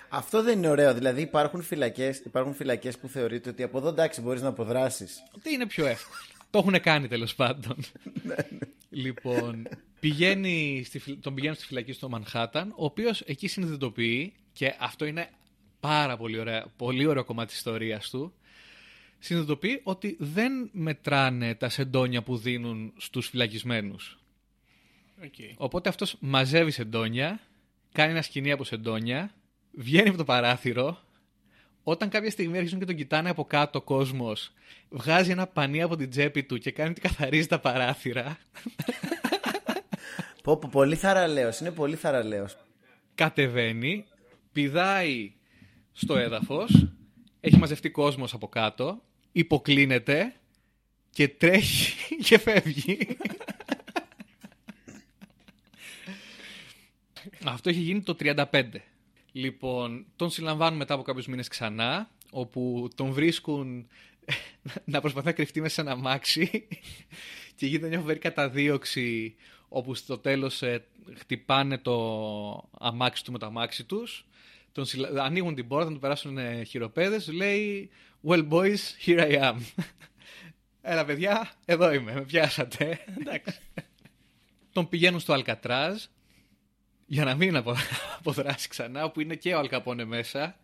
Αυτό 0.08 0.42
δεν 0.42 0.58
είναι 0.58 0.68
ωραίο. 0.68 0.94
Δηλαδή 0.94 1.20
υπάρχουν 1.22 1.62
φυλακές, 1.62 2.18
υπάρχουν 2.18 2.54
φυλακές 2.54 2.98
που 2.98 3.08
θεωρείται 3.08 3.48
ότι 3.50 3.62
από 3.62 3.78
εδώ 3.78 3.88
εντάξει 3.88 4.20
μπορείς 4.20 4.42
να 4.42 4.48
αποδράσεις. 4.48 5.22
Τι 5.42 5.52
είναι 5.52 5.66
πιο 5.66 5.86
εύκολο. 5.86 6.20
Το 6.50 6.58
έχουν 6.58 6.80
κάνει 6.80 7.08
τέλος 7.08 7.34
πάντων. 7.34 7.76
λοιπόν, 8.90 9.68
πηγαίνει 10.00 10.82
στη, 10.86 10.98
φυλ- 10.98 11.22
τον 11.22 11.34
πηγαίνει 11.34 11.54
στη 11.54 11.64
φυλακή 11.64 11.92
στο 11.92 12.08
Μανχάταν, 12.08 12.72
ο 12.76 12.84
οποίος 12.84 13.20
εκεί 13.20 13.48
συνειδητοποιεί, 13.48 14.32
και 14.52 14.74
αυτό 14.78 15.04
είναι 15.04 15.30
πάρα 15.80 16.16
πολύ, 16.16 16.38
ωραία, 16.38 16.66
πολύ 16.76 17.06
ωραίο 17.06 17.24
κομμάτι 17.24 17.48
της 17.48 17.56
ιστορίας 17.56 18.10
του, 18.10 18.32
συνειδητοποιεί 19.26 19.80
ότι 19.82 20.16
δεν 20.18 20.70
μετράνε 20.72 21.54
τα 21.54 21.68
σεντόνια 21.68 22.22
που 22.22 22.36
δίνουν 22.36 22.92
στους 22.96 23.28
φυλακισμένους. 23.28 24.18
Okay. 25.22 25.54
Οπότε 25.56 25.88
αυτός 25.88 26.16
μαζεύει 26.20 26.70
σεντόνια, 26.70 27.40
κάνει 27.92 28.10
ένα 28.10 28.22
σκηνή 28.22 28.52
από 28.52 28.64
σεντόνια, 28.64 29.34
βγαίνει 29.72 30.08
από 30.08 30.16
το 30.16 30.24
παράθυρο. 30.24 30.98
Όταν 31.82 32.08
κάποια 32.08 32.30
στιγμή 32.30 32.56
αρχίζουν 32.56 32.78
και 32.78 32.84
τον 32.84 32.94
κοιτάνε 32.94 33.30
από 33.30 33.44
κάτω 33.44 33.78
ο 33.78 33.82
κόσμος, 33.82 34.52
βγάζει 34.88 35.30
ένα 35.30 35.46
πανί 35.46 35.82
από 35.82 35.96
την 35.96 36.10
τσέπη 36.10 36.42
του 36.44 36.58
και 36.58 36.70
κάνει 36.70 36.90
ότι 36.90 37.00
καθαρίζει 37.00 37.46
τα 37.46 37.58
παράθυρα. 37.58 38.38
Πω, 40.42 40.56
πω, 40.56 40.68
πολύ 40.72 40.96
θαραλέος, 40.96 41.60
είναι 41.60 41.70
πολύ 41.70 41.96
θαραλέος. 41.96 42.56
κατεβαίνει, 43.14 44.04
πηδάει 44.52 45.32
στο 45.92 46.16
έδαφος, 46.16 46.88
έχει 47.40 47.58
μαζευτεί 47.58 47.90
κόσμος 47.90 48.34
από 48.34 48.48
κάτω, 48.48 49.02
υποκλίνεται 49.36 50.34
και 51.10 51.28
τρέχει 51.28 51.94
και 52.26 52.38
φεύγει. 52.38 52.98
Αυτό 57.44 57.68
έχει 57.68 57.80
γίνει 57.80 58.02
το 58.02 58.16
35. 58.20 58.62
Λοιπόν, 59.32 60.06
τον 60.16 60.30
συλλαμβάνουν 60.30 60.78
μετά 60.78 60.94
από 60.94 61.02
κάποιους 61.02 61.26
μήνες 61.26 61.48
ξανά, 61.48 62.10
όπου 62.30 62.88
τον 62.94 63.12
βρίσκουν 63.12 63.88
να 64.84 65.00
προσπαθεί 65.00 65.26
να 65.26 65.32
κρυφτεί 65.32 65.60
μέσα 65.60 65.74
σε 65.74 65.80
ένα 65.80 65.90
αμάξι 65.90 66.68
και 67.56 67.66
γίνεται 67.66 67.88
μια 67.88 67.98
φοβερή 67.98 68.18
καταδίωξη 68.18 69.34
όπου 69.68 69.94
στο 69.94 70.18
τέλος 70.18 70.62
ε, 70.62 70.84
χτυπάνε 71.14 71.78
το 71.78 72.68
αμάξι 72.78 73.24
του 73.24 73.32
με 73.32 73.38
το 73.38 73.46
αμάξι 73.46 73.84
τους 73.84 74.26
τον 74.76 74.84
συλλα... 74.84 75.24
ανοίγουν 75.24 75.54
την 75.54 75.68
πόρτα, 75.68 75.88
να 75.88 75.94
του 75.94 76.00
περάσουν 76.00 76.38
ε, 76.38 76.62
χειροπέδες 76.62 77.28
λέει 77.32 77.90
well 78.26 78.48
boys, 78.48 79.06
here 79.06 79.20
I 79.20 79.40
am 79.42 79.56
έλα 80.82 81.04
παιδιά, 81.04 81.52
εδώ 81.64 81.92
είμαι, 81.92 82.12
με 82.14 82.24
πιάσατε 82.24 82.98
εντάξει 83.20 83.58
τον 84.72 84.88
πηγαίνουν 84.88 85.20
στο 85.20 85.32
Αλκατράζ 85.32 86.02
για 87.06 87.24
να 87.24 87.34
μην 87.34 87.56
απο- 87.56 87.76
αποδράσει 88.18 88.68
ξανά 88.68 89.04
όπου 89.04 89.20
είναι 89.20 89.34
και 89.34 89.54
ο 89.54 89.58
Αλκαπόνε 89.58 90.04
μέσα 90.04 90.56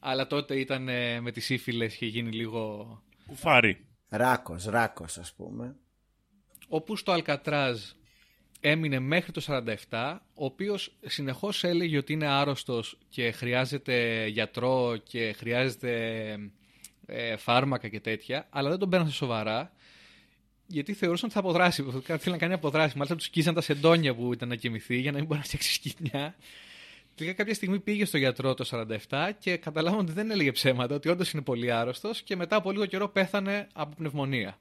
αλλά 0.00 0.26
τότε 0.26 0.58
ήταν 0.60 0.88
ε, 0.88 1.20
με 1.20 1.30
τις 1.32 1.44
σύφυλες 1.44 1.94
και 1.94 2.06
γίνει 2.06 2.30
λίγο 2.30 3.02
Κουφάρι. 3.26 3.84
Ράκος, 4.08 4.64
ράκος 4.64 5.18
ας 5.18 5.32
πούμε. 5.34 5.76
όπου 6.68 6.96
στο 6.96 7.12
Αλκατράζ 7.12 7.80
έμεινε 8.60 8.98
μέχρι 8.98 9.32
το 9.32 9.42
47, 9.90 10.16
ο 10.34 10.44
οποίος 10.44 10.96
συνεχώς 11.06 11.64
έλεγε 11.64 11.96
ότι 11.98 12.12
είναι 12.12 12.26
άρρωστος 12.26 12.98
και 13.08 13.30
χρειάζεται 13.30 14.26
γιατρό 14.26 14.96
και 14.96 15.32
χρειάζεται 15.32 16.36
ε, 17.10 17.36
φάρμακα 17.36 17.88
και 17.88 18.00
τέτοια, 18.00 18.46
αλλά 18.50 18.68
δεν 18.68 18.78
τον 18.78 18.88
παίρναν 18.90 19.10
σοβαρά, 19.10 19.72
γιατί 20.66 20.92
θεωρούσαν 20.92 21.24
ότι 21.24 21.34
θα 21.34 21.40
αποδράσει. 21.40 21.84
Θέλει 22.04 22.20
να 22.24 22.36
κάνει 22.36 22.52
αποδράση. 22.52 22.92
Μάλιστα 22.96 23.16
τους 23.16 23.24
σκίζαν 23.24 23.54
τα 23.54 23.60
σεντόνια 23.60 24.14
που 24.14 24.32
ήταν 24.32 24.48
να 24.48 24.54
κοιμηθεί 24.54 24.96
για 24.96 25.12
να 25.12 25.18
μην 25.18 25.26
μπορεί 25.26 25.38
να 25.38 25.44
φτιάξει 25.44 25.72
σκηνιά. 25.72 26.34
Τελικά 27.14 27.36
κάποια 27.36 27.54
στιγμή 27.54 27.78
πήγε 27.80 28.04
στο 28.04 28.18
γιατρό 28.18 28.54
το 28.54 28.86
47 29.08 29.30
και 29.38 29.56
καταλάβαμε 29.56 30.02
ότι 30.02 30.12
δεν 30.12 30.30
έλεγε 30.30 30.52
ψέματα, 30.52 30.94
ότι 30.94 31.08
όντως 31.08 31.32
είναι 31.32 31.42
πολύ 31.42 31.72
άρρωστος 31.72 32.22
και 32.22 32.36
μετά 32.36 32.56
από 32.56 32.70
λίγο 32.70 32.86
καιρό 32.86 33.08
πέθανε 33.08 33.68
από 33.72 33.94
πνευμονία. 33.96 34.58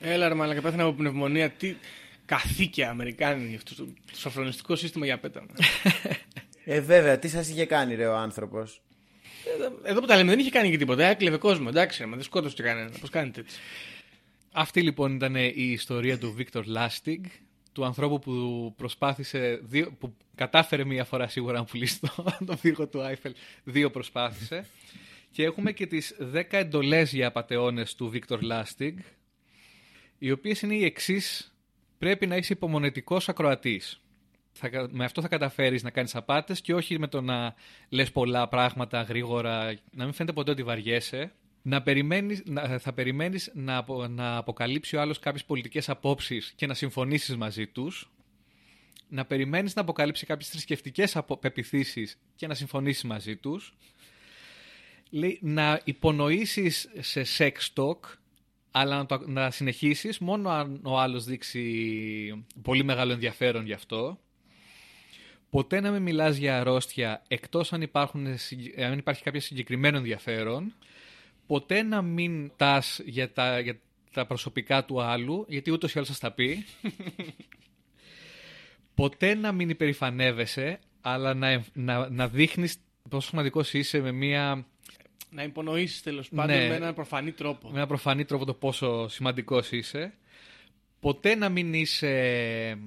Έλα 0.00 0.28
ρε 0.28 0.34
μαλακα, 0.34 0.60
πέθανε 0.60 0.82
από 0.82 0.92
πνευμονία. 0.92 1.50
Τι 1.50 1.76
καθήκια 2.24 2.90
Αμερικάνοι. 2.90 3.54
Αυτό 3.54 3.74
το, 3.74 3.84
το 3.84 4.16
σοφρονιστικό 4.18 4.76
σύστημα 4.76 5.04
για 5.04 5.18
πέταμα. 5.18 5.50
Ε, 6.66 6.80
βέβαια, 6.80 7.18
τι 7.18 7.28
σας 7.28 7.48
είχε 7.48 7.64
κάνει 7.64 7.94
ρε 7.94 8.06
ο 8.06 8.16
άνθρωπος; 8.16 8.82
Εδώ, 9.54 9.78
εδώ 9.82 10.00
που 10.00 10.06
τα 10.06 10.16
λέμε 10.16 10.30
δεν 10.30 10.38
είχε 10.38 10.50
κάνει 10.50 10.70
και 10.70 10.76
τίποτα. 10.76 11.04
Έκλεβε 11.04 11.36
κόσμο. 11.36 11.66
Εντάξει, 11.68 12.00
ρε, 12.00 12.06
μα 12.08 12.14
δεν 12.14 12.24
σκότωσε 12.24 12.54
και 12.54 12.62
κανένα. 12.62 12.90
Πώς 13.00 13.10
κάνετε 13.10 13.40
έτσι. 13.40 13.58
Αυτή 14.52 14.82
λοιπόν 14.82 15.14
ήταν 15.14 15.34
η 15.34 15.52
ιστορία 15.54 16.18
του 16.18 16.32
Βίκτορ 16.32 16.66
Λάστιγκ, 16.66 17.24
του 17.72 17.84
ανθρώπου 17.84 18.18
που 18.18 18.74
προσπάθησε, 18.76 19.60
δύο, 19.62 19.92
που 19.98 20.16
κατάφερε 20.34 20.84
μία 20.84 21.04
φορά 21.04 21.28
σίγουρα 21.28 21.58
να 21.58 21.64
πουλήσει 21.64 22.00
το, 22.00 22.24
το 22.46 22.56
πύργο 22.56 22.86
του 22.88 23.02
Άιφελ, 23.02 23.34
δύο 23.64 23.90
προσπάθησε. 23.90 24.66
Και 25.30 25.44
έχουμε 25.44 25.72
και 25.72 25.86
τις 25.86 26.16
10 26.34 26.42
εντολές 26.50 27.12
για 27.12 27.26
απατεώνες 27.26 27.94
του 27.94 28.08
Βίκτορ 28.08 28.42
Λάστιγκ, 28.42 28.98
οι 30.18 30.30
οποίες 30.30 30.62
είναι 30.62 30.74
οι 30.74 30.84
εξής 30.84 31.54
πρέπει 31.98 32.26
να 32.26 32.36
είσαι 32.36 32.52
υπομονετικός 32.52 33.28
ακροατής. 33.28 34.03
Θα, 34.56 34.68
κα- 34.68 34.88
με 34.90 35.04
αυτό 35.04 35.20
θα 35.20 35.28
καταφέρεις 35.28 35.82
να 35.82 35.90
κάνεις 35.90 36.14
απάτες 36.14 36.60
και 36.60 36.74
όχι 36.74 36.98
με 36.98 37.06
το 37.06 37.20
να 37.20 37.54
λες 37.88 38.12
πολλά 38.12 38.48
πράγματα 38.48 39.02
γρήγορα, 39.02 39.78
να 39.90 40.04
μην 40.04 40.12
φαίνεται 40.12 40.34
ποτέ 40.34 40.50
ότι 40.50 40.62
βαριέσαι. 40.62 41.32
Να 41.62 41.82
περιμένεις, 41.82 42.42
να, 42.44 42.78
θα 42.78 42.92
περιμένεις 42.92 43.50
να, 43.54 43.76
απο- 43.76 44.06
να 44.08 44.36
αποκαλύψει 44.36 44.96
ο 44.96 45.00
άλλος 45.00 45.18
κάποιες 45.18 45.44
πολιτικές 45.44 45.88
απόψεις 45.88 46.52
και 46.56 46.66
να 46.66 46.74
συμφωνήσεις 46.74 47.36
μαζί 47.36 47.66
τους. 47.66 48.10
Να 49.08 49.24
περιμένεις 49.24 49.74
να 49.74 49.82
αποκαλύψει 49.82 50.26
κάποιες 50.26 50.48
θρησκευτικές 50.48 51.16
απο- 51.16 51.36
πεποιθήσεις 51.36 52.18
και 52.36 52.46
να 52.46 52.54
συμφωνήσεις 52.54 53.04
μαζί 53.04 53.36
τους. 53.36 53.76
Λέει, 55.10 55.38
να 55.42 55.80
υπονοήσεις 55.84 56.88
σε 56.98 57.24
sex 57.38 57.52
talk 57.74 57.98
αλλά 58.70 58.96
να, 58.96 59.06
το, 59.06 59.22
να 59.26 59.50
συνεχίσεις 59.50 60.18
μόνο 60.18 60.50
αν 60.50 60.80
ο 60.82 60.98
άλλος 61.00 61.24
δείξει 61.24 62.44
πολύ 62.62 62.84
μεγάλο 62.84 63.12
ενδιαφέρον 63.12 63.66
γι' 63.66 63.72
αυτό. 63.72 64.18
Ποτέ 65.54 65.80
να 65.80 65.90
μην 65.90 66.02
μιλάς 66.02 66.36
για 66.36 66.60
αρρώστια 66.60 67.22
εκτός 67.28 67.72
αν, 67.72 67.82
υπάρχουν, 67.82 68.38
συγκ- 68.38 68.80
αν 68.80 68.98
υπάρχει 68.98 69.22
κάποιο 69.22 69.40
συγκεκριμένο 69.40 69.96
ενδιαφέρον. 69.96 70.74
Ποτέ 71.46 71.82
να 71.82 72.02
μην 72.02 72.52
τάς 72.56 73.00
για 73.04 73.32
τα, 73.32 73.60
για 73.60 73.78
τα 74.12 74.26
προσωπικά 74.26 74.84
του 74.84 75.00
άλλου, 75.02 75.44
γιατί 75.48 75.70
ούτως 75.70 75.90
ή 75.90 75.94
άλλως 75.96 76.08
θα 76.08 76.14
στα 76.14 76.30
πει. 76.32 76.64
Ποτέ 78.94 79.34
να 79.34 79.52
μην 79.52 79.68
υπερηφανεύεσαι, 79.68 80.78
αλλά 81.00 81.34
να, 81.34 81.48
εμ- 81.48 81.64
να, 81.72 82.08
να 82.10 82.28
δείχνεις 82.28 82.76
πόσο 83.08 83.28
σημαντικός 83.28 83.72
είσαι 83.72 84.00
με 84.00 84.12
μια 84.12 84.66
Να 85.30 85.42
υπονοήσεις 85.42 86.02
τέλος 86.02 86.28
πάντων 86.28 86.56
Ναι. 86.56 86.68
με 86.68 86.74
έναν 86.74 86.94
προφανή 86.94 87.32
τρόπο. 87.32 87.68
με 87.70 87.76
ένα 87.76 87.86
προφανή 87.86 88.24
τρόπο 88.24 88.44
το 88.44 88.54
πόσο 88.54 89.08
σημαντικός 89.08 89.72
είσαι. 89.72 90.14
Ποτέ 91.00 91.34
να 91.34 91.48
μην 91.48 91.74
είσαι 91.74 92.78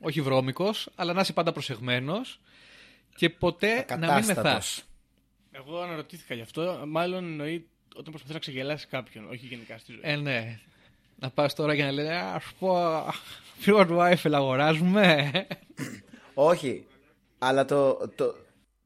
όχι 0.00 0.20
βρώμικος, 0.20 0.88
αλλά 0.94 1.12
να 1.12 1.20
είσαι 1.20 1.32
πάντα 1.32 1.52
προσεγμένος 1.52 2.40
και 3.16 3.30
ποτέ 3.30 3.84
να 3.88 3.96
μην 3.96 4.04
Ακατάστατος. 4.04 4.42
μεθάς. 4.44 4.84
Εγώ 5.50 5.80
αναρωτήθηκα 5.80 6.34
γι' 6.34 6.40
αυτό. 6.40 6.82
Μάλλον 6.86 7.24
εννοεί 7.24 7.68
όταν 7.92 8.04
προσπαθείς 8.04 8.34
να 8.34 8.40
ξεγελάσεις 8.40 8.86
κάποιον, 8.86 9.28
όχι 9.30 9.46
γενικά 9.46 9.78
στη 9.78 9.92
ζωή. 9.92 10.00
Ε, 10.02 10.16
ναι. 10.16 10.58
Να 11.18 11.30
πας 11.30 11.54
τώρα 11.54 11.76
και 11.76 11.82
να 11.82 11.90
λένε 11.92 12.16
«Α, 12.16 12.40
σου 12.40 12.54
πω, 12.58 13.04
πύργο 13.64 13.86
του 13.86 14.00
Άιφελ 14.00 14.34
αγοράζουμε». 14.34 15.30
Όχι. 16.34 16.86
Αλλά 17.38 17.64
το, 17.64 18.08
το, 18.14 18.34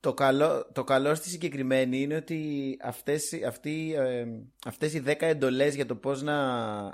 το, 0.00 0.14
καλό, 0.14 0.66
το 0.72 0.84
καλό 0.84 1.14
στη 1.14 1.28
συγκεκριμένη 1.28 2.00
είναι 2.00 2.16
ότι 2.16 2.76
αυτές, 2.82 3.32
αυτοί, 3.46 3.94
ε, 3.96 4.26
αυτές 4.66 4.94
οι 4.94 5.02
10 5.06 5.14
εντολές 5.18 5.74
για 5.74 5.86
το 5.86 5.94
πώς 5.94 6.22
να 6.22 6.36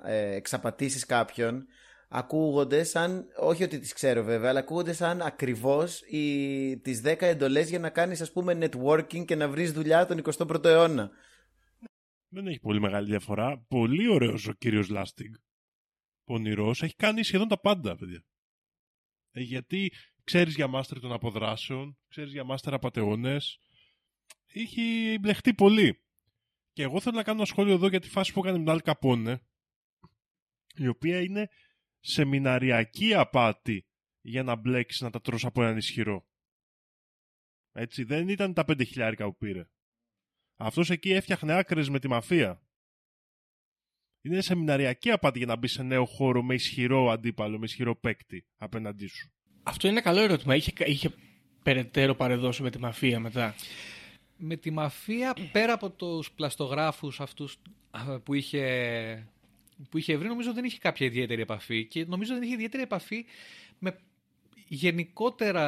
ε, 0.04 0.34
εξαπατήσεις 0.34 1.06
κάποιον 1.06 1.66
ακούγονται 2.08 2.84
σαν, 2.84 3.26
όχι 3.36 3.62
ότι 3.62 3.78
τις 3.78 3.92
ξέρω 3.92 4.22
βέβαια, 4.22 4.50
αλλά 4.50 4.58
ακούγονται 4.58 4.92
σαν 4.92 5.22
ακριβώς 5.22 6.00
οι, 6.00 6.78
τις 6.78 7.02
10 7.04 7.16
εντολές 7.20 7.68
για 7.68 7.78
να 7.78 7.90
κάνεις 7.90 8.20
ας 8.20 8.32
πούμε 8.32 8.58
networking 8.60 9.24
και 9.24 9.34
να 9.34 9.48
βρεις 9.48 9.72
δουλειά 9.72 10.06
τον 10.06 10.22
21ο 10.22 10.64
αιώνα. 10.64 11.10
Δεν 12.28 12.46
έχει 12.46 12.60
πολύ 12.60 12.80
μεγάλη 12.80 13.06
διαφορά. 13.06 13.64
Πολύ 13.68 14.08
ωραίος 14.08 14.46
ο 14.46 14.52
κύριος 14.52 14.88
Λάστιγκ. 14.88 15.34
Πονηρός. 16.24 16.82
Έχει 16.82 16.94
κάνει 16.94 17.22
σχεδόν 17.22 17.48
τα 17.48 17.60
πάντα, 17.60 17.96
παιδιά. 17.96 18.24
Ε, 19.30 19.40
γιατί 19.40 19.92
ξέρεις 20.24 20.54
για 20.54 20.66
μάστερ 20.66 21.00
των 21.00 21.12
αποδράσεων, 21.12 21.98
ξέρεις 22.08 22.32
για 22.32 22.44
μάστερ 22.44 22.74
απατεώνες. 22.74 23.58
Έχει 24.46 25.16
μπλεχτεί 25.20 25.54
πολύ. 25.54 26.00
Και 26.72 26.82
εγώ 26.82 27.00
θέλω 27.00 27.16
να 27.16 27.22
κάνω 27.22 27.36
ένα 27.36 27.46
σχόλιο 27.46 27.74
εδώ 27.74 27.88
για 27.88 28.00
τη 28.00 28.08
φάση 28.08 28.32
που 28.32 28.38
έκανε 28.38 28.58
με 28.58 28.64
τον 28.64 28.74
Αλ 28.74 28.80
Καπόνε, 28.80 29.42
η 30.74 30.88
οποία 30.88 31.20
είναι 31.20 31.48
σεμιναριακή 32.06 33.14
απάτη 33.14 33.86
για 34.20 34.42
να 34.42 34.54
μπλέξεις 34.56 35.00
να 35.00 35.10
τα 35.10 35.20
τρως 35.20 35.44
από 35.44 35.62
έναν 35.62 35.76
ισχυρό. 35.76 36.26
Έτσι, 37.72 38.04
δεν 38.04 38.28
ήταν 38.28 38.54
τα 38.54 38.64
πέντε 38.64 38.84
χιλιάρικα 38.84 39.24
που 39.24 39.36
πήρε. 39.36 39.68
Αυτός 40.56 40.90
εκεί 40.90 41.10
έφτιαχνε 41.12 41.52
άκρες 41.52 41.88
με 41.88 41.98
τη 41.98 42.08
μαφία. 42.08 42.60
Είναι 44.22 44.40
σεμιναριακή 44.40 45.10
απάτη 45.10 45.38
για 45.38 45.46
να 45.46 45.56
μπεις 45.56 45.72
σε 45.72 45.82
νέο 45.82 46.04
χώρο 46.04 46.42
με 46.42 46.54
ισχυρό 46.54 47.10
αντίπαλο, 47.10 47.58
με 47.58 47.64
ισχυρό 47.64 47.96
παίκτη 47.96 48.46
απέναντί 48.56 49.06
σου. 49.06 49.32
Αυτό 49.62 49.88
είναι 49.88 49.96
ένα 49.96 50.06
καλό 50.06 50.20
ερώτημα. 50.20 50.54
Είχε, 50.54 50.72
είχε 50.84 51.14
περαιτέρω 51.62 52.14
παρεδώσει 52.14 52.62
με 52.62 52.70
τη 52.70 52.78
μαφία 52.78 53.20
μετά; 53.20 53.54
Με 54.36 54.56
τη 54.56 54.70
μαφία, 54.70 55.36
πέρα 55.52 55.72
από 55.72 55.90
τους 55.90 56.32
πλαστογράφους 56.32 57.20
αυτούς 57.20 57.58
α, 57.90 58.20
που 58.20 58.34
είχε, 58.34 59.28
που 59.90 59.98
είχε 59.98 60.16
βρει, 60.16 60.28
νομίζω 60.28 60.52
δεν 60.52 60.64
είχε 60.64 60.78
κάποια 60.78 61.06
ιδιαίτερη 61.06 61.42
επαφή 61.42 61.84
και 61.84 62.04
νομίζω 62.04 62.34
δεν 62.34 62.42
είχε 62.42 62.52
ιδιαίτερη 62.52 62.82
επαφή 62.82 63.24
με 63.78 63.98
γενικότερα 64.68 65.62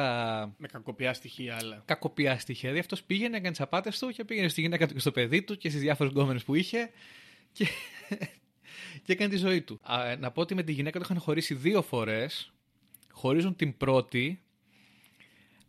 Με 0.57 0.67
κακοπιά 0.67 1.13
στοιχεία, 1.13 1.57
αλλά. 1.61 1.83
κακοπιά 1.85 2.39
στοιχεία. 2.39 2.61
Δηλαδή 2.61 2.79
αυτός 2.79 3.03
πήγαινε, 3.03 3.37
έκανε 3.37 3.51
τις 3.51 3.61
απάτες 3.61 3.99
του 3.99 4.09
και 4.09 4.23
πήγαινε 4.23 4.47
στη 4.47 4.61
γυναίκα 4.61 4.87
του 4.87 4.93
και 4.93 4.99
στο 4.99 5.11
παιδί 5.11 5.41
του 5.41 5.57
και 5.57 5.69
στις 5.69 5.81
διάφορες 5.81 6.11
γκόμενες 6.11 6.43
που 6.43 6.55
είχε 6.55 6.89
και, 7.51 7.67
και 9.05 9.11
έκανε 9.11 9.29
τη 9.29 9.37
ζωή 9.37 9.61
του. 9.61 9.79
Α, 9.83 10.15
να 10.19 10.31
πω 10.31 10.41
ότι 10.41 10.55
με 10.55 10.63
τη 10.63 10.71
γυναίκα 10.71 10.99
του 10.99 11.05
είχαν 11.05 11.19
χωρίσει 11.19 11.53
δύο 11.53 11.81
φορές. 11.81 12.53
Χωρίζουν 13.11 13.55
την 13.55 13.77
πρώτη. 13.77 14.41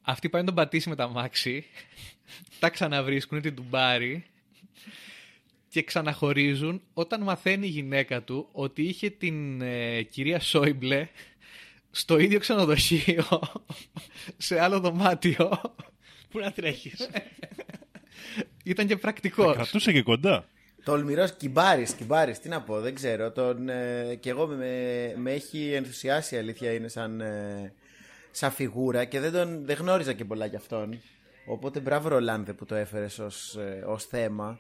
Αυτή 0.03 0.29
πάει 0.29 0.41
να 0.41 0.47
τον 0.47 0.57
πατήσει 0.57 0.89
με 0.89 0.95
τα 0.95 1.09
μάξι. 1.09 1.65
τα 2.61 2.71
ξαναβρίσκουν, 2.71 3.41
την 3.41 3.55
τουμπάρει. 3.55 4.25
Και 5.71 5.83
ξαναχωρίζουν 5.83 6.83
όταν 6.93 7.23
μαθαίνει 7.23 7.67
η 7.67 7.71
γυναίκα 7.71 8.23
του 8.23 8.49
ότι 8.53 8.83
είχε 8.83 9.11
την 9.11 9.61
ε, 9.63 10.03
κυρία 10.03 10.41
Σόιμπλε 10.41 11.09
στο 11.91 12.19
ίδιο 12.19 12.39
ξενοδοχείο, 12.39 13.25
σε 14.37 14.61
άλλο 14.61 14.81
δωμάτιο. 14.81 15.61
Πού 16.31 16.39
να 16.39 16.53
τρέχεις; 16.53 17.09
Ήταν 18.65 18.87
και 18.87 18.97
πρακτικός. 18.97 19.55
Κρατούσε 19.55 19.93
και 19.93 20.03
κοντά. 20.03 20.49
Τολμηρός 20.85 21.33
κυμπάρη, 21.37 21.87
κυμπάρη, 21.97 22.39
τι 22.39 22.49
να 22.49 22.63
πω, 22.63 22.81
δεν 22.81 22.95
ξέρω. 22.95 23.31
Τον, 23.31 23.69
ε, 23.69 24.15
και 24.21 24.31
εγώ 24.31 24.47
με, 24.47 25.15
με 25.17 25.33
έχει 25.33 25.73
ενθουσιάσει 25.73 26.35
η 26.35 26.39
αλήθεια 26.39 26.73
είναι 26.73 26.89
σαν, 26.89 27.21
ε, 27.21 27.73
σαν 28.31 28.51
φιγούρα 28.51 29.05
και 29.05 29.21
δεν, 29.21 29.33
τον, 29.33 29.65
δεν 29.67 29.77
γνώριζα 29.77 30.13
και 30.13 30.25
πολλά 30.25 30.47
γι' 30.47 30.57
αυτόν. 30.57 31.01
Οπότε 31.47 31.81
μπράβο 31.81 32.09
Ρολάνδε 32.09 32.53
που 32.53 32.65
το 32.65 32.75
έφερες 32.75 33.19
ως, 33.19 33.57
ε, 33.57 33.85
ως 33.87 34.05
θέμα. 34.05 34.59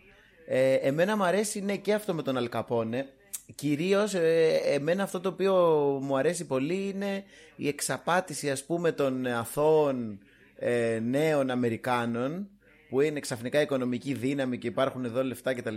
Ε, 0.53 0.75
εμένα 0.75 1.17
μου 1.17 1.25
αρέσει 1.25 1.61
ναι, 1.61 1.77
και 1.77 1.95
αυτό 1.95 2.15
με 2.15 2.23
τον 2.23 2.37
Αλκαπόνε. 2.37 3.09
Κυρίως 3.55 4.15
ε, 4.15 4.61
εμένα 4.65 5.03
αυτό 5.03 5.21
το 5.21 5.29
οποίο 5.29 5.55
μου 6.03 6.17
αρέσει 6.17 6.47
πολύ 6.47 6.89
είναι 6.89 7.25
η 7.57 7.69
εξαπάτηση 7.69 8.51
ας 8.51 8.65
πούμε 8.65 8.93
των 8.93 9.27
αθώων 9.27 10.19
ε, 10.57 10.99
νέων 11.03 11.51
Αμερικάνων 11.51 12.49
που 12.89 13.01
είναι 13.01 13.21
ξαφνικά 13.21 13.61
οικονομική 13.61 14.15
δύναμη 14.15 14.59
και 14.59 14.67
υπάρχουν 14.67 15.05
εδώ 15.05 15.25
λεφτά 15.25 15.55
κτλ. 15.55 15.75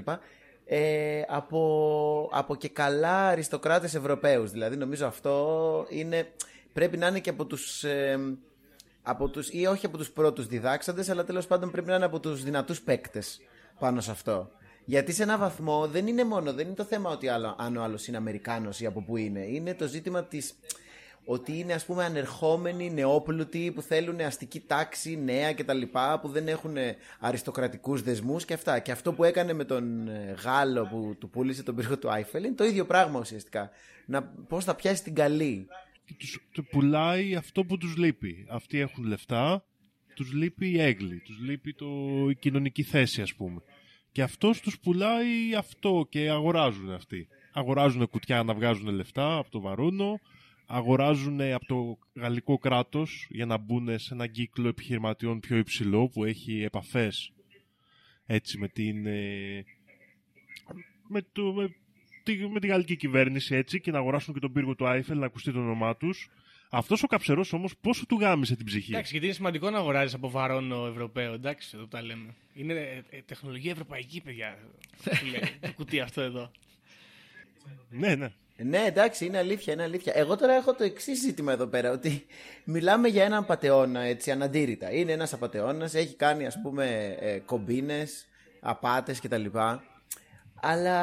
Ε, 0.65 1.21
από, 1.27 2.29
από 2.33 2.55
και 2.55 2.69
καλά 2.69 3.27
αριστοκράτες 3.27 3.95
Ευρωπαίους. 3.95 4.51
Δηλαδή 4.51 4.75
νομίζω 4.75 5.05
αυτό 5.05 5.85
είναι, 5.89 6.27
πρέπει 6.73 6.97
να 6.97 7.07
είναι 7.07 7.19
και 7.19 7.29
από 7.29 7.45
τους, 7.45 7.83
ε, 7.83 8.19
από 9.03 9.29
τους 9.29 9.49
ή 9.51 9.65
όχι 9.65 9.85
από 9.85 9.97
τους 9.97 10.11
πρώτους 10.11 10.47
διδάξαντες 10.47 11.09
αλλά 11.09 11.23
τέλος 11.23 11.47
πάντων 11.47 11.71
πρέπει 11.71 11.87
να 11.87 11.95
είναι 11.95 12.05
από 12.05 12.19
τους 12.19 12.43
δυνατούς 12.43 12.81
παίκτες 12.81 13.41
πάνω 13.79 14.01
σε 14.01 14.11
αυτό. 14.11 14.51
Γιατί 14.85 15.11
σε 15.11 15.23
ένα 15.23 15.37
βαθμό 15.37 15.87
δεν 15.87 16.07
είναι 16.07 16.23
μόνο, 16.23 16.53
δεν 16.53 16.65
είναι 16.65 16.75
το 16.75 16.83
θέμα 16.83 17.09
ότι 17.09 17.27
άλλο, 17.27 17.55
αν 17.59 17.77
ο 17.77 17.83
άλλος 17.83 18.07
είναι 18.07 18.17
Αμερικάνος 18.17 18.79
ή 18.79 18.85
από 18.85 19.01
πού 19.01 19.17
είναι. 19.17 19.39
Είναι 19.39 19.73
το 19.73 19.87
ζήτημα 19.87 20.23
της 20.23 20.53
ότι 21.25 21.57
είναι 21.59 21.73
ας 21.73 21.85
πούμε 21.85 22.03
ανερχόμενοι 22.03 22.91
νεόπλουτοι 22.91 23.71
που 23.71 23.81
θέλουν 23.81 24.19
αστική 24.19 24.59
τάξη, 24.59 25.15
νέα 25.23 25.53
κτλ. 25.53 25.81
που 26.21 26.27
δεν 26.27 26.47
έχουν 26.47 26.75
αριστοκρατικούς 27.19 28.01
δεσμούς 28.01 28.45
και 28.45 28.53
αυτά. 28.53 28.79
Και 28.79 28.91
αυτό 28.91 29.13
που 29.13 29.23
έκανε 29.23 29.53
με 29.53 29.63
τον 29.63 30.07
ε, 30.07 30.35
Γάλλο 30.43 30.87
που 30.87 31.15
του 31.19 31.29
πούλησε 31.29 31.63
τον 31.63 31.75
πύργο 31.75 31.97
του 31.97 32.11
Άιφελ 32.11 32.43
είναι 32.43 32.55
το 32.55 32.63
ίδιο 32.63 32.85
πράγμα 32.85 33.19
ουσιαστικά. 33.19 33.69
Να, 34.05 34.23
πώς 34.23 34.63
θα 34.63 34.75
πιάσει 34.75 35.03
την 35.03 35.15
καλή. 35.15 35.67
Και 36.05 36.13
τους 36.17 36.47
του 36.51 36.65
πουλάει 36.65 37.35
αυτό 37.35 37.63
που 37.65 37.77
τους 37.77 37.97
λείπει. 37.97 38.45
Αυτοί 38.49 38.79
έχουν 38.79 39.03
λεφτά, 39.03 39.65
τους 40.13 40.33
λείπει 40.33 40.69
η 40.69 40.81
έγκλη, 40.81 41.19
τους 41.19 41.39
λείπει 41.39 41.73
το, 41.73 41.85
η 42.29 42.35
κοινωνική 42.35 42.83
θέση 42.83 43.21
ας 43.21 43.33
πούμε. 43.33 43.61
Και 44.13 44.21
αυτός 44.21 44.61
τους 44.61 44.79
πουλάει 44.79 45.55
αυτό 45.57 46.07
και 46.09 46.29
αγοράζουν 46.29 46.91
αυτοί. 46.91 47.27
Αγοράζουν 47.53 48.07
κουτιά 48.07 48.43
να 48.43 48.53
βγάζουν 48.53 48.89
λεφτά 48.89 49.37
από 49.37 49.51
το 49.51 49.59
βαρούνο, 49.59 50.19
αγοράζουν 50.65 51.41
από 51.41 51.65
το 51.65 51.97
γαλλικό 52.13 52.57
κράτος 52.57 53.27
για 53.29 53.45
να 53.45 53.57
μπουν 53.57 53.99
σε 53.99 54.13
ένα 54.13 54.27
κύκλο 54.27 54.67
επιχειρηματιών 54.67 55.39
πιο 55.39 55.57
υψηλό 55.57 56.09
που 56.09 56.23
έχει 56.23 56.61
επαφές 56.61 57.33
έτσι 58.25 58.57
με 58.57 58.67
την... 58.67 59.05
ε, 59.05 59.63
με, 61.07 61.21
το, 61.31 61.53
με, 61.53 61.75
τη, 62.23 62.47
με 62.47 62.59
τη 62.59 62.67
γαλλική 62.67 62.95
κυβέρνηση 62.95 63.55
έτσι 63.55 63.81
και 63.81 63.91
να 63.91 63.97
αγοράσουν 63.97 64.33
και 64.33 64.39
τον 64.39 64.51
πύργο 64.51 64.75
του 64.75 64.87
Άιφελ 64.87 65.19
να 65.19 65.25
ακουστεί 65.25 65.51
το 65.51 65.59
όνομά 65.59 65.97
τους. 65.97 66.29
Αυτός 66.75 67.03
ο 67.03 67.07
καψερός 67.07 67.53
όμως 67.53 67.73
πόσο 67.81 68.05
του 68.05 68.17
γάμισε 68.19 68.55
την 68.55 68.65
ψυχή; 68.65 68.91
Εντάξει, 68.91 69.11
γιατί 69.11 69.25
είναι 69.25 69.35
σημαντικό 69.35 69.69
να 69.69 69.77
αγοράζεις 69.77 70.13
από 70.13 70.29
βαρόνο 70.29 70.85
Ευρωπαίο. 70.85 71.33
Εντάξει, 71.33 71.71
εδώ 71.75 71.87
τα 71.87 72.01
λέμε. 72.01 72.33
Είναι 72.53 72.73
ε, 72.73 73.17
ε, 73.17 73.21
τεχνολογία 73.25 73.71
ευρωπαϊκή, 73.71 74.21
παιδιά. 74.21 74.57
που 75.03 75.25
λέει, 75.31 75.41
το 75.61 75.73
κουτί 75.75 75.99
αυτό 75.99 76.21
εδώ. 76.21 76.51
Ναι, 77.89 78.15
ναι. 78.15 78.31
Ναι, 78.57 78.83
εντάξει, 78.85 79.25
είναι 79.25 79.37
αλήθεια, 79.37 79.73
είναι 79.73 79.83
αλήθεια. 79.83 80.13
Εγώ 80.15 80.35
τώρα 80.35 80.53
έχω 80.53 80.73
το 80.73 80.83
εξής 80.83 81.19
ζήτημα 81.19 81.51
εδώ 81.51 81.65
πέρα, 81.65 81.91
ότι 81.91 82.25
μιλάμε 82.63 83.07
για 83.07 83.23
έναν 83.23 83.45
πατεώνα, 83.45 84.01
έτσι, 84.01 84.31
αναντήρητα. 84.31 84.91
Είναι 84.91 85.11
ένας 85.11 85.33
απατεώνας, 85.33 85.93
έχει 85.93 86.15
κάνει, 86.15 86.45
ας 86.45 86.61
πούμε, 86.61 87.15
ε, 87.19 87.39
κομπίνες, 87.39 88.25
απάτες 88.59 89.19
κτλ. 89.19 89.45
Αλλά 90.55 90.99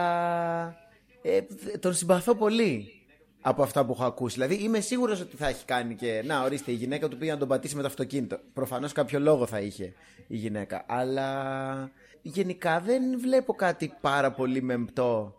ε, 1.23 1.41
τον 1.81 1.95
συμπαθώ 1.95 2.35
πολύ 2.35 3.00
από 3.41 3.63
αυτά 3.63 3.85
που 3.85 3.93
έχω 3.93 4.05
ακούσει. 4.05 4.35
Δηλαδή 4.35 4.55
είμαι 4.65 4.81
σίγουρος 4.81 5.21
ότι 5.21 5.37
θα 5.37 5.49
έχει 5.49 5.65
κάνει 5.65 5.95
και. 5.95 6.23
Να, 6.25 6.43
ορίστε, 6.43 6.71
η 6.71 6.75
γυναίκα 6.75 7.09
του 7.09 7.17
πήγε 7.19 7.33
να 7.33 7.39
τον 7.39 7.49
πατήσει 7.49 7.75
με 7.75 7.81
το 7.81 7.87
αυτοκίνητο. 7.87 8.39
Προφανώς 8.53 8.93
κάποιο 8.93 9.21
λόγο 9.21 9.47
θα 9.47 9.61
είχε 9.61 9.93
η 10.27 10.37
γυναίκα. 10.37 10.85
Αλλά 10.89 11.91
γενικά 12.23 12.81
δεν 12.81 13.03
βλέπω 13.21 13.53
κάτι 13.55 13.93
πάρα 14.01 14.31
πολύ 14.31 14.63
μεμπτό. 14.63 15.35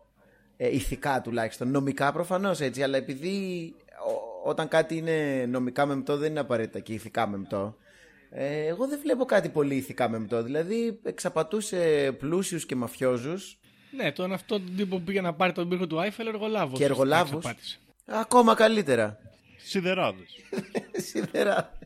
Ε, 0.57 0.75
ηθικά 0.75 1.21
τουλάχιστον. 1.21 1.71
Νομικά 1.71 2.11
προφανώς 2.11 2.59
έτσι. 2.59 2.83
Αλλά 2.83 2.97
επειδή 2.97 3.73
ο- 4.07 4.49
όταν 4.49 4.67
κάτι 4.67 4.97
είναι 4.97 5.45
νομικά 5.49 5.85
μεμπτό 5.85 6.17
δεν 6.17 6.29
είναι 6.29 6.39
απαραίτητα 6.39 6.79
και 6.79 6.93
ηθικά 6.93 7.27
μεμπτό. 7.27 7.75
Ε, 8.29 8.65
εγώ 8.65 8.87
δεν 8.87 8.99
βλέπω 9.01 9.25
κάτι 9.25 9.49
πολύ 9.49 9.75
ηθικά 9.75 10.09
μεμπτό. 10.09 10.43
Δηλαδή 10.43 10.99
εξαπατούσε 11.03 12.11
πλούσιους 12.19 12.65
και 12.65 12.75
μαφιόζους. 12.75 13.59
Ναι, 13.95 14.11
τον 14.11 14.33
αυτό 14.33 14.59
τον 14.59 14.75
τύπο 14.75 14.97
που 14.97 15.03
πήγε 15.03 15.21
να 15.21 15.33
πάρει 15.33 15.51
τον 15.51 15.69
πύργο 15.69 15.87
του 15.87 15.99
Άιφελ 15.99 16.27
εργολάβος. 16.27 16.77
Και 16.79 16.85
εργολάβους. 16.85 17.45
Ακόμα 18.11 18.53
καλύτερα. 18.55 19.17
Σιδεράδες. 19.57 20.29
Σιδεράδες. 21.07 21.77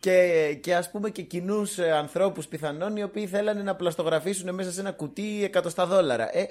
Και, 0.00 0.58
και 0.60 0.74
ας 0.74 0.90
πούμε 0.90 1.10
και 1.10 1.22
κοινούς 1.22 1.78
ανθρώπους 1.78 2.46
πιθανόν 2.46 2.96
οι 2.96 3.02
οποίοι 3.02 3.26
θέλανε 3.26 3.62
να 3.62 3.74
πλαστογραφήσουν 3.74 4.54
μέσα 4.54 4.72
σε 4.72 4.80
ένα 4.80 4.92
κουτί 4.92 5.44
εκατοστά 5.44 5.86
δόλαρα. 5.86 6.36
Ε, 6.36 6.46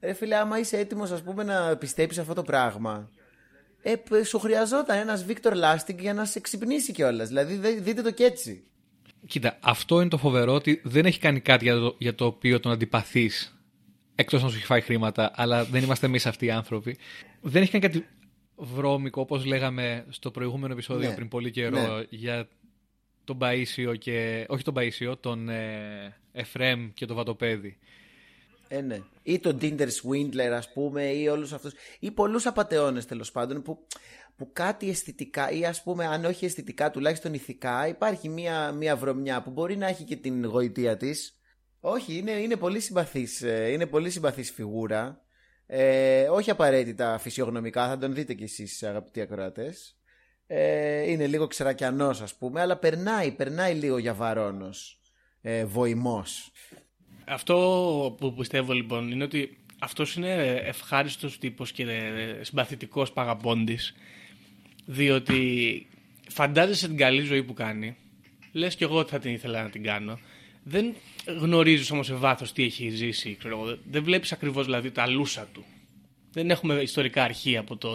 ρε 0.00 0.12
φίλε, 0.12 0.36
άμα 0.36 0.58
είσαι 0.58 0.78
έτοιμος 0.78 1.10
ας 1.10 1.22
πούμε 1.22 1.42
να 1.44 1.76
πιστέψεις 1.76 2.20
αυτό 2.20 2.34
το 2.34 2.42
πράγμα, 2.42 3.10
ε, 3.82 3.94
π- 3.96 4.24
σου 4.26 4.38
χρειαζόταν 4.38 4.98
ένας 4.98 5.24
Βίκτορ 5.24 5.54
Λάστιγκ 5.54 6.00
για 6.00 6.14
να 6.14 6.24
σε 6.24 6.40
ξυπνήσει 6.40 6.92
κιόλας. 6.92 7.28
Δηλαδή 7.28 7.54
δε- 7.56 7.70
δείτε 7.80 8.02
το 8.02 8.10
και 8.10 8.24
έτσι. 8.24 8.64
Κοίτα, 9.26 9.58
αυτό 9.60 10.00
είναι 10.00 10.08
το 10.10 10.18
φοβερό 10.18 10.54
ότι 10.54 10.80
δεν 10.84 11.04
έχει 11.06 11.18
κάνει 11.18 11.40
κάτι 11.40 11.64
για 11.64 11.74
το, 11.74 11.94
για 11.98 12.14
το 12.14 12.24
οποίο 12.26 12.60
τον 12.60 12.72
αντιπαθείς. 12.72 13.58
Εκτός 14.14 14.42
αν 14.42 14.50
σου 14.50 14.56
έχει 14.56 14.64
φάει 14.66 14.80
χρήματα, 14.80 15.30
αλλά 15.34 15.64
δεν 15.64 15.82
είμαστε 15.82 16.06
εμείς 16.06 16.26
αυτοί 16.26 16.46
οι 16.46 16.50
άνθρωποι. 16.50 16.96
Δεν 17.40 17.62
έχει 17.62 17.70
κάνει 17.70 17.84
κάτι 17.84 18.06
βρώμικο, 18.56 19.20
όπως 19.20 19.44
λέγαμε 19.44 20.04
στο 20.08 20.30
προηγούμενο 20.30 20.72
επεισόδιο 20.72 21.08
Ναι. 21.08 21.14
πριν 21.14 21.28
πολύ 21.28 21.50
καιρό, 21.50 21.96
Ναι. 21.96 22.04
για 22.08 22.48
τον 23.24 23.38
Παΐσιο 23.40 23.98
και... 23.98 24.46
Όχι 24.48 24.62
τον 24.64 24.74
Παΐσιο, 24.76 25.14
τον 25.20 25.48
ε, 25.48 26.16
Εφρέμ 26.32 26.90
και 26.94 27.06
τον 27.06 27.16
Βατοπέδη. 27.16 27.78
Ε, 28.68 28.80
ναι. 28.80 29.00
Ή 29.22 29.38
τον 29.38 29.58
Tinder 29.60 29.86
Swindler, 29.88 30.50
ας 30.52 30.72
πούμε, 30.72 31.04
ή 31.04 31.26
όλους 31.28 31.52
αυτούς. 31.52 31.72
ή 32.00 32.10
πολλούς 32.10 32.46
απαταιώνες 32.46 33.06
τέλος 33.06 33.30
πάντων 33.30 33.62
που, 33.62 33.86
που 34.36 34.50
κάτι 34.52 34.88
αισθητικά, 34.88 35.50
ή 35.50 35.64
ας 35.64 35.82
πούμε, 35.82 36.06
αν 36.06 36.24
όχι 36.24 36.44
αισθητικά, 36.44 36.90
τουλάχιστον 36.90 37.34
ηθικά, 37.34 37.88
υπάρχει 37.88 38.28
μία, 38.28 38.72
μία 38.72 38.96
βρωμιά 38.96 39.42
που 39.42 39.50
μπορεί 39.50 39.76
να 39.76 39.86
έχει 39.86 40.04
και 40.04 40.16
την 40.16 40.44
γοητεία 40.46 40.96
της. 40.96 41.38
Όχι, 41.86 42.16
είναι, 42.16 42.30
είναι 42.30 42.56
πολύ 42.56 42.80
συμπαθής, 42.80 43.42
ε, 43.42 43.68
είναι 43.72 43.86
πολύ 43.86 44.10
συμπαθής 44.10 44.50
φιγούρα. 44.50 45.20
Ε, 45.66 46.28
όχι 46.28 46.50
απαραίτητα 46.50 47.18
φυσιογνωμικά, 47.18 47.88
θα 47.88 47.98
τον 47.98 48.14
δείτε 48.14 48.34
κι 48.34 48.42
εσείς 48.42 48.82
αγαπητοί 48.82 49.20
ακροατές. 49.20 49.96
Ε, 50.46 51.10
είναι 51.10 51.26
λίγο 51.26 51.46
ξερακιανός 51.46 52.20
ας 52.20 52.34
πούμε, 52.34 52.60
αλλά 52.60 52.76
περνάει, 52.76 53.32
περνάει 53.32 53.74
λίγο 53.74 53.98
για 53.98 54.14
βαρόνος, 54.14 55.00
ε, 55.40 55.64
βοημός. 55.64 56.52
Αυτό 57.24 58.16
που 58.18 58.34
πιστεύω 58.34 58.72
λοιπόν 58.72 59.10
είναι 59.10 59.24
ότι 59.24 59.64
αυτός 59.78 60.16
είναι 60.16 60.34
ευχάριστος 60.64 61.38
τύπος 61.38 61.72
και 61.72 61.86
συμπαθητικός 62.40 63.12
παγαπώντης 63.12 63.94
διότι 64.84 65.86
φαντάζεσαι 66.28 66.86
την 66.86 66.96
καλή 66.96 67.20
ζωή 67.20 67.42
που 67.42 67.54
κάνει 67.54 67.96
λες 68.52 68.76
και 68.76 68.84
εγώ 68.84 68.98
ότι 68.98 69.10
θα 69.10 69.18
την 69.18 69.32
ήθελα 69.32 69.62
να 69.62 69.70
την 69.70 69.82
κάνω 69.82 70.18
δεν 70.64 70.94
γνωρίζεις 71.40 71.90
όμως 71.90 72.06
σε 72.06 72.14
βάθος 72.14 72.52
τι 72.52 72.64
έχει 72.64 72.88
ζήσει 72.90 73.36
ξέρω 73.38 73.58
εγώ. 73.58 73.78
δεν 73.90 74.04
βλέπεις 74.04 74.32
ακριβώς 74.32 74.64
δηλαδή 74.64 74.90
τα 74.90 75.08
λούσα 75.08 75.48
του 75.52 75.64
δεν 76.32 76.50
έχουμε 76.50 76.74
ιστορικά 76.74 77.22
αρχεία 77.22 77.60
από 77.60 77.76
το, 77.76 77.92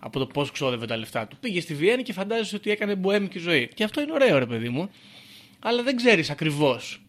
από 0.00 0.18
το 0.18 0.26
πώς 0.26 0.50
ξόδευε 0.50 0.86
τα 0.86 0.96
λεφτά 0.96 1.26
του 1.26 1.36
πήγε 1.40 1.60
στη 1.60 1.74
Βιέννη 1.74 2.02
και 2.02 2.12
φαντάζεσαι 2.12 2.56
ότι 2.56 2.70
έκανε 2.70 2.94
μποέμικη 2.94 3.38
ζωή 3.38 3.68
και 3.74 3.84
αυτό 3.84 4.00
είναι 4.00 4.12
ωραίο 4.12 4.38
ρε 4.38 4.46
παιδί 4.46 4.68
μου 4.68 4.90
αλλά 5.58 5.82
δεν 5.82 5.96
ξέρεις 5.96 6.30
ακριβώς 6.30 7.04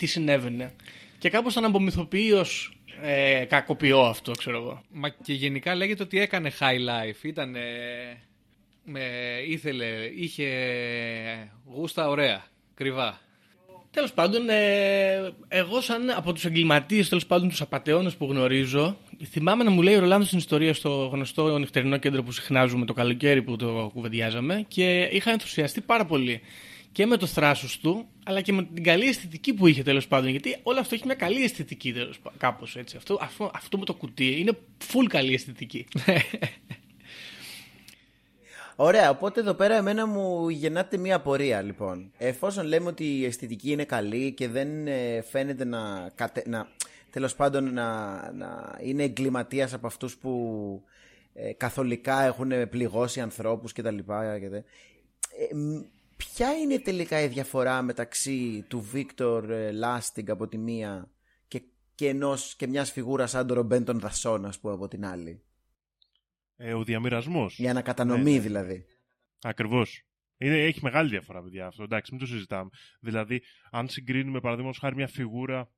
τι 0.00 0.06
συνέβαινε. 0.06 0.72
Και 1.18 1.30
κάπως 1.30 1.54
τον 1.54 1.64
απομυθοποιεί 1.64 2.32
ως 2.34 2.78
ε, 3.02 3.44
κακοποιό 3.48 4.00
αυτό, 4.00 4.32
ξέρω 4.32 4.56
εγώ. 4.56 4.82
Μα 4.90 5.08
και 5.08 5.32
γενικά 5.32 5.74
λέγεται 5.74 6.02
ότι 6.02 6.20
έκανε 6.20 6.52
high 6.58 6.78
life. 6.78 7.22
Ήταν. 7.22 7.56
με, 8.84 9.00
ήθελε, 9.46 9.86
είχε 10.16 10.48
γούστα 11.64 12.08
ωραία, 12.08 12.44
κρυβά. 12.74 13.20
Τέλος 13.92 14.12
πάντων, 14.12 14.48
ε, 14.48 15.32
εγώ 15.48 15.80
σαν 15.80 16.10
από 16.10 16.32
τους 16.32 16.44
εγκληματίες, 16.44 17.08
τέλος 17.08 17.26
πάντων 17.26 17.48
τους 17.48 17.60
απαταιώνες 17.60 18.14
που 18.14 18.26
γνωρίζω, 18.26 18.96
θυμάμαι 19.30 19.64
να 19.64 19.70
μου 19.70 19.82
λέει 19.82 19.94
ο 19.94 20.00
Ρολάνδος 20.00 20.26
στην 20.26 20.38
ιστορία 20.38 20.74
στο 20.74 21.10
γνωστό 21.12 21.58
νυχτερινό 21.58 21.96
κέντρο 21.96 22.22
που 22.22 22.32
συχνάζουμε 22.32 22.86
το 22.86 22.92
καλοκαίρι 22.92 23.42
που 23.42 23.56
το 23.56 23.90
κουβεντιάζαμε 23.94 24.64
και 24.68 25.08
είχα 25.12 25.30
ενθουσιαστεί 25.30 25.80
πάρα 25.80 26.04
πολύ 26.04 26.40
και 26.92 27.06
με 27.06 27.16
το 27.16 27.26
θράσος 27.26 27.78
του, 27.78 28.06
αλλά 28.24 28.40
και 28.40 28.52
με 28.52 28.68
την 28.74 28.82
καλή 28.82 29.06
αισθητική 29.06 29.54
που 29.54 29.66
είχε 29.66 29.82
τέλος 29.82 30.06
πάντων. 30.06 30.30
Γιατί 30.30 30.56
όλο 30.62 30.80
αυτό 30.80 30.94
έχει 30.94 31.06
μια 31.06 31.14
καλή 31.14 31.42
αισθητική 31.42 31.92
τέλος 31.92 32.18
πάντων, 32.18 32.38
κάπως 32.38 32.76
έτσι. 32.76 32.96
Αυτό, 32.96 33.18
αυτό, 33.20 33.50
αυτό 33.54 33.78
με 33.78 33.84
το 33.84 33.94
κουτί 33.94 34.40
είναι 34.40 34.52
full 34.92 35.06
καλή 35.08 35.34
αισθητική. 35.34 35.86
Ωραία, 38.82 39.10
οπότε 39.10 39.40
εδώ 39.40 39.54
πέρα 39.54 39.74
εμένα 39.74 40.06
μου 40.06 40.48
γεννάται 40.48 40.96
μία 40.96 41.16
απορία 41.16 41.62
λοιπόν. 41.62 42.12
Εφόσον 42.18 42.66
λέμε 42.66 42.88
ότι 42.88 43.18
η 43.18 43.24
αισθητική 43.24 43.70
είναι 43.70 43.84
καλή 43.84 44.32
και 44.32 44.48
δεν 44.48 44.86
ε, 44.86 45.22
φαίνεται 45.22 45.64
να, 45.64 46.10
κατε... 46.14 46.42
να 46.46 46.68
τέλος 47.10 47.34
πάντων 47.34 47.72
να, 47.72 48.12
να 48.32 48.78
είναι 48.82 49.02
εγκληματίας 49.02 49.72
από 49.72 49.86
αυτούς 49.86 50.16
που 50.16 50.82
ε, 51.34 51.52
καθολικά 51.52 52.22
έχουν 52.22 52.68
πληγώσει 52.68 53.20
ανθρώπους 53.20 53.72
κτλ. 53.72 53.96
Και 54.40 54.48
δε- 54.48 54.56
ε, 54.56 55.54
μ, 55.54 55.80
ποια 56.16 56.52
είναι 56.52 56.78
τελικά 56.78 57.20
η 57.20 57.26
διαφορά 57.26 57.82
μεταξύ 57.82 58.64
του 58.68 58.80
Βίκτορ 58.80 59.50
ε, 59.50 59.70
Λάστιγκ 59.70 60.30
από 60.30 60.48
τη 60.48 60.58
μία 60.58 61.10
και, 61.48 61.62
και, 61.94 62.08
ενός, 62.08 62.54
και 62.56 62.66
μιας 62.66 62.90
φιγούρας 62.90 63.30
σαν 63.30 63.46
τον 63.46 63.56
Ρομπέν 63.56 63.84
των 63.84 64.00
Δασών 64.00 64.44
ας 64.46 64.58
πούμε 64.58 64.74
από 64.74 64.88
την 64.88 65.06
άλλη; 65.06 65.42
Ε, 66.62 66.74
ο 66.74 66.84
διαμοιρασμός. 66.84 67.58
Η 67.58 67.68
ανακατανομή 67.68 68.22
Ναι, 68.22 68.30
ναι. 68.30 68.38
δηλαδή. 68.40 68.84
Ακριβώς. 69.42 70.02
Έχει 70.36 70.80
μεγάλη 70.82 71.08
διαφορά, 71.08 71.42
παιδιά, 71.42 71.66
αυτό. 71.66 71.82
Εντάξει, 71.82 72.10
μην 72.10 72.20
το 72.20 72.26
συζητάμε. 72.26 72.70
Δηλαδή, 73.00 73.42
αν 73.70 73.88
συγκρίνουμε, 73.88 74.40
παραδείγματος 74.40 74.78
χάρη, 74.78 74.94
μια 74.94 75.06
φιγούρα. 75.08 75.70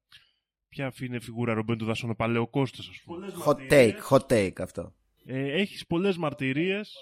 Ποια 0.68 0.92
είναι 1.00 1.16
η 1.16 1.20
φιγούρα 1.20 1.54
Ρομπέντου 1.54 1.84
Δασόν, 1.84 2.10
ο 2.10 2.14
Παλαιοκώστα, 2.14 2.82
ας 2.90 3.00
πούμε. 3.04 3.26
Hot 3.46 3.70
take, 3.72 4.00
hot 4.10 4.26
take 4.32 4.60
αυτό. 4.60 4.94
Ε, 5.24 5.52
Έχεις 5.52 5.86
πολλές 5.86 6.16
μαρτυρίες. 6.16 6.94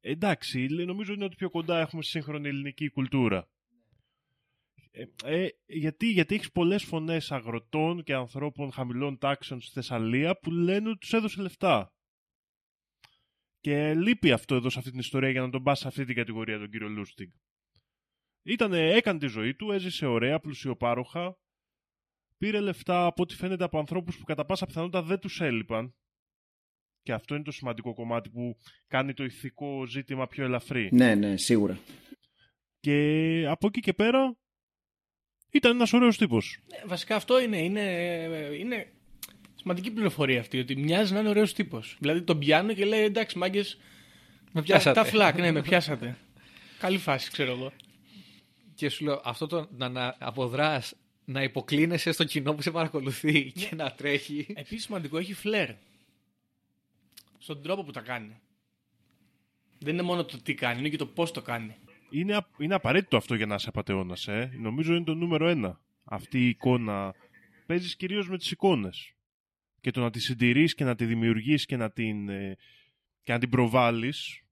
Εντάξει, 0.00 0.58
λέ- 0.58 0.86
νομίζω 0.86 1.12
είναι 1.12 1.24
ότι 1.24 1.36
πιο 1.36 1.50
κοντά 1.50 1.80
έχουμε 1.80 2.02
στη 2.02 2.10
σύγχρονη 2.10 2.48
ελληνική 2.48 2.88
κουλτούρα. 2.88 3.48
Ε, 4.90 5.04
ε, 5.24 5.48
γιατί 5.66 6.06
γιατί 6.06 6.34
έχεις 6.34 6.52
πολλές 6.52 6.84
φωνές 6.84 7.32
αγροτών 7.32 8.02
και 8.02 8.14
ανθρώπων 8.14 8.72
χαμηλών 8.72 9.18
τάξεων 9.18 9.60
στη 9.60 9.72
Θεσσαλία 9.72 10.38
που 10.38 10.50
λένε 10.50 10.88
ότι 10.88 10.98
τους 10.98 11.12
έδωσε 11.12 11.42
λεφτά. 11.42 11.92
Και 13.62 13.94
λείπει 13.94 14.32
αυτό 14.32 14.54
εδώ 14.54 14.70
σε 14.70 14.78
αυτή 14.78 14.90
την 14.90 15.00
ιστορία 15.00 15.30
για 15.30 15.40
να 15.40 15.50
τον 15.50 15.62
πας 15.62 15.78
σε 15.78 15.88
αυτή 15.88 16.04
την 16.04 16.14
κατηγορία 16.14 16.58
τον 16.58 16.70
κύριο 16.70 16.88
Λούστιγκ. 16.88 17.30
Ήτανε, 18.42 18.92
έκανε 18.92 19.18
τη 19.18 19.26
ζωή 19.26 19.54
του, 19.54 19.72
έζησε 19.72 20.06
ωραία, 20.06 20.40
πλουσιοπάροχα. 20.40 21.38
Πήρε 22.38 22.60
λεφτά 22.60 23.06
από 23.06 23.22
ό,τι 23.22 23.34
φαίνεται 23.34 23.64
από 23.64 23.78
ανθρώπους 23.78 24.18
που 24.18 24.24
κατά 24.24 24.44
πάσα 24.44 24.66
πιθανότητα 24.66 25.02
δεν 25.02 25.18
τους 25.18 25.40
έλειπαν. 25.40 25.94
Και 27.02 27.12
αυτό 27.12 27.34
είναι 27.34 27.44
το 27.44 27.50
σημαντικό 27.50 27.94
κομμάτι 27.94 28.30
που 28.30 28.56
κάνει 28.86 29.14
το 29.14 29.24
ηθικό 29.24 29.86
ζήτημα 29.86 30.26
πιο 30.26 30.44
ελαφρύ. 30.44 30.88
Ναι, 30.92 31.14
ναι, 31.14 31.36
σίγουρα. 31.36 31.72
Ναι. 31.72 31.80
Και 32.80 33.46
από 33.48 33.66
εκεί 33.66 33.80
και 33.80 33.92
πέρα 33.92 34.36
ήταν 35.50 35.74
ένας 35.74 35.92
ωραίος 35.92 36.18
τύπος. 36.18 36.58
Ε, 36.70 36.86
Βασικά 36.86 37.16
αυτό 37.16 37.40
είναι, 37.40 37.58
είναι, 37.58 37.82
είναι 38.58 38.92
σημαντική 39.62 39.90
πληροφορία 39.90 40.40
αυτή, 40.40 40.58
ότι 40.58 40.76
μοιάζει 40.76 41.12
να 41.12 41.20
είναι 41.20 41.28
ωραίος 41.28 41.52
τύπος. 41.54 41.96
Δηλαδή 42.00 42.22
τον 42.22 42.38
πιάνω 42.38 42.72
και 42.72 42.84
λέει 42.84 43.02
εντάξει 43.02 43.38
μάγκες, 43.38 43.78
Με 44.52 44.62
πιάσατε. 44.62 45.00
τα 45.00 45.06
φλακ, 45.06 45.38
ναι, 45.38 45.52
με 45.52 45.62
πιάσατε. 45.62 46.16
Καλή 46.78 46.98
φάση, 46.98 47.30
ξέρω 47.30 47.50
εγώ. 47.52 47.72
Και 48.74 48.88
σου 48.88 49.04
λέω, 49.04 49.20
αυτό 49.24 49.46
το 49.46 49.68
να, 49.76 49.88
να 49.88 50.16
αποδράς, 50.18 50.94
να 51.24 51.42
υποκλίνεσαι 51.42 52.12
στο 52.12 52.24
κοινό 52.24 52.54
που 52.54 52.62
σε 52.62 52.70
παρακολουθεί 52.70 53.52
και 53.52 53.74
να 53.74 53.92
τρέχει. 53.92 54.46
Επίσης 54.54 54.84
σημαντικό, 54.84 55.18
έχει 55.18 55.34
φλερ. 55.34 55.68
Στον 57.38 57.62
τρόπο 57.62 57.84
που 57.84 57.90
τα 57.90 58.00
κάνει. 58.00 58.40
Δεν 59.78 59.92
είναι 59.94 60.02
μόνο 60.02 60.24
το 60.24 60.42
τι 60.42 60.54
κάνει, 60.54 60.78
είναι 60.78 60.88
και 60.88 60.96
το 60.96 61.06
πώς 61.06 61.30
το 61.30 61.42
κάνει. 61.42 61.74
Είναι, 62.10 62.36
α- 62.36 62.46
είναι 62.58 62.74
απαραίτητο 62.74 63.16
αυτό 63.16 63.34
για 63.34 63.46
να 63.46 63.54
είσαι 63.54 63.68
απατεώνας, 63.68 64.28
ε. 64.28 64.50
Νομίζω 64.58 64.94
είναι 64.94 65.04
το 65.04 65.14
νούμερο 65.14 65.48
ένα. 65.48 65.80
Αυτή 66.04 66.38
η 66.38 66.48
εικόνα. 66.48 67.14
Παίζεις 67.66 67.96
κυρίως 67.96 68.28
με 68.28 68.38
τις 68.38 68.50
εικόνες. 68.50 69.12
Και 69.82 69.90
το 69.90 70.00
να 70.00 70.10
τη 70.10 70.20
συντηρείς 70.20 70.74
και 70.74 70.84
να 70.84 70.94
τη 70.94 71.04
δημιουργείς 71.04 71.66
και 71.66 71.76
να 71.76 71.90
την, 71.90 72.28
ε, 72.28 72.56
και 73.22 73.32
να 73.32 73.38
την 73.38 73.48
προβάλλεις 73.48 74.42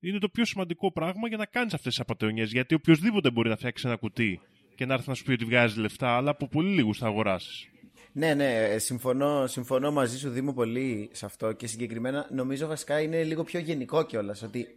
είναι 0.00 0.18
το 0.18 0.28
πιο 0.28 0.44
σημαντικό 0.44 0.92
πράγμα 0.92 1.28
για 1.28 1.36
να 1.36 1.46
κάνεις 1.46 1.74
αυτές 1.74 1.92
τις 1.92 2.00
απατεωνιές. 2.00 2.52
Γιατί 2.52 2.74
οποιοδήποτε 2.74 3.30
μπορεί 3.30 3.48
να 3.48 3.56
φτιάξει 3.56 3.86
ένα 3.86 3.96
κουτί 3.96 4.40
και 4.74 4.86
να 4.86 4.94
έρθει 4.94 5.08
να 5.08 5.14
σου 5.14 5.24
πει 5.24 5.32
ότι 5.32 5.44
βγάζει 5.44 5.80
λεφτά, 5.80 6.16
αλλά 6.16 6.30
από 6.30 6.48
πολύ 6.48 6.74
λίγους 6.74 6.98
θα 6.98 7.06
αγοράσεις. 7.06 7.68
Ναι, 8.12 8.34
ναι, 8.34 8.64
ε, 8.64 8.78
συμφωνώ, 8.78 9.46
συμφωνώ 9.46 9.92
μαζί 9.92 10.18
σου 10.18 10.30
Δήμο 10.30 10.52
πολύ 10.52 11.10
σε 11.12 11.26
αυτό 11.26 11.52
και 11.52 11.66
συγκεκριμένα 11.66 12.26
νομίζω 12.30 12.66
βασικά 12.66 13.00
είναι 13.00 13.22
λίγο 13.22 13.44
πιο 13.44 13.60
γενικό 13.60 14.04
κιόλας 14.04 14.42
ότι 14.42 14.76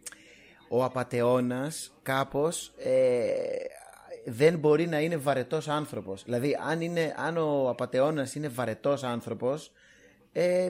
ο 0.68 0.84
απατεώνας 0.84 1.92
κάπως 2.02 2.72
ε, 2.76 3.20
δεν 4.30 4.58
μπορεί 4.58 4.86
να 4.86 5.00
είναι 5.00 5.16
βαρετός 5.16 5.68
άνθρωπος. 5.68 6.22
Δηλαδή 6.24 6.56
αν, 6.66 6.80
είναι, 6.80 7.14
αν 7.16 7.36
ο 7.36 7.68
απατεώνας 7.68 8.34
είναι 8.34 8.48
βαρετός 8.48 9.02
άνθρωπος 9.02 9.72
ε, 10.32 10.66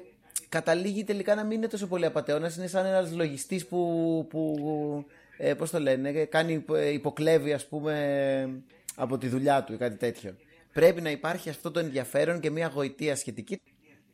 καταλήγει 0.49 1.05
τελικά 1.05 1.35
να 1.35 1.45
μην 1.45 1.57
είναι 1.57 1.67
τόσο 1.69 1.87
πολύ 1.87 2.05
απατεώνας, 2.05 2.57
είναι 2.57 2.67
σαν 2.67 2.87
ένας 2.87 3.13
λογιστής 3.13 3.67
που, 3.67 4.27
που 4.31 5.05
ε, 5.37 5.55
πώς 5.55 5.71
το 5.71 5.81
λένε, 5.81 6.13
κάνει 6.13 6.53
υπο- 6.53 6.75
ε, 6.75 6.89
υποκλέβει 6.93 7.53
ας 7.53 7.67
πούμε 7.67 8.63
από 8.95 9.19
τη 9.19 9.29
δουλειά 9.29 9.65
του 9.65 9.73
ή 9.73 9.77
κάτι 9.77 9.97
τέτοιο. 9.97 10.37
Πρέπει 10.73 11.01
να 11.01 11.11
υπάρχει 11.11 11.49
αυτό 11.49 11.71
το 11.71 11.79
ενδιαφέρον 11.79 12.41
και 12.41 12.51
μια 12.51 12.67
γοητεία 12.75 13.17
σχετική. 13.17 13.61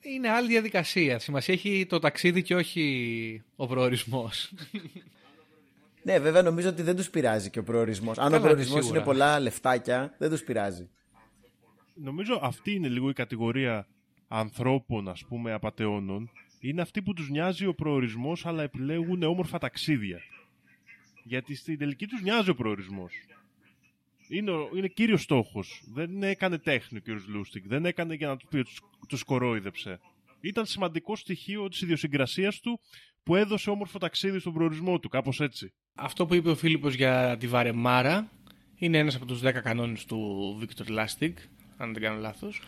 Είναι 0.00 0.30
άλλη 0.30 0.48
διαδικασία. 0.48 1.18
Σημασία 1.18 1.54
έχει 1.54 1.86
το 1.88 1.98
ταξίδι 1.98 2.42
και 2.42 2.54
όχι 2.54 3.42
ο 3.56 3.66
προορισμός. 3.66 4.52
Ναι, 6.04 6.18
βέβαια 6.18 6.42
νομίζω 6.42 6.68
ότι 6.68 6.82
δεν 6.82 6.96
τους 6.96 7.10
πειράζει 7.10 7.50
και 7.50 7.58
ο 7.58 7.62
προορισμός. 7.62 8.18
Αν 8.18 8.24
Καλά, 8.24 8.36
ο 8.38 8.40
προορισμός 8.40 8.78
σίγουρα. 8.80 8.96
είναι 8.96 9.04
πολλά 9.06 9.40
λεφτάκια, 9.40 10.14
δεν 10.18 10.30
τους 10.30 10.42
πειράζει. 10.42 10.88
Νομίζω 11.94 12.38
αυτή 12.42 12.72
είναι 12.74 12.88
λίγο 12.88 13.08
η 13.08 13.12
κατηγορία 13.12 13.86
ανθρώπων, 14.28 15.08
ας 15.08 15.24
πούμε, 15.28 15.52
απατεώνων. 15.52 16.30
Είναι 16.60 16.82
αυτοί 16.82 17.02
που 17.02 17.12
τους 17.12 17.28
νοιάζει 17.30 17.66
ο 17.66 17.74
προορισμός, 17.74 18.46
αλλά 18.46 18.62
επιλέγουν 18.62 19.22
όμορφα 19.22 19.58
ταξίδια. 19.58 20.18
Γιατί 21.24 21.54
στην 21.54 21.78
τελική 21.78 22.06
τους 22.06 22.22
νοιάζει 22.22 22.50
ο 22.50 22.54
προορισμός. 22.54 23.12
Είναι, 24.28 24.50
ο- 24.50 24.68
είναι 24.74 24.88
κύριος 24.88 25.22
στόχος. 25.22 25.82
Δεν 25.92 26.22
έκανε 26.22 26.58
τέχνη 26.58 26.98
ο 26.98 27.00
κύριος 27.00 27.26
Λούστικ. 27.26 27.66
Δεν 27.66 27.84
έκανε 27.84 28.14
για 28.14 28.28
να 28.28 28.36
του 28.36 28.46
πει 28.50 28.56
ότι 28.56 28.64
τους, 28.64 28.80
τους 29.08 29.22
κορόιδεψε. 29.22 30.00
ήταν 30.40 30.66
σημαντικό 30.66 31.16
στοιχείο 31.16 31.68
της 31.68 31.80
ιδιοσυγκρασίας 31.80 32.60
του 32.60 32.80
που 33.22 33.36
έδωσε 33.36 33.70
όμορφο 33.70 33.98
ταξίδι 33.98 34.38
στον 34.38 34.52
προορισμό 34.52 34.98
του, 34.98 35.08
κάπως 35.08 35.40
έτσι. 35.40 35.72
Αυτό 35.96 36.26
που 36.26 36.34
είπε 36.34 36.50
ο 36.50 36.54
Φίλιππος 36.54 36.94
για 36.94 37.36
τη 37.40 37.46
Βαρεμάρα 37.46 38.28
είναι 38.76 38.98
ένας 38.98 39.14
από 39.14 39.24
τους 39.24 39.40
10 39.44 39.52
κανόνες 39.62 40.04
του 40.04 40.58
Victor 40.60 40.98
Lastig, 40.98 41.32
αν 41.76 41.92
δεν 41.92 42.02
κάνω 42.02 42.20
λάθος. 42.20 42.62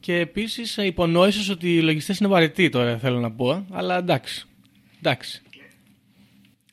Και 0.00 0.18
επίσης 0.18 0.76
υπονόησες 0.76 1.48
ότι 1.48 1.76
οι 1.76 1.82
λογιστές 1.82 2.18
είναι 2.18 2.28
βαρετοί 2.28 2.68
τώρα 2.68 2.98
θέλω 2.98 3.20
να 3.20 3.32
πω, 3.32 3.66
αλλά 3.70 3.96
εντάξει. 3.96 4.46
εντάξει. 4.98 5.42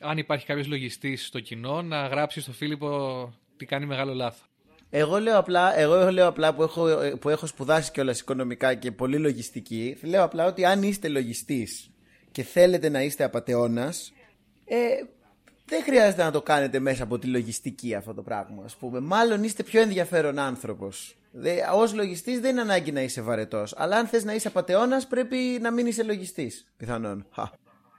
Αν 0.00 0.18
υπάρχει 0.18 0.46
κάποιος 0.46 0.66
λογιστής 0.66 1.26
στο 1.26 1.40
κοινό, 1.40 1.82
να 1.82 2.06
γράψει 2.06 2.40
στο 2.40 2.52
Φίλιππο 2.52 3.32
τι 3.56 3.64
κάνει 3.64 3.86
μεγάλο 3.86 4.14
λάθος. 4.14 4.48
Εγώ 4.90 5.18
λέω 5.18 5.38
απλά, 5.38 5.78
εγώ 5.78 6.10
λέω 6.10 6.28
απλά 6.28 6.54
που, 6.54 6.62
έχω, 6.62 6.88
που 7.20 7.28
έχω 7.28 7.46
σπουδάσει 7.46 7.92
κιόλας 7.92 8.20
οικονομικά 8.20 8.74
και 8.74 8.92
πολύ 8.92 9.18
λογιστική, 9.18 9.96
λέω 10.02 10.24
απλά 10.24 10.46
ότι 10.46 10.64
αν 10.64 10.82
είστε 10.82 11.08
λογιστής 11.08 11.90
και 12.32 12.42
θέλετε 12.42 12.88
να 12.88 13.02
είστε 13.02 13.24
απαταιώνας, 13.24 14.12
ε, 14.64 14.76
δεν 15.64 15.82
χρειάζεται 15.82 16.22
να 16.22 16.30
το 16.30 16.42
κάνετε 16.42 16.78
μέσα 16.78 17.02
από 17.02 17.18
τη 17.18 17.26
λογιστική 17.26 17.94
αυτό 17.94 18.14
το 18.14 18.22
πράγμα, 18.22 18.64
ας 18.64 18.76
πούμε. 18.76 19.00
Μάλλον 19.00 19.42
είστε 19.42 19.62
πιο 19.62 19.80
ενδιαφέρον 19.80 20.38
άνθρωπος. 20.38 21.16
Ως 21.74 21.94
λογιστής 21.94 22.40
δεν 22.40 22.50
είναι 22.50 22.60
ανάγκη 22.60 22.92
να 22.92 23.00
είσαι 23.00 23.22
βαρετός. 23.22 23.74
Αλλά 23.76 23.96
αν 23.96 24.06
θες 24.06 24.24
να 24.24 24.34
είσαι 24.34 24.48
απαταιώνας, 24.48 25.06
πρέπει 25.06 25.36
να 25.60 25.70
μην 25.72 25.86
είσαι 25.86 26.02
λογιστής. 26.02 26.72
Πιθανόν. 26.76 27.26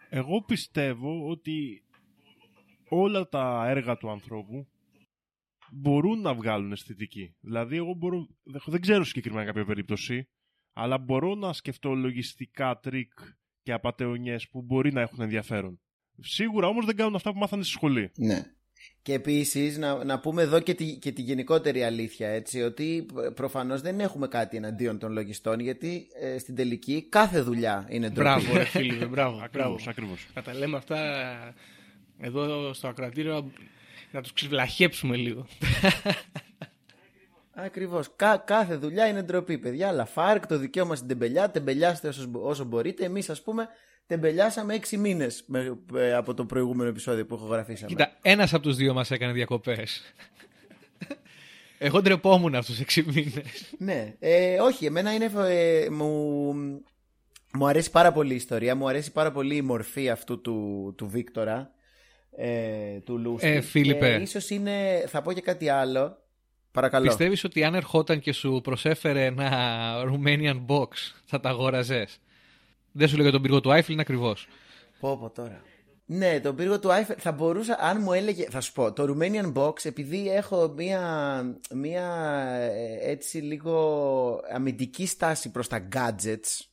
Εγώ 0.09 0.43
πιστεύω 0.47 1.29
ότι 1.29 1.83
όλα 2.89 3.27
τα 3.27 3.63
έργα 3.67 3.97
του 3.97 4.09
ανθρώπου 4.09 4.67
μπορούν 5.71 6.21
να 6.21 6.33
βγάλουν 6.33 6.71
αισθητική. 6.71 7.35
Δηλαδή, 7.39 7.75
εγώ 7.75 7.93
μπορώ, 7.93 8.27
δεν 8.65 8.81
ξέρω 8.81 9.03
συγκεκριμένα 9.03 9.45
κάποια 9.45 9.65
περίπτωση, 9.65 10.27
αλλά 10.73 10.97
μπορώ 10.97 11.35
να 11.35 11.53
σκεφτώ 11.53 11.93
λογιστικά 11.93 12.79
τρικ 12.79 13.11
και 13.61 13.73
απαταιωνιές 13.73 14.47
που 14.49 14.61
μπορεί 14.61 14.93
να 14.93 15.01
έχουν 15.01 15.21
ενδιαφέρον. 15.21 15.79
Σίγουρα 16.21 16.67
όμως 16.67 16.85
δεν 16.85 16.95
κάνουν 16.95 17.15
αυτά 17.15 17.31
που 17.31 17.39
μάθανε 17.39 17.63
στη 17.63 17.71
σχολή. 17.71 18.11
Ναι. 18.15 18.43
Και 19.01 19.13
επίσης 19.13 19.77
να, 19.77 20.03
να 20.03 20.19
πούμε 20.19 20.41
εδώ 20.41 20.59
και 20.59 20.73
τη, 20.73 20.97
και 20.97 21.11
τη 21.11 21.21
γενικότερη 21.21 21.83
αλήθεια, 21.83 22.29
έτσι, 22.29 22.61
ότι 22.61 23.05
προφανώς 23.35 23.81
δεν 23.81 23.99
έχουμε 23.99 24.27
κάτι 24.27 24.57
εναντίον 24.57 24.99
των 24.99 25.11
λογιστών, 25.11 25.59
γιατί 25.59 26.07
ε, 26.21 26.37
στην 26.37 26.55
τελική 26.55 27.07
κάθε 27.09 27.41
δουλειά 27.41 27.85
είναι 27.89 28.09
ντροπή. 28.09 28.21
Μπράβο, 28.21 28.57
ρε 28.57 28.63
φίλε, 28.79 29.05
μπράβο. 29.05 29.39
Ακριβώς, 29.43 29.87
ακριβώς. 29.87 30.27
Να 30.33 30.41
τα 30.41 30.53
λέμε 30.53 30.77
αυτά 30.77 30.97
εδώ 32.19 32.73
στο 32.73 32.87
ακρατήριο 32.87 33.51
να 34.11 34.21
τους 34.21 34.33
ξεβλαχέψουμε 34.33 35.15
λίγο. 35.15 35.45
Ακριβώς. 37.57 38.09
κάθε 38.45 38.75
δουλειά 38.75 39.07
είναι 39.07 39.23
ντροπή, 39.23 39.57
παιδιά. 39.57 39.87
Αλλά 39.87 40.05
φάρκ 40.05 40.47
το 40.47 40.57
δικαίωμα 40.57 40.95
στην 40.95 41.07
τεμπελιά. 41.07 41.51
Τεμπελιάστε 41.51 42.07
όσος, 42.07 42.29
όσο 42.31 42.63
μπορείτε. 42.63 43.05
Εμείς, 43.05 43.29
ας 43.29 43.41
πούμε, 43.41 43.67
τεμπελιάσαμε 44.07 44.73
έξι 44.73 44.97
μήνες 44.97 45.45
από 46.15 46.33
το 46.33 46.45
προηγούμενο 46.45 46.89
επεισόδιο 46.89 47.25
που 47.25 47.35
έχω 47.35 47.45
γραφήσει. 47.45 47.85
Κοίτα, 47.85 48.17
ένας 48.21 48.53
από 48.53 48.63
τους 48.63 48.75
δύο 48.75 48.93
μας 48.93 49.11
έκανε 49.11 49.33
διακοπές. 49.33 50.01
Εγώ 51.77 52.01
ντρεπόμουν 52.01 52.55
αυτού 52.55 52.71
τους 52.71 52.81
έξι 52.81 53.05
μήνες. 53.07 53.73
ναι. 53.77 54.13
Ε, 54.19 54.59
όχι, 54.59 54.85
εμένα 54.85 55.13
είναι. 55.13 55.31
Ε, 55.47 55.89
μου, 55.89 56.53
μου 57.53 57.67
αρέσει 57.67 57.91
πάρα 57.91 58.11
πολύ 58.11 58.33
η 58.33 58.35
ιστορία. 58.35 58.75
Μου 58.75 58.87
αρέσει 58.87 59.11
πάρα 59.11 59.31
πολύ 59.31 59.55
η 59.55 59.61
μορφή 59.61 60.09
αυτού 60.09 60.41
του, 60.41 60.93
του 60.97 61.07
Βίκτορα. 61.09 61.71
Ε, 62.37 62.99
του 62.99 63.17
Λούστη. 63.17 63.47
Ε, 63.47 63.61
Φίλιππε. 63.61 64.19
ίσως 64.21 64.49
είναι. 64.49 65.03
Θα 65.07 65.21
πω 65.21 65.33
και 65.33 65.41
κάτι 65.41 65.69
άλλο. 65.69 66.17
Παρακαλώ. 66.71 67.07
Πιστεύεις 67.07 67.43
ότι 67.43 67.63
αν 67.63 67.75
ερχόταν 67.75 68.19
και 68.19 68.33
σου 68.33 68.59
προσέφερε 68.63 69.25
ένα 69.25 69.49
Romanian 70.03 70.65
box 70.67 70.87
θα 71.25 71.39
τα 71.39 71.49
αγόραζες; 71.49 72.19
Δεν 72.97 73.07
σου 73.07 73.17
λέγα 73.17 73.31
τον 73.31 73.41
πύργο 73.41 73.61
του 73.61 73.71
Άιφελ, 73.71 73.93
είναι 73.93 74.01
ακριβώς. 74.01 74.47
Πω, 74.99 75.17
πω 75.17 75.29
τώρα. 75.29 75.61
Ναι, 76.05 76.39
τον 76.39 76.55
πύργο 76.55 76.79
του 76.79 76.91
Άιφελ 76.91 77.15
θα 77.19 77.31
μπορούσα, 77.31 77.77
αν 77.79 78.01
μου 78.01 78.13
έλεγε, 78.13 78.47
θα 78.49 78.61
σου 78.61 78.73
πω, 78.73 78.93
το 78.93 79.15
Romanian 79.17 79.53
Box, 79.53 79.85
επειδή 79.85 80.29
έχω 80.29 80.73
μία, 80.77 81.43
μία 81.73 82.05
ε, 82.59 83.11
έτσι 83.11 83.37
λίγο 83.37 84.39
αμυντική 84.53 85.05
στάση 85.05 85.51
προς 85.51 85.67
τα 85.67 85.87
gadgets, 85.95 86.65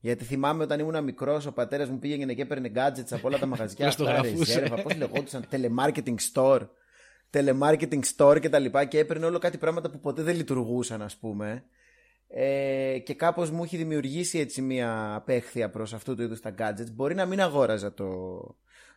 γιατί 0.00 0.24
θυμάμαι 0.24 0.62
όταν 0.62 0.80
ήμουν 0.80 1.04
μικρός, 1.04 1.46
ο 1.46 1.52
πατέρας 1.52 1.88
μου 1.88 1.98
πήγαινε 1.98 2.34
και 2.34 2.42
έπαιρνε 2.42 2.72
gadgets 2.74 3.10
από 3.10 3.28
όλα 3.28 3.38
τα 3.38 3.46
μαγαζιά. 3.46 3.88
αυτά, 3.88 4.20
ρεζέρβα, 4.20 4.82
πώς 4.82 4.96
λεγόντουσαν, 4.96 5.44
telemarketing 5.50 6.16
store, 6.32 6.68
telemarketing 7.30 8.00
store 8.16 8.38
κτλ. 8.42 8.64
Και, 8.64 8.86
και 8.88 8.98
έπαιρνε 8.98 9.26
όλο 9.26 9.38
κάτι 9.38 9.58
πράγματα 9.58 9.90
που 9.90 10.00
ποτέ 10.00 10.22
δεν 10.22 10.36
λειτουργούσαν, 10.36 11.02
ας 11.02 11.16
πούμε 11.16 11.64
ε, 12.32 12.98
και 12.98 13.14
κάπως 13.14 13.50
μου 13.50 13.64
έχει 13.64 13.76
δημιουργήσει 13.76 14.38
έτσι 14.38 14.62
μια 14.62 15.14
απέχθεια 15.14 15.70
προς 15.70 15.94
αυτού 15.94 16.14
του 16.14 16.22
είδους 16.22 16.40
τα 16.40 16.54
gadgets. 16.58 16.92
Μπορεί 16.92 17.14
να 17.14 17.26
μην 17.26 17.40
αγόραζα 17.40 17.94
το, 17.94 18.40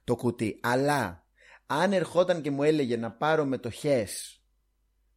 το 0.03 0.15
κουτί 0.15 0.59
αλλά 0.63 1.25
αν 1.65 1.93
ερχόταν 1.93 2.41
και 2.41 2.51
μου 2.51 2.63
έλεγε 2.63 2.97
να 2.97 3.11
πάρω 3.11 3.45
με 3.45 3.57
το 3.57 3.69
χες 3.69 4.43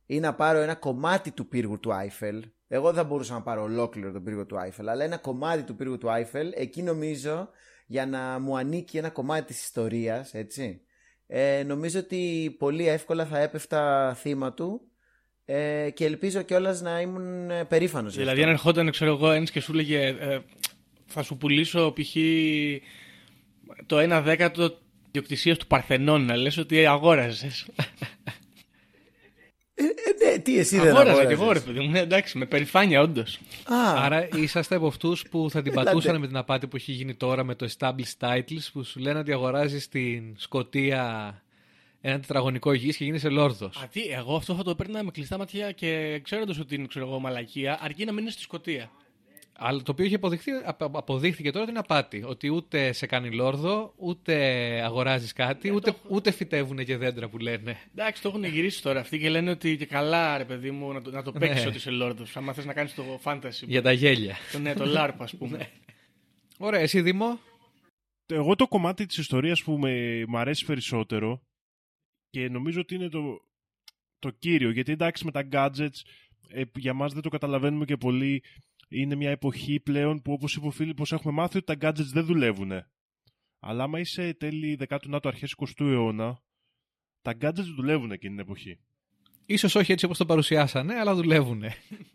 ή 0.06 0.20
να 0.20 0.34
πάρω 0.34 0.58
ένα 0.58 0.74
κομμάτι 0.74 1.30
του 1.30 1.48
πύργου 1.48 1.80
του 1.80 1.94
Άιφελ 1.94 2.44
εγώ 2.68 2.86
δεν 2.86 2.94
θα 2.94 3.04
μπορούσα 3.04 3.34
να 3.34 3.42
πάρω 3.42 3.62
ολόκληρο 3.62 4.12
τον 4.12 4.22
πύργο 4.22 4.46
του 4.46 4.58
Άιφελ 4.58 4.88
αλλά 4.88 5.04
ένα 5.04 5.16
κομμάτι 5.16 5.62
του 5.62 5.76
πύργου 5.76 5.98
του 5.98 6.10
Άιφελ 6.10 6.52
εκεί 6.54 6.82
νομίζω 6.82 7.48
για 7.86 8.06
να 8.06 8.38
μου 8.38 8.56
ανήκει 8.56 8.98
ένα 8.98 9.10
κομμάτι 9.10 9.44
της 9.44 9.62
ιστορίας 9.62 10.34
έτσι 10.34 10.80
ε, 11.26 11.62
νομίζω 11.62 11.98
ότι 11.98 12.54
πολύ 12.58 12.88
εύκολα 12.88 13.26
θα 13.26 13.38
έπεφτα 13.38 14.14
θύμα 14.14 14.54
του 14.54 14.90
ε, 15.48 15.90
και 15.94 16.04
ελπίζω 16.04 16.42
κιόλας 16.42 16.80
να 16.80 17.00
ήμουν 17.00 17.50
ε, 17.50 17.64
περήφανος. 17.64 18.16
Δηλαδή, 18.16 18.42
αν 18.42 18.48
ερχόταν, 18.48 18.90
ξέρω 18.90 19.10
εγώ, 19.10 19.30
ένας 19.30 19.50
και 19.50 19.60
σου 19.60 19.72
έλεγε 19.72 20.06
ε, 20.06 20.38
θα 21.06 21.22
σου 21.22 21.36
πουλήσω 21.36 21.92
π.χ. 21.92 22.16
το 23.86 24.16
1 24.16 24.22
δέκατο 24.24 24.78
διοκτησία 25.10 25.56
του 25.56 25.66
Παρθενών, 25.66 26.24
να 26.24 26.36
λες 26.36 26.56
ότι 26.56 26.86
αγόραζες. 26.86 27.66
Ε, 29.78 29.82
ε, 29.82 30.30
ναι, 30.30 30.38
τι 30.38 30.58
εσύ 30.58 30.78
δεν 30.78 30.94
Αγόραζα 30.96 31.24
και 31.24 31.32
εγώ, 31.32 31.52
ρε 31.52 31.60
παιδί 31.60 31.80
μου. 31.80 31.90
Ναι, 31.90 31.98
εντάξει, 31.98 32.38
με 32.38 32.46
περηφάνεια, 32.46 33.00
όντως. 33.00 33.38
Άρα 33.96 34.28
είσαστε 34.36 34.74
από 34.74 34.86
αυτούς 34.86 35.24
που 35.30 35.48
θα 35.50 35.62
την 35.62 35.72
πατούσαν 35.72 36.20
με 36.20 36.26
την 36.26 36.36
απάτη 36.36 36.66
που 36.66 36.76
έχει 36.76 36.92
γίνει 36.92 37.14
τώρα 37.14 37.44
με 37.44 37.54
το 37.54 37.68
established 37.78 38.28
titles 38.28 38.68
που 38.72 38.84
σου 38.84 39.00
λένε 39.00 39.18
ότι 39.18 39.32
αγοράζεις 39.32 39.84
στην 39.84 40.34
Σκοτία 40.36 41.34
ένα 42.08 42.20
τετραγωνικό 42.20 42.72
γης 42.72 42.96
και 42.96 43.04
γίνεσαι 43.04 43.28
λόρδος. 43.28 43.76
Α, 43.76 43.88
τι, 43.88 44.00
εγώ 44.02 44.36
αυτό 44.36 44.54
θα 44.54 44.62
το 44.62 44.70
έπαιρνα 44.70 45.02
με 45.02 45.10
κλειστά 45.10 45.38
ματιά 45.38 45.72
και 45.72 46.20
ξέροντας 46.22 46.58
ότι 46.58 46.74
είναι 46.74 46.86
ξέρω 46.86 47.06
εγώ, 47.06 47.18
μαλακία, 47.18 47.78
αρκεί 47.80 48.04
να 48.04 48.12
μείνεις 48.12 48.32
στη 48.32 48.42
σκοτία. 48.42 48.90
Αλλά 49.58 49.82
το 49.82 49.90
οποίο 49.90 50.04
έχει 50.04 50.14
αποδειχθεί, 50.14 50.50
αποδείχθηκε 50.76 51.50
τώρα 51.50 51.62
ότι 51.62 51.70
είναι 51.70 51.80
απάτη. 51.80 52.22
Ότι 52.26 52.48
ούτε 52.48 52.92
σε 52.92 53.06
κάνει 53.06 53.30
λόρδο, 53.30 53.92
ούτε 53.96 54.34
αγοράζεις 54.84 55.32
κάτι, 55.32 55.70
ούτε, 55.70 55.90
το... 55.90 55.96
ούτε 56.08 56.30
φυτεύουν 56.30 56.84
και 56.84 56.96
δέντρα 56.96 57.28
που 57.28 57.38
λένε. 57.38 57.78
Εντάξει, 57.94 58.22
το 58.22 58.28
έχουν 58.28 58.44
γυρίσει 58.44 58.82
τώρα 58.82 59.00
αυτοί 59.00 59.18
και 59.18 59.28
λένε 59.28 59.50
ότι 59.50 59.76
και 59.76 59.86
καλά, 59.86 60.38
ρε 60.38 60.44
παιδί 60.44 60.70
μου, 60.70 60.92
να 60.92 61.02
το, 61.02 61.10
να 61.10 61.22
το 61.22 61.32
παίξεις 61.32 61.62
ναι. 61.62 61.68
ότι 61.68 61.76
είσαι 61.76 61.90
λόρδος. 61.90 62.36
Αν 62.36 62.54
θες 62.54 62.64
να 62.64 62.72
κάνεις 62.72 62.94
το 62.94 63.20
fantasy. 63.24 63.66
Για 63.66 63.82
τα 63.82 63.92
γέλια. 63.92 64.36
Το, 64.52 64.58
ναι, 64.58 64.74
το 64.74 64.84
LARP, 64.96 65.14
ας 65.18 65.36
πούμε. 65.36 65.56
Ναι. 66.58 66.66
Ωραία, 66.66 66.80
εσύ 66.80 67.00
Δήμο. 67.00 67.38
Εγώ 68.26 68.56
το 68.56 68.66
κομμάτι 68.66 69.06
της 69.06 69.18
ιστορίας 69.18 69.62
που 69.62 69.72
με, 69.72 70.24
μου 70.28 70.38
αρέσει 70.38 70.64
περισσότερο 70.64 71.40
και 72.36 72.48
νομίζω 72.48 72.80
ότι 72.80 72.94
είναι 72.94 73.08
το, 73.08 73.40
το 74.18 74.30
κύριο, 74.30 74.70
γιατί 74.70 74.92
εντάξει 74.92 75.24
με 75.24 75.30
τα 75.30 75.48
gadgets 75.52 76.00
ε, 76.48 76.62
για 76.74 76.94
μας 76.94 77.12
δεν 77.12 77.22
το 77.22 77.28
καταλαβαίνουμε 77.28 77.84
και 77.84 77.96
πολύ. 77.96 78.42
Είναι 78.88 79.14
μια 79.14 79.30
εποχή 79.30 79.80
πλέον 79.80 80.22
που 80.22 80.32
όπως 80.32 80.54
είπε 80.54 80.66
ο 80.66 80.70
Φίλιππος 80.70 81.12
έχουμε 81.12 81.32
μάθει 81.32 81.58
ότι 81.58 81.76
τα 81.76 81.88
gadgets 81.88 82.10
δεν 82.12 82.24
δουλεύουν. 82.24 82.72
Αλλά 83.58 83.82
άμα 83.82 83.98
είσαι 83.98 84.34
τέλη 84.34 84.78
19ου 84.88 85.18
αρχές 85.22 85.54
20ου 85.56 85.86
αιώνα, 85.86 86.42
τα 87.22 87.36
gadgets 87.40 87.72
δουλεύουν 87.76 88.10
εκείνη 88.10 88.34
την 88.34 88.44
εποχή. 88.44 88.80
Ίσως 89.46 89.74
όχι 89.74 89.92
έτσι 89.92 90.04
όπως 90.04 90.18
το 90.18 90.26
παρουσιάσανε, 90.26 90.94
αλλά 90.94 91.14
δουλεύουν. 91.14 91.62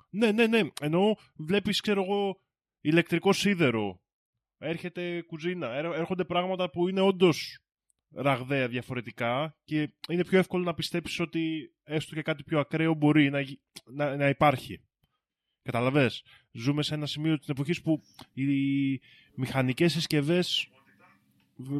ναι, 0.09 0.32
ναι, 0.32 0.47
ναι. 0.47 0.61
Ενώ 0.82 1.15
βλέπεις, 1.36 1.82
ξέρω 1.82 2.03
εγώ, 2.03 2.41
ηλεκτρικό 2.82 3.34
σίδερο. 3.34 4.01
Έρχεται 4.57 5.22
κουζίνα. 5.22 5.74
Έρχονται 5.74 6.26
πράγματα 6.26 6.69
που 6.69 6.88
είναι 6.88 7.01
όντως 7.01 7.61
ραγδαία 8.14 8.68
διαφορετικά 8.68 9.55
και 9.64 9.89
είναι 10.09 10.24
πιο 10.24 10.39
εύκολο 10.39 10.64
να 10.64 10.74
πιστέψεις 10.74 11.20
ότι 11.20 11.72
έστω 11.84 12.16
και 12.16 12.22
κάτι 12.22 12.43
πιο 12.43 12.59
ακραίο 12.59 12.93
μπορεί 12.93 13.30
να, 13.30 13.39
να, 13.86 14.16
να 14.16 14.30
υπάρχει. 14.30 14.82
Καταλαβες, 15.64 16.24
ζούμε 16.51 16.84
σε 16.84 16.93
ένα 16.93 17.05
σημείο 17.05 17.38
της 17.38 17.47
εποχής 17.47 17.82
που 17.82 18.01
οι 18.34 18.99
μηχανικές 19.36 19.91
συσκευές 19.91 20.70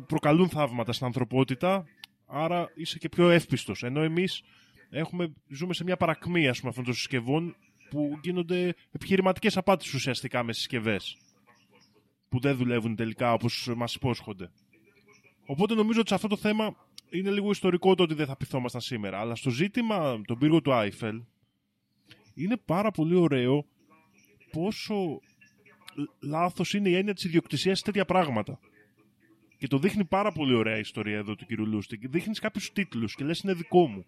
προκαλούν 0.08 0.50
θαύματα 0.50 0.94
στην 0.94 1.06
ανθρωπότητα, 1.06 1.86
άρα 2.26 2.72
είσαι 2.76 2.98
και 2.98 3.10
πιο 3.10 3.30
εύπιστος. 3.30 3.84
Ενώ 3.84 4.02
εμείς 4.02 4.42
έχουμε, 4.90 5.34
ζούμε 5.48 5.74
σε 5.74 5.84
μια 5.84 5.98
παρακμή 5.98 6.48
ας 6.48 6.58
πούμε, 6.58 6.70
αυτών 6.70 6.84
των 6.86 6.94
συσκευών 6.94 7.56
που 7.90 8.20
γίνονται 8.22 8.76
επιχειρηματικές 8.92 9.58
απάτες 9.58 9.94
ουσιαστικά 9.94 10.44
με 10.44 10.54
συσκευές 10.54 11.18
που 12.30 12.40
δεν 12.40 12.56
δουλεύουν 12.56 12.96
τελικά 12.96 13.34
όπως 13.34 13.72
μας 13.76 13.96
υπόσχονται. 13.96 14.52
Οπότε 15.46 15.74
νομίζω 15.74 16.00
ότι 16.00 16.10
σε 16.10 16.16
αυτό 16.16 16.28
το 16.28 16.38
θέμα 16.38 16.76
είναι 17.10 17.30
λίγο 17.30 17.52
ιστορικό 17.52 17.96
το 17.96 18.04
ότι 18.04 18.14
δεν 18.14 18.26
θα 18.26 18.38
πειθόμασταν 18.38 18.82
σήμερα. 18.82 19.20
Αλλά 19.20 19.36
στο 19.36 19.50
ζήτημα, 19.50 20.22
τον 20.26 20.38
πύργο 20.38 20.62
του 20.62 20.74
Άιφελ, 20.74 21.22
είναι 22.34 22.58
πάρα 22.58 22.92
πολύ 22.92 23.16
ωραίο 23.16 23.66
πόσο 24.52 25.20
λάθος 26.20 26.74
είναι 26.74 26.90
η 26.90 26.96
έννοια 26.96 27.14
της 27.14 27.24
ιδιοκτησίας 27.24 27.78
σε 27.78 27.84
τέτοια 27.84 28.06
πράγματα. 28.06 28.60
Και 29.58 29.68
το 29.68 29.78
δείχνει 29.78 30.06
πάρα 30.06 30.32
πολύ 30.32 30.54
ωραία 30.54 30.78
η 30.78 30.80
ιστορία 30.80 31.18
εδώ 31.18 31.36
του 31.36 31.46
κύριου 31.46 31.66
Λούστικ. 31.66 32.08
Δείχνεις 32.08 32.40
κάποιους 32.40 32.72
τίτλους 32.72 33.16
και 33.16 33.24
λες 33.24 33.40
είναι 33.40 33.54
δικό 33.54 33.88
μου. 33.88 34.06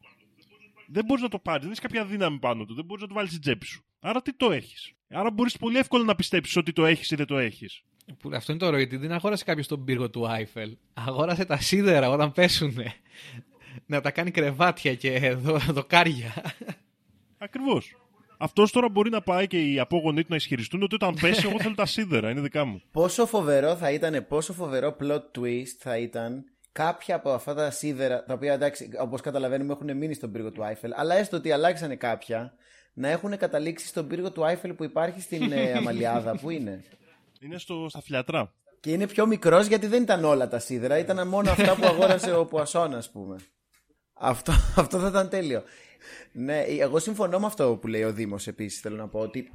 Δεν 0.88 1.06
μπορείς 1.06 1.24
να 1.24 1.30
το 1.30 1.40
πάρεις, 1.40 1.62
δεν 1.62 1.70
έχεις 1.70 1.84
κάποια 1.84 2.06
δύναμη 2.06 2.40
πάνω 2.40 2.66
του, 2.66 2.74
δεν 2.74 2.86
μπορείς 2.86 3.02
να 3.02 3.08
το 3.08 3.14
βάλεις 3.14 3.30
στην 3.30 3.42
τσέπη 3.42 3.66
σου. 3.66 3.84
Άρα 4.00 4.22
τι 4.22 4.34
το 4.34 4.52
έχεις. 4.52 4.94
Άρα 5.10 5.32
μπορείς 5.32 5.58
πολύ 5.58 5.78
εύκολα 5.78 6.04
να 6.04 6.16
πιστέψεις 6.16 6.56
ότι 6.56 6.72
το 6.72 6.86
έχεις 6.86 7.12
ή 7.12 7.16
δεν 7.16 7.26
το 7.26 7.38
έχεις. 7.38 7.84
Που 8.20 8.30
Αυτό 8.34 8.52
είναι 8.52 8.62
το 8.62 8.68
ωραίο, 8.68 8.80
γιατί 8.80 8.98
δεν 8.98 9.12
αγόρασε 9.12 9.44
κάποιος 9.44 9.68
τον 9.68 9.84
πύργο 9.84 10.10
του 10.10 10.28
Άιφελ. 10.28 10.78
Αγόρασε 10.94 11.46
τα 11.46 11.58
σίδερα 11.58 12.10
όταν 12.10 12.32
πέσουνε. 12.32 12.94
να 13.86 14.02
τα 14.02 14.12
κάνει 14.12 14.32
κρεβάτια 14.32 14.96
και 14.96 15.34
δο, 15.34 15.58
δοκάρια. 15.70 16.34
Ακριβώς. 17.38 17.96
Αυτός 18.38 18.72
τώρα 18.72 18.90
μπορεί 18.90 19.10
να 19.10 19.22
πάει 19.22 19.48
και 19.48 19.60
οι 19.60 19.80
απόγονοι 19.80 20.22
του 20.22 20.28
να 20.30 20.36
ισχυριστούν 20.36 20.84
ότι 20.84 20.96
όταν 20.96 21.18
πέσει, 21.22 21.48
εγώ 21.48 21.60
θέλω 21.60 21.76
τα 21.76 21.86
σίδερα, 21.86 22.30
είναι 22.30 22.42
δικά 22.42 22.66
μου. 22.66 22.82
Πόσο 22.92 23.26
φοβερό 23.26 23.76
θα 23.76 23.92
ήταν, 23.92 24.26
πόσο 24.28 24.54
φοβερό 24.54 24.96
plot 25.02 25.22
twist 25.38 25.76
θα 25.80 25.98
ήταν 25.98 26.44
κάποια 26.72 27.16
από 27.16 27.30
αυτά 27.30 27.54
τα 27.54 27.72
σίδερα, 27.72 28.24
τα 28.24 28.34
οποία 28.34 28.54
εντάξει, 28.54 28.90
όπως 29.00 29.22
καταλαβαίνουμε 29.22 29.74
έχουν 29.74 29.98
μείνει 29.98 30.14
στον 30.14 30.32
πύργο 30.32 30.52
του 30.52 30.64
Άιφελ, 30.64 30.92
αλλά 30.96 31.16
έστω 31.16 31.38
ότι 31.38 31.52
αλλάξανε 31.52 31.96
κάποια, 31.96 32.54
να 32.94 33.08
έχουν 33.08 33.38
καταλήξει 33.38 33.88
στον 33.88 34.08
πύργο 34.08 34.32
του 34.32 34.46
Άιφελ 34.46 34.74
που 34.74 34.84
υπάρχει 34.84 35.22
στην 35.22 35.52
ε, 35.52 35.72
Αμαλιάδα. 35.72 36.38
Πού 36.42 36.50
είναι; 36.50 36.84
Είναι 37.44 37.58
στο, 37.58 37.86
στα 37.90 38.02
Φιλιατρά. 38.02 38.54
Και 38.80 38.92
είναι 38.92 39.08
πιο 39.08 39.26
μικρός 39.26 39.68
γιατί 39.68 39.88
δεν 39.88 40.02
ήταν 40.04 40.24
όλα 40.24 40.48
τα 40.48 40.60
σίδερα, 40.60 40.98
ήταν 40.98 41.28
μόνο 41.28 41.52
αυτά 41.52 41.76
που 41.76 41.86
αγόρασε 41.86 42.36
ο 42.36 42.46
Πουασόν, 42.46 42.94
ας 42.96 43.12
πούμε. 43.12 43.36
Αυτό, 44.14 44.52
αυτό 44.76 45.00
θα 45.00 45.08
ήταν 45.08 45.30
τέλειο. 45.30 45.64
Ναι, 46.32 46.60
εγώ 46.62 47.00
συμφωνώ 47.00 47.40
με 47.40 47.46
αυτό 47.46 47.78
που 47.82 47.88
λέει 47.88 48.04
ο 48.04 48.14
Δήμος 48.14 48.48
επίσης. 48.48 48.80
Θέλω 48.80 48.96
να 48.96 49.08
πω 49.08 49.20
ότι 49.20 49.52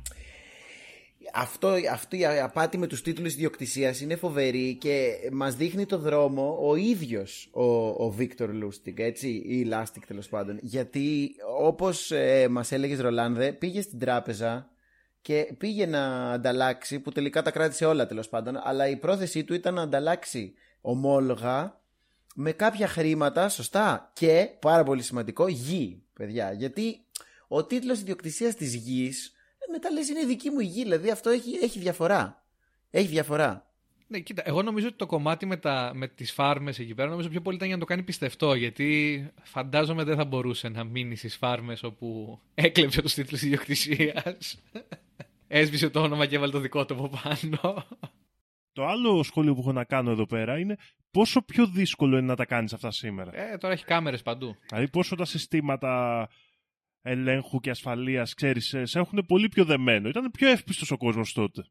αυτό, 1.33 1.75
αυτή 1.93 2.19
η 2.19 2.25
απάτη 2.25 2.79
με 2.79 2.87
τους 2.87 3.03
τίτλους 3.03 3.33
ιδιοκτησίας 3.33 4.01
είναι 4.01 4.17
φοβερή 4.17 4.77
και 4.81 5.13
μας 5.33 5.55
δείχνει 5.55 5.87
το 5.87 5.99
δρόμο 5.99 6.59
ο 6.61 6.77
ίδιος 6.77 7.49
ο, 7.53 7.89
ο 7.89 8.11
Βίκτορ 8.11 8.53
Λούστικ, 8.53 8.99
έτσι, 8.99 9.43
ή 9.47 9.65
Λάστικ 9.65 10.07
τέλος 10.07 10.29
πάντων. 10.29 10.59
Γιατί 10.63 11.31
όπως 11.59 12.11
ε, 12.11 12.49
μας 12.51 12.73
έλεγες 12.73 13.01
Ρολάνδε, 13.01 13.53
πήγες 13.53 13.85
στην 13.85 13.99
τράπεζα 13.99 14.71
και 15.29 15.55
πήγε 15.59 15.87
να 15.87 16.33
ανταλλάξει, 16.33 17.01
που 17.01 17.13
τελικά 17.13 17.43
τα 17.43 17.51
κράτησε 17.51 17.85
όλα 17.85 18.07
τέλος 18.07 18.29
πάντων, 18.29 18.61
αλλά 18.63 18.89
η 18.89 18.97
πρόθεσή 18.97 19.45
του 19.45 19.55
ήταν 19.55 19.75
να 19.75 19.83
ανταλλάξει 19.83 20.55
ομόλογα 20.81 21.81
με 22.35 22.53
κάποια 22.53 22.89
χρήματα, 22.89 23.49
σωστά, 23.49 24.11
και 24.13 24.49
πάρα 24.61 24.83
πολύ 24.83 25.03
σημαντικό, 25.03 25.49
γη, 25.49 26.03
παιδιά. 26.13 26.53
Γιατί 26.53 27.05
ο 27.49 27.65
τίτλος 27.65 28.01
ιδιοκτησίας 28.01 28.55
της 28.55 28.75
γης 28.75 29.27
ε, 29.59 29.71
μετά 29.71 29.91
λες 29.91 30.09
είναι 30.09 30.25
δική 30.25 30.51
μου 30.51 30.61
η 30.61 30.65
γη, 30.65 30.83
δηλαδή 30.83 31.11
αυτό 31.11 31.31
έχει, 31.31 31.59
έχει 31.63 31.79
διαφορά. 31.79 32.45
Έχει 32.91 33.09
διαφορά. 33.09 33.67
Ναι, 34.07 34.19
κοίτα, 34.19 34.43
εγώ 34.45 34.63
νομίζω 34.63 34.87
ότι 34.87 34.97
το 34.97 35.07
κομμάτι 35.07 35.47
με, 35.47 35.57
τα, 35.57 35.93
με 35.95 36.09
τις 36.09 36.33
φάρμες 36.33 36.79
εκεί 36.79 36.95
πέρα 36.95 37.09
νομίζω 37.09 37.29
πιο 37.29 37.41
πολύ 37.41 37.57
ήταν 37.57 37.69
για 37.69 37.77
να 37.77 37.83
το 37.83 37.89
κάνει 37.89 38.03
πιστευτό 38.03 38.55
γιατί 38.55 39.31
φαντάζομαι 39.43 40.05
δεν 40.05 40.17
θα 40.17 40.25
μπορούσε 40.25 40.69
να 40.69 40.85
μείνει 40.85 41.17
στις 41.17 41.37
φάρμες 41.37 41.83
όπου 41.83 42.39
έκλεψε 42.55 43.03
τους 43.03 43.15
τίτλους 43.15 43.43
ιδιοκτησίας 43.43 44.59
έσβησε 45.49 45.91
το 45.91 46.03
όνομα 46.03 46.27
και 46.27 46.37
έβαλε 46.37 46.53
το 46.53 46.59
δικό 46.59 46.85
του 46.85 46.95
από 46.95 47.11
πάνω 47.23 47.87
Το 48.73 48.87
άλλο 48.87 49.23
σχόλιο 49.23 49.55
που 49.55 49.61
έχω 49.61 49.73
να 49.73 49.85
κάνω 49.85 50.11
εδώ 50.11 50.27
πέρα 50.27 50.59
είναι 50.59 50.77
πόσο 51.11 51.43
πιο 51.43 51.67
δύσκολο 51.67 52.17
είναι 52.17 52.27
να 52.27 52.37
τα 52.37 52.45
κάνεις 52.45 52.73
αυτά 52.73 52.91
σήμερα. 52.91 53.37
ε, 53.53 53.57
τώρα 53.57 53.73
έχει 53.75 53.85
κάμερες 53.85 54.23
παντού 54.23 54.57
Δηλαδή 54.69 54.89
πόσο 54.89 55.17
τα 55.17 55.25
συστήματα 55.25 56.29
ελέγχου 57.03 57.61
και 57.61 57.71
ασφαλείας, 57.71 58.35
ξέρεις, 58.35 58.67
σε 58.67 58.85
σε 58.85 58.99
έχουν 58.99 59.25
πολύ 59.27 59.49
πιο 59.49 59.65
δεμένο. 59.65 60.09
Ήταν 60.09 60.31
πιο 60.31 60.49
εύπιστος 60.49 60.91
ο 60.91 60.97
κόσμος 60.97 61.33
τότε. 61.33 61.65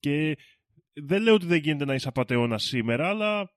Και 0.00 0.36
δεν 0.92 1.22
λέω 1.22 1.34
ότι 1.34 1.46
δεν 1.46 1.58
γίνεται 1.58 1.84
να 1.84 1.94
είσαι 1.94 2.08
απαταιώνας 2.08 2.62
σήμερα, 2.62 3.08
αλλά 3.08 3.52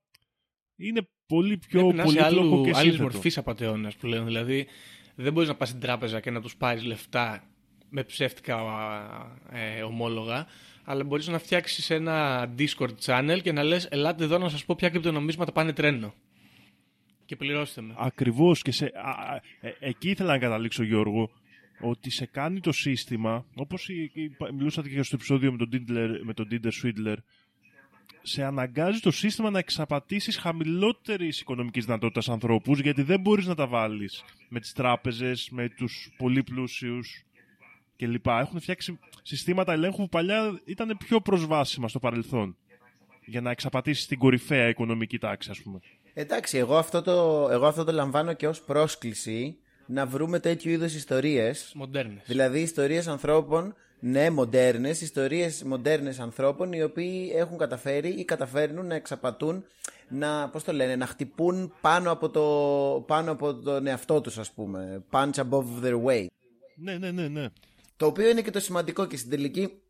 είναι 0.76 1.10
πολύ 1.26 1.58
πιο 1.58 1.80
Πρέπει 1.80 1.96
να 1.96 2.04
είσαι 2.04 2.16
πολύπλοκο 2.16 2.54
άλλου, 2.56 2.64
και 2.64 2.70
άλλης 2.70 2.80
σύνθετο. 2.82 3.04
μορφής 3.04 3.38
απαταιώνας 3.38 3.96
που 3.96 4.08
λένε. 4.08 4.24
Δηλαδή 4.26 4.68
δεν 5.16 5.34
μπορείς 5.34 5.50
να 5.50 5.56
πας 5.56 5.68
στην 5.68 5.80
τράπεζα 5.80 6.20
και 6.20 6.32
να 6.32 6.42
τους 6.42 6.56
πάρεις 6.56 6.84
λεφτά 6.84 7.53
με 7.96 8.04
ψεύτικα 8.04 8.58
ε, 9.52 9.82
ομόλογα, 9.82 10.48
αλλά 10.84 11.04
μπορείς 11.04 11.28
να 11.28 11.40
φτιάξεις 11.40 11.90
ένα 11.90 12.48
Discord 12.58 12.94
channel 13.06 13.40
και 13.44 13.52
να 13.52 13.64
λες 13.64 13.86
ελάτε 13.92 14.24
εδώ 14.24 14.38
να 14.38 14.50
σας 14.50 14.66
πω 14.66 14.76
ποια 14.76 14.90
κρυπτονομίσματα 14.90 15.52
πάνε 15.52 15.74
τρένο. 15.74 16.14
Και 17.26 17.36
πληρώστε 17.36 17.82
με. 17.82 17.94
Ακριβώς 17.98 18.62
και 18.62 18.72
σε, 18.72 18.86
α, 18.96 19.10
α, 19.10 19.42
ε, 19.62 19.76
εκεί 19.80 20.10
ήθελα 20.10 20.32
να 20.32 20.40
καταλήξω 20.40 20.84
Γιώργο 20.84 21.30
ότι 21.82 22.10
σε 22.10 22.26
κάνει 22.26 22.60
το 22.60 22.72
σύστημα 22.72 23.46
όπως 23.56 23.90
η, 23.90 24.12
η- 24.14 24.32
μιλούσατε 24.54 24.90
και 24.90 25.02
στο 25.04 25.16
επεισόδιο 25.16 25.52
με 25.52 25.58
τον 25.58 25.70
Tinder, 25.74 26.20
με 26.24 26.34
τον 26.34 26.48
Tinder 26.52 26.72
Swindler 26.84 27.16
σε 28.22 28.44
αναγκάζει 28.44 29.00
το 29.00 29.12
σύστημα 29.12 29.50
να 29.50 29.60
εξαπατήσεις 29.60 30.38
χαμηλότερης 30.38 31.40
οικονομικής 31.40 31.86
δυνατότητας 31.86 32.30
ανθρώπους 32.30 32.80
γιατί 32.80 33.02
δεν 33.02 33.20
μπορείς 33.20 33.46
να 33.46 33.56
τα 33.56 33.68
βάλεις 33.68 34.24
με 34.50 34.60
τις 34.60 34.74
τράπεζες, 34.74 35.50
με 35.52 35.70
τους 35.70 36.10
πολύ 36.18 36.44
πλούσιους 36.44 37.24
κλπ. 38.06 38.28
Έχουν 38.28 38.60
φτιάξει 38.60 39.00
συστήματα 39.22 39.74
ελέγχου 39.74 39.98
που 39.98 40.10
παλιά 40.10 40.62
ήταν 40.66 40.98
πιο 40.98 41.22
προσβάσιμα 41.22 41.88
στο 41.88 42.00
παρελθόν 42.00 42.58
για 43.26 43.42
να 43.42 43.52
εξαπατήσεις 43.52 44.08
την 44.08 44.18
κορυφαία 44.20 44.68
οικονομική 44.68 45.20
τάξη 45.20 45.50
ας 45.52 45.62
πούμε. 45.62 45.80
Εντάξει, 46.14 46.58
εγώ 46.58 46.78
αυτό 46.78 47.02
το, 47.02 47.48
εγώ 47.52 47.66
αυτό 47.66 47.84
το 47.84 47.92
λαμβάνω 47.92 48.34
και 48.34 48.48
ως 48.48 48.62
πρόσκληση 48.62 49.58
να 49.86 50.06
βρούμε 50.06 50.40
τέτοιου 50.40 50.72
είδους 50.72 50.94
ιστορίες. 50.94 51.72
Μοντέρνες. 51.76 52.24
Δηλαδή 52.26 52.60
ιστορίες 52.60 53.08
ανθρώπων, 53.08 53.76
ναι, 54.00 54.30
μοντέρνες, 54.30 55.02
ιστορίες 55.02 55.64
μοντέρνες 55.64 56.20
ανθρώπων 56.20 56.74
οι 56.74 56.84
οποίοι 56.84 57.32
έχουν 57.36 57.58
καταφέρει 57.58 58.10
ή 58.10 58.26
καταφέρνουν 58.26 58.86
να 58.86 58.96
εξαπατούν, 58.96 59.64
να, 60.10 60.50
πώς 60.50 60.64
το 60.64 60.74
λένε, 60.74 60.96
να 60.96 61.06
χτυπούν 61.06 61.74
πάνω 61.82 62.12
από, 62.12 62.30
το, 62.30 63.04
πάνω 63.08 63.32
από 63.32 63.56
τον 63.56 63.88
εαυτό 63.88 64.22
τους 64.22 64.38
ας 64.38 64.52
πούμε. 64.52 65.04
Punch 65.12 65.34
above 65.34 65.84
their 65.84 66.04
weight. 66.06 66.28
Ναι, 66.76 66.98
ναι, 66.98 67.12
ναι, 67.12 67.28
ναι. 67.28 67.48
Το 67.98 68.06
οποίο 68.06 68.30
είναι 68.30 68.42
και 68.42 68.52
το 68.52 68.60
σημαντικό 68.60 69.06
και 69.06 69.18
στην 69.18 69.30
τελική 69.30 69.82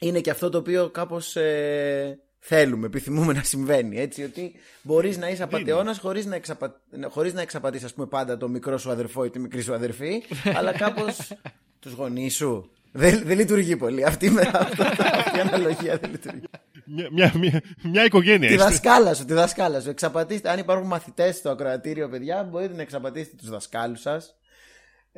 είναι 0.00 0.20
και 0.20 0.30
αυτό 0.30 0.48
το 0.48 0.58
οποίο 0.58 0.90
κάπως 0.90 1.36
ε, 1.36 2.18
θέλουμε, 2.38 2.86
επιθυμούμε 2.86 3.32
να 3.32 3.42
συμβαίνει. 3.42 3.98
Έτσι, 3.98 4.22
ότι 4.22 4.52
μπορείς 4.82 5.18
να 5.18 5.28
είσαι 5.28 5.42
απαταιώνας 5.42 5.98
χωρίς 5.98 6.26
να, 6.26 6.34
εξαπα... 6.34 6.80
χωρίς 7.08 7.32
να 7.34 7.40
εξαπατείς 7.40 7.84
ας 7.84 7.94
πούμε 7.94 8.06
πάντα 8.06 8.36
το 8.36 8.48
μικρό 8.48 8.78
σου 8.78 8.90
αδερφό 8.90 9.24
ή 9.24 9.30
τη 9.30 9.38
μικρή 9.38 9.60
σου 9.62 9.74
αδερφή, 9.74 10.22
αλλά 10.54 10.72
κάπως 10.72 11.32
τους 11.80 11.92
γονείς 11.92 12.34
σου. 12.36 12.70
Δεν, 12.92 13.22
δεν 13.24 13.36
λειτουργεί 13.38 13.76
πολύ. 13.76 14.04
Αυτή, 14.04 14.30
με- 14.30 14.50
αυτό, 14.52 14.82
αυτή 14.82 15.36
η 15.36 15.40
αναλογία 15.40 15.96
δεν 15.98 16.10
λειτουργεί. 16.10 16.44
Μια, 16.84 17.08
μια, 17.12 17.32
μια, 17.38 17.62
μια 17.82 18.04
οικογένεια 18.04 18.48
τη 18.48 18.54
είστε. 18.54 18.66
δασκάλα 18.66 19.14
σου, 19.14 19.24
τη 19.24 19.32
δασκάλα 19.32 19.80
σου. 19.80 19.90
Εξαπατήστε, 19.90 20.50
αν 20.50 20.58
υπάρχουν 20.58 20.86
μαθητές 20.86 21.36
στο 21.36 21.50
ακροατήριο, 21.50 22.08
παιδιά, 22.08 22.42
μπορείτε 22.42 22.74
να 22.74 22.82
εξαπατήσετε 22.82 23.36
τους 23.36 23.48
δασκάλους 23.50 24.06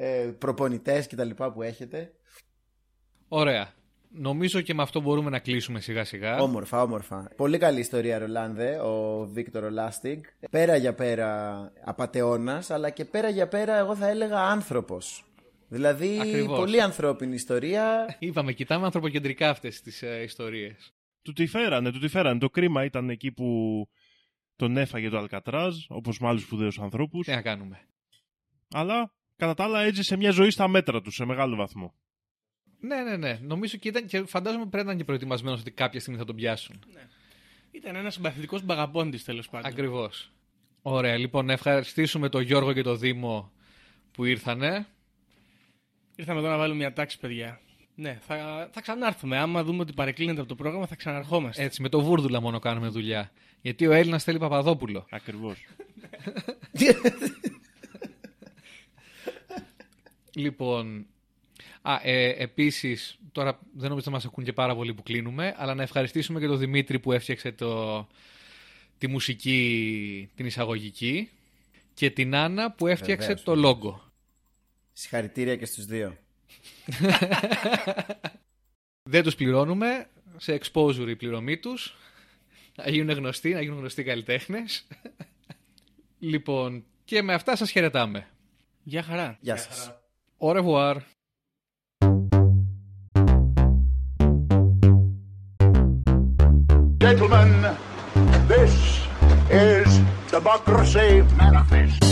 σας, 0.03 0.27
ε, 0.27 0.33
προπονητές 0.39 1.07
κτλ. 1.07 1.31
που 1.55 1.63
έχετε. 1.63 2.13
Ωραία. 3.29 3.73
Νομίζω 4.15 4.61
και 4.61 4.75
με 4.75 4.83
αυτό 4.83 5.01
μπορούμε 5.01 5.31
να 5.31 5.39
κλείσουμε 5.39 5.81
σιγά 5.81 6.05
σιγά. 6.05 6.39
Όμορφα, 6.39 6.83
όμορφα. 6.83 7.29
Πολύ 7.37 7.59
καλή 7.59 7.81
ιστορία, 7.81 8.19
Ρολάνδε, 8.19 8.79
ο 8.79 9.27
Βίκτορο 9.27 9.71
Λάστιγκ. 9.71 10.23
Πέρα 10.51 10.77
για 10.77 10.95
πέρα 10.95 11.73
απατεώνα, 11.85 12.63
αλλά 12.69 12.91
και 12.91 13.05
πέρα 13.05 13.29
για 13.29 13.49
πέρα, 13.49 13.79
εγώ 13.79 13.97
θα 13.97 14.09
έλεγα 14.09 14.43
άνθρωπος. 14.43 15.25
Δηλαδή, 15.69 16.19
Ακριβώς. 16.21 16.59
πολύ 16.59 16.81
ανθρώπινη 16.81 17.35
ιστορία. 17.35 18.07
Είπαμε, 18.19 18.53
κοιτάμε 18.53 18.85
ανθρωποκεντρικά 18.85 19.49
αυτές 19.49 19.81
τις 19.81 20.03
ε, 20.03 20.23
ιστορίες. 20.23 20.95
Του 21.23 21.33
τη 21.33 21.47
φέρανε, 21.47 21.91
του 21.93 21.99
τη 21.99 22.09
φέρανε. 22.09 22.39
Το 22.39 22.51
κρίμα 22.51 22.85
ήταν 22.85 23.11
εκεί 23.11 23.33
που 23.33 23.89
τον 24.57 24.77
έφαγε 24.77 25.09
το 25.09 25.19
Αλκατράζ, 25.19 25.77
όπως 25.89 26.19
με 26.19 26.29
άλλους 26.29 26.43
σπουδαίους 26.43 26.79
ανθρώπους. 26.79 27.27
Τι 27.27 27.33
να 27.33 27.43
κάνουμε. 27.43 27.81
Αλλά, 28.71 29.13
κατά 29.43 29.55
τα 29.55 29.65
άλλα, 29.65 29.81
έζησε 29.81 30.17
μια 30.17 30.31
ζωή 30.31 30.51
στα 30.51 30.69
μέτρα 30.69 31.03
του, 31.03 31.11
σε 31.11 31.25
μεγάλο 31.25 31.57
βαθμό. 31.57 31.95
Ναι, 32.81 33.03
ναι, 33.03 33.17
ναι. 33.17 33.39
Νομίζω 33.43 33.77
και, 33.77 33.89
ήταν, 33.89 34.07
και 34.07 34.25
φαντάζομαι 34.25 34.67
πρέπει 34.67 34.85
να 34.85 34.91
είναι 34.91 35.01
και 35.01 35.07
προετοιμασμένος 35.07 35.61
ότι 35.61 35.71
κάποια 35.71 36.01
στιγμή 36.01 36.19
θα 36.19 36.25
τον 36.25 36.37
πιάσουν. 36.37 36.79
Ήταν 37.71 37.97
ένας 37.97 38.15
συμπαθητικός 38.15 38.63
μπαγαπώντη 38.63 39.19
τέλος 39.19 39.49
πάντων. 39.49 39.71
Ακριβώς. 39.71 40.33
Ωραία, 40.83 41.17
λοιπόν, 41.17 41.47
να 41.47 41.53
ευχαριστήσουμε 41.53 42.29
τον 42.29 42.43
Γιώργο 42.43 42.73
και 42.73 42.83
τον 42.83 42.99
Δήμο 42.99 43.53
που 44.13 44.25
ήρθανε. 44.25 44.87
Ήρθαμε 46.17 46.39
εδώ 46.39 46.49
να 46.49 46.57
βάλουμε 46.57 46.79
μια 46.79 46.93
τάξη, 46.93 47.19
παιδιά. 47.19 47.61
Ναι, 47.95 48.19
θα, 48.27 48.69
θα 48.73 48.81
ξανάρθουμε. 48.81 49.39
Άμα 49.39 49.65
δούμε 49.65 49.81
ότι 49.81 49.93
παρεκκλίνεται 49.93 50.41
από 50.41 50.49
το 50.49 50.55
πρόγραμμα, 50.55 50.87
θα 50.87 50.97
ξαναρχόμαστε. 50.97 51.63
Έτσι, 51.63 51.83
με 51.83 51.89
το 51.89 52.01
βούρδουλα 52.01 52.41
μόνο 52.41 52.59
κάνουμε 52.59 52.89
δουλειά. 52.89 53.31
Γιατί 53.61 53.87
ο 53.87 53.93
Έλληνας 53.93 54.25
θέλει 54.25 54.39
Παπαδόπουλο. 54.39 55.07
Ακριβώς. 55.11 55.59
Λοιπόν, 60.35 61.07
α, 61.83 62.01
ε, 62.03 62.29
επίσης, 62.29 63.19
τώρα 63.33 63.59
δεν 63.75 63.89
νομίζω 63.89 64.07
να 64.07 64.17
μας 64.17 64.25
ακούν 64.25 64.45
και 64.45 64.53
πάρα 64.53 64.75
πολύ 64.75 64.95
που 64.95 65.03
κλείνουμε, 65.03 65.55
αλλά 65.57 65.75
να 65.75 65.83
ευχαριστήσουμε 65.83 66.41
και 66.41 66.47
τον 66.47 66.59
Δημήτρη 66.59 66.99
που 66.99 67.13
έφτιαξε 67.13 67.53
το, 67.53 68.07
τη 68.99 69.07
μουσική, 69.07 70.31
την 70.35 70.47
εισαγωγική 70.47 71.31
και 71.95 72.11
την 72.11 72.35
Άννα 72.35 72.73
που 72.73 72.87
έφτιαξε 72.87 73.27
Βεβαίως. 73.27 73.43
το 73.43 73.55
λόγο. 73.55 74.13
Συγχαρητήρια 74.93 75.57
και 75.57 75.67
στους 75.67 75.87
δύο. 75.87 76.17
Δεν 79.11 79.23
τους 79.23 79.35
πληρώνουμε. 79.35 80.07
Σε 80.37 80.61
exposure 80.63 81.09
η 81.09 81.17
πληρωμή 81.17 81.59
τους. 81.59 81.97
Να 82.75 82.91
γίνουν 82.91 83.17
γνωστοί, 83.17 83.53
να 83.53 83.61
γίνουν 83.61 83.79
γνωστοί 83.79 84.03
καλλιτέχνες. 84.03 84.87
λοιπόν, 86.19 86.85
και 87.05 87.23
με 87.23 87.35
αυτά 87.35 87.57
σας 87.57 87.71
χαιρετάμε. 87.71 88.29
Γεια 88.83 89.03
χαρά. 89.03 89.39
Γεια 89.41 89.57
σας. 89.57 90.02
Au 90.45 90.53
revoir. 90.53 90.97
Gentlemen, 96.99 97.77
this 98.49 99.07
is 99.53 100.01
Democracy 100.33 101.23
Manifest. 101.37 102.03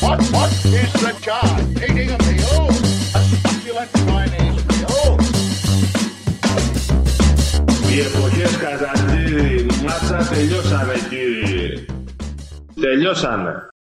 What, 0.00 0.20
what 0.32 0.52
is 0.64 0.92
the 0.94 1.12
charge? 1.20 1.82
Eating 1.82 2.10
a 2.10 2.18
meal? 2.24 2.68
A 3.14 3.20
succulent 3.20 4.13
Οι 7.94 8.00
εποχές 8.00 8.56
Καζαντήρη, 8.56 9.66
μάτσα 9.84 10.34
τελειώσανε 10.34 10.94
κύριε. 11.08 11.84
Τελειώσανε. 12.80 13.73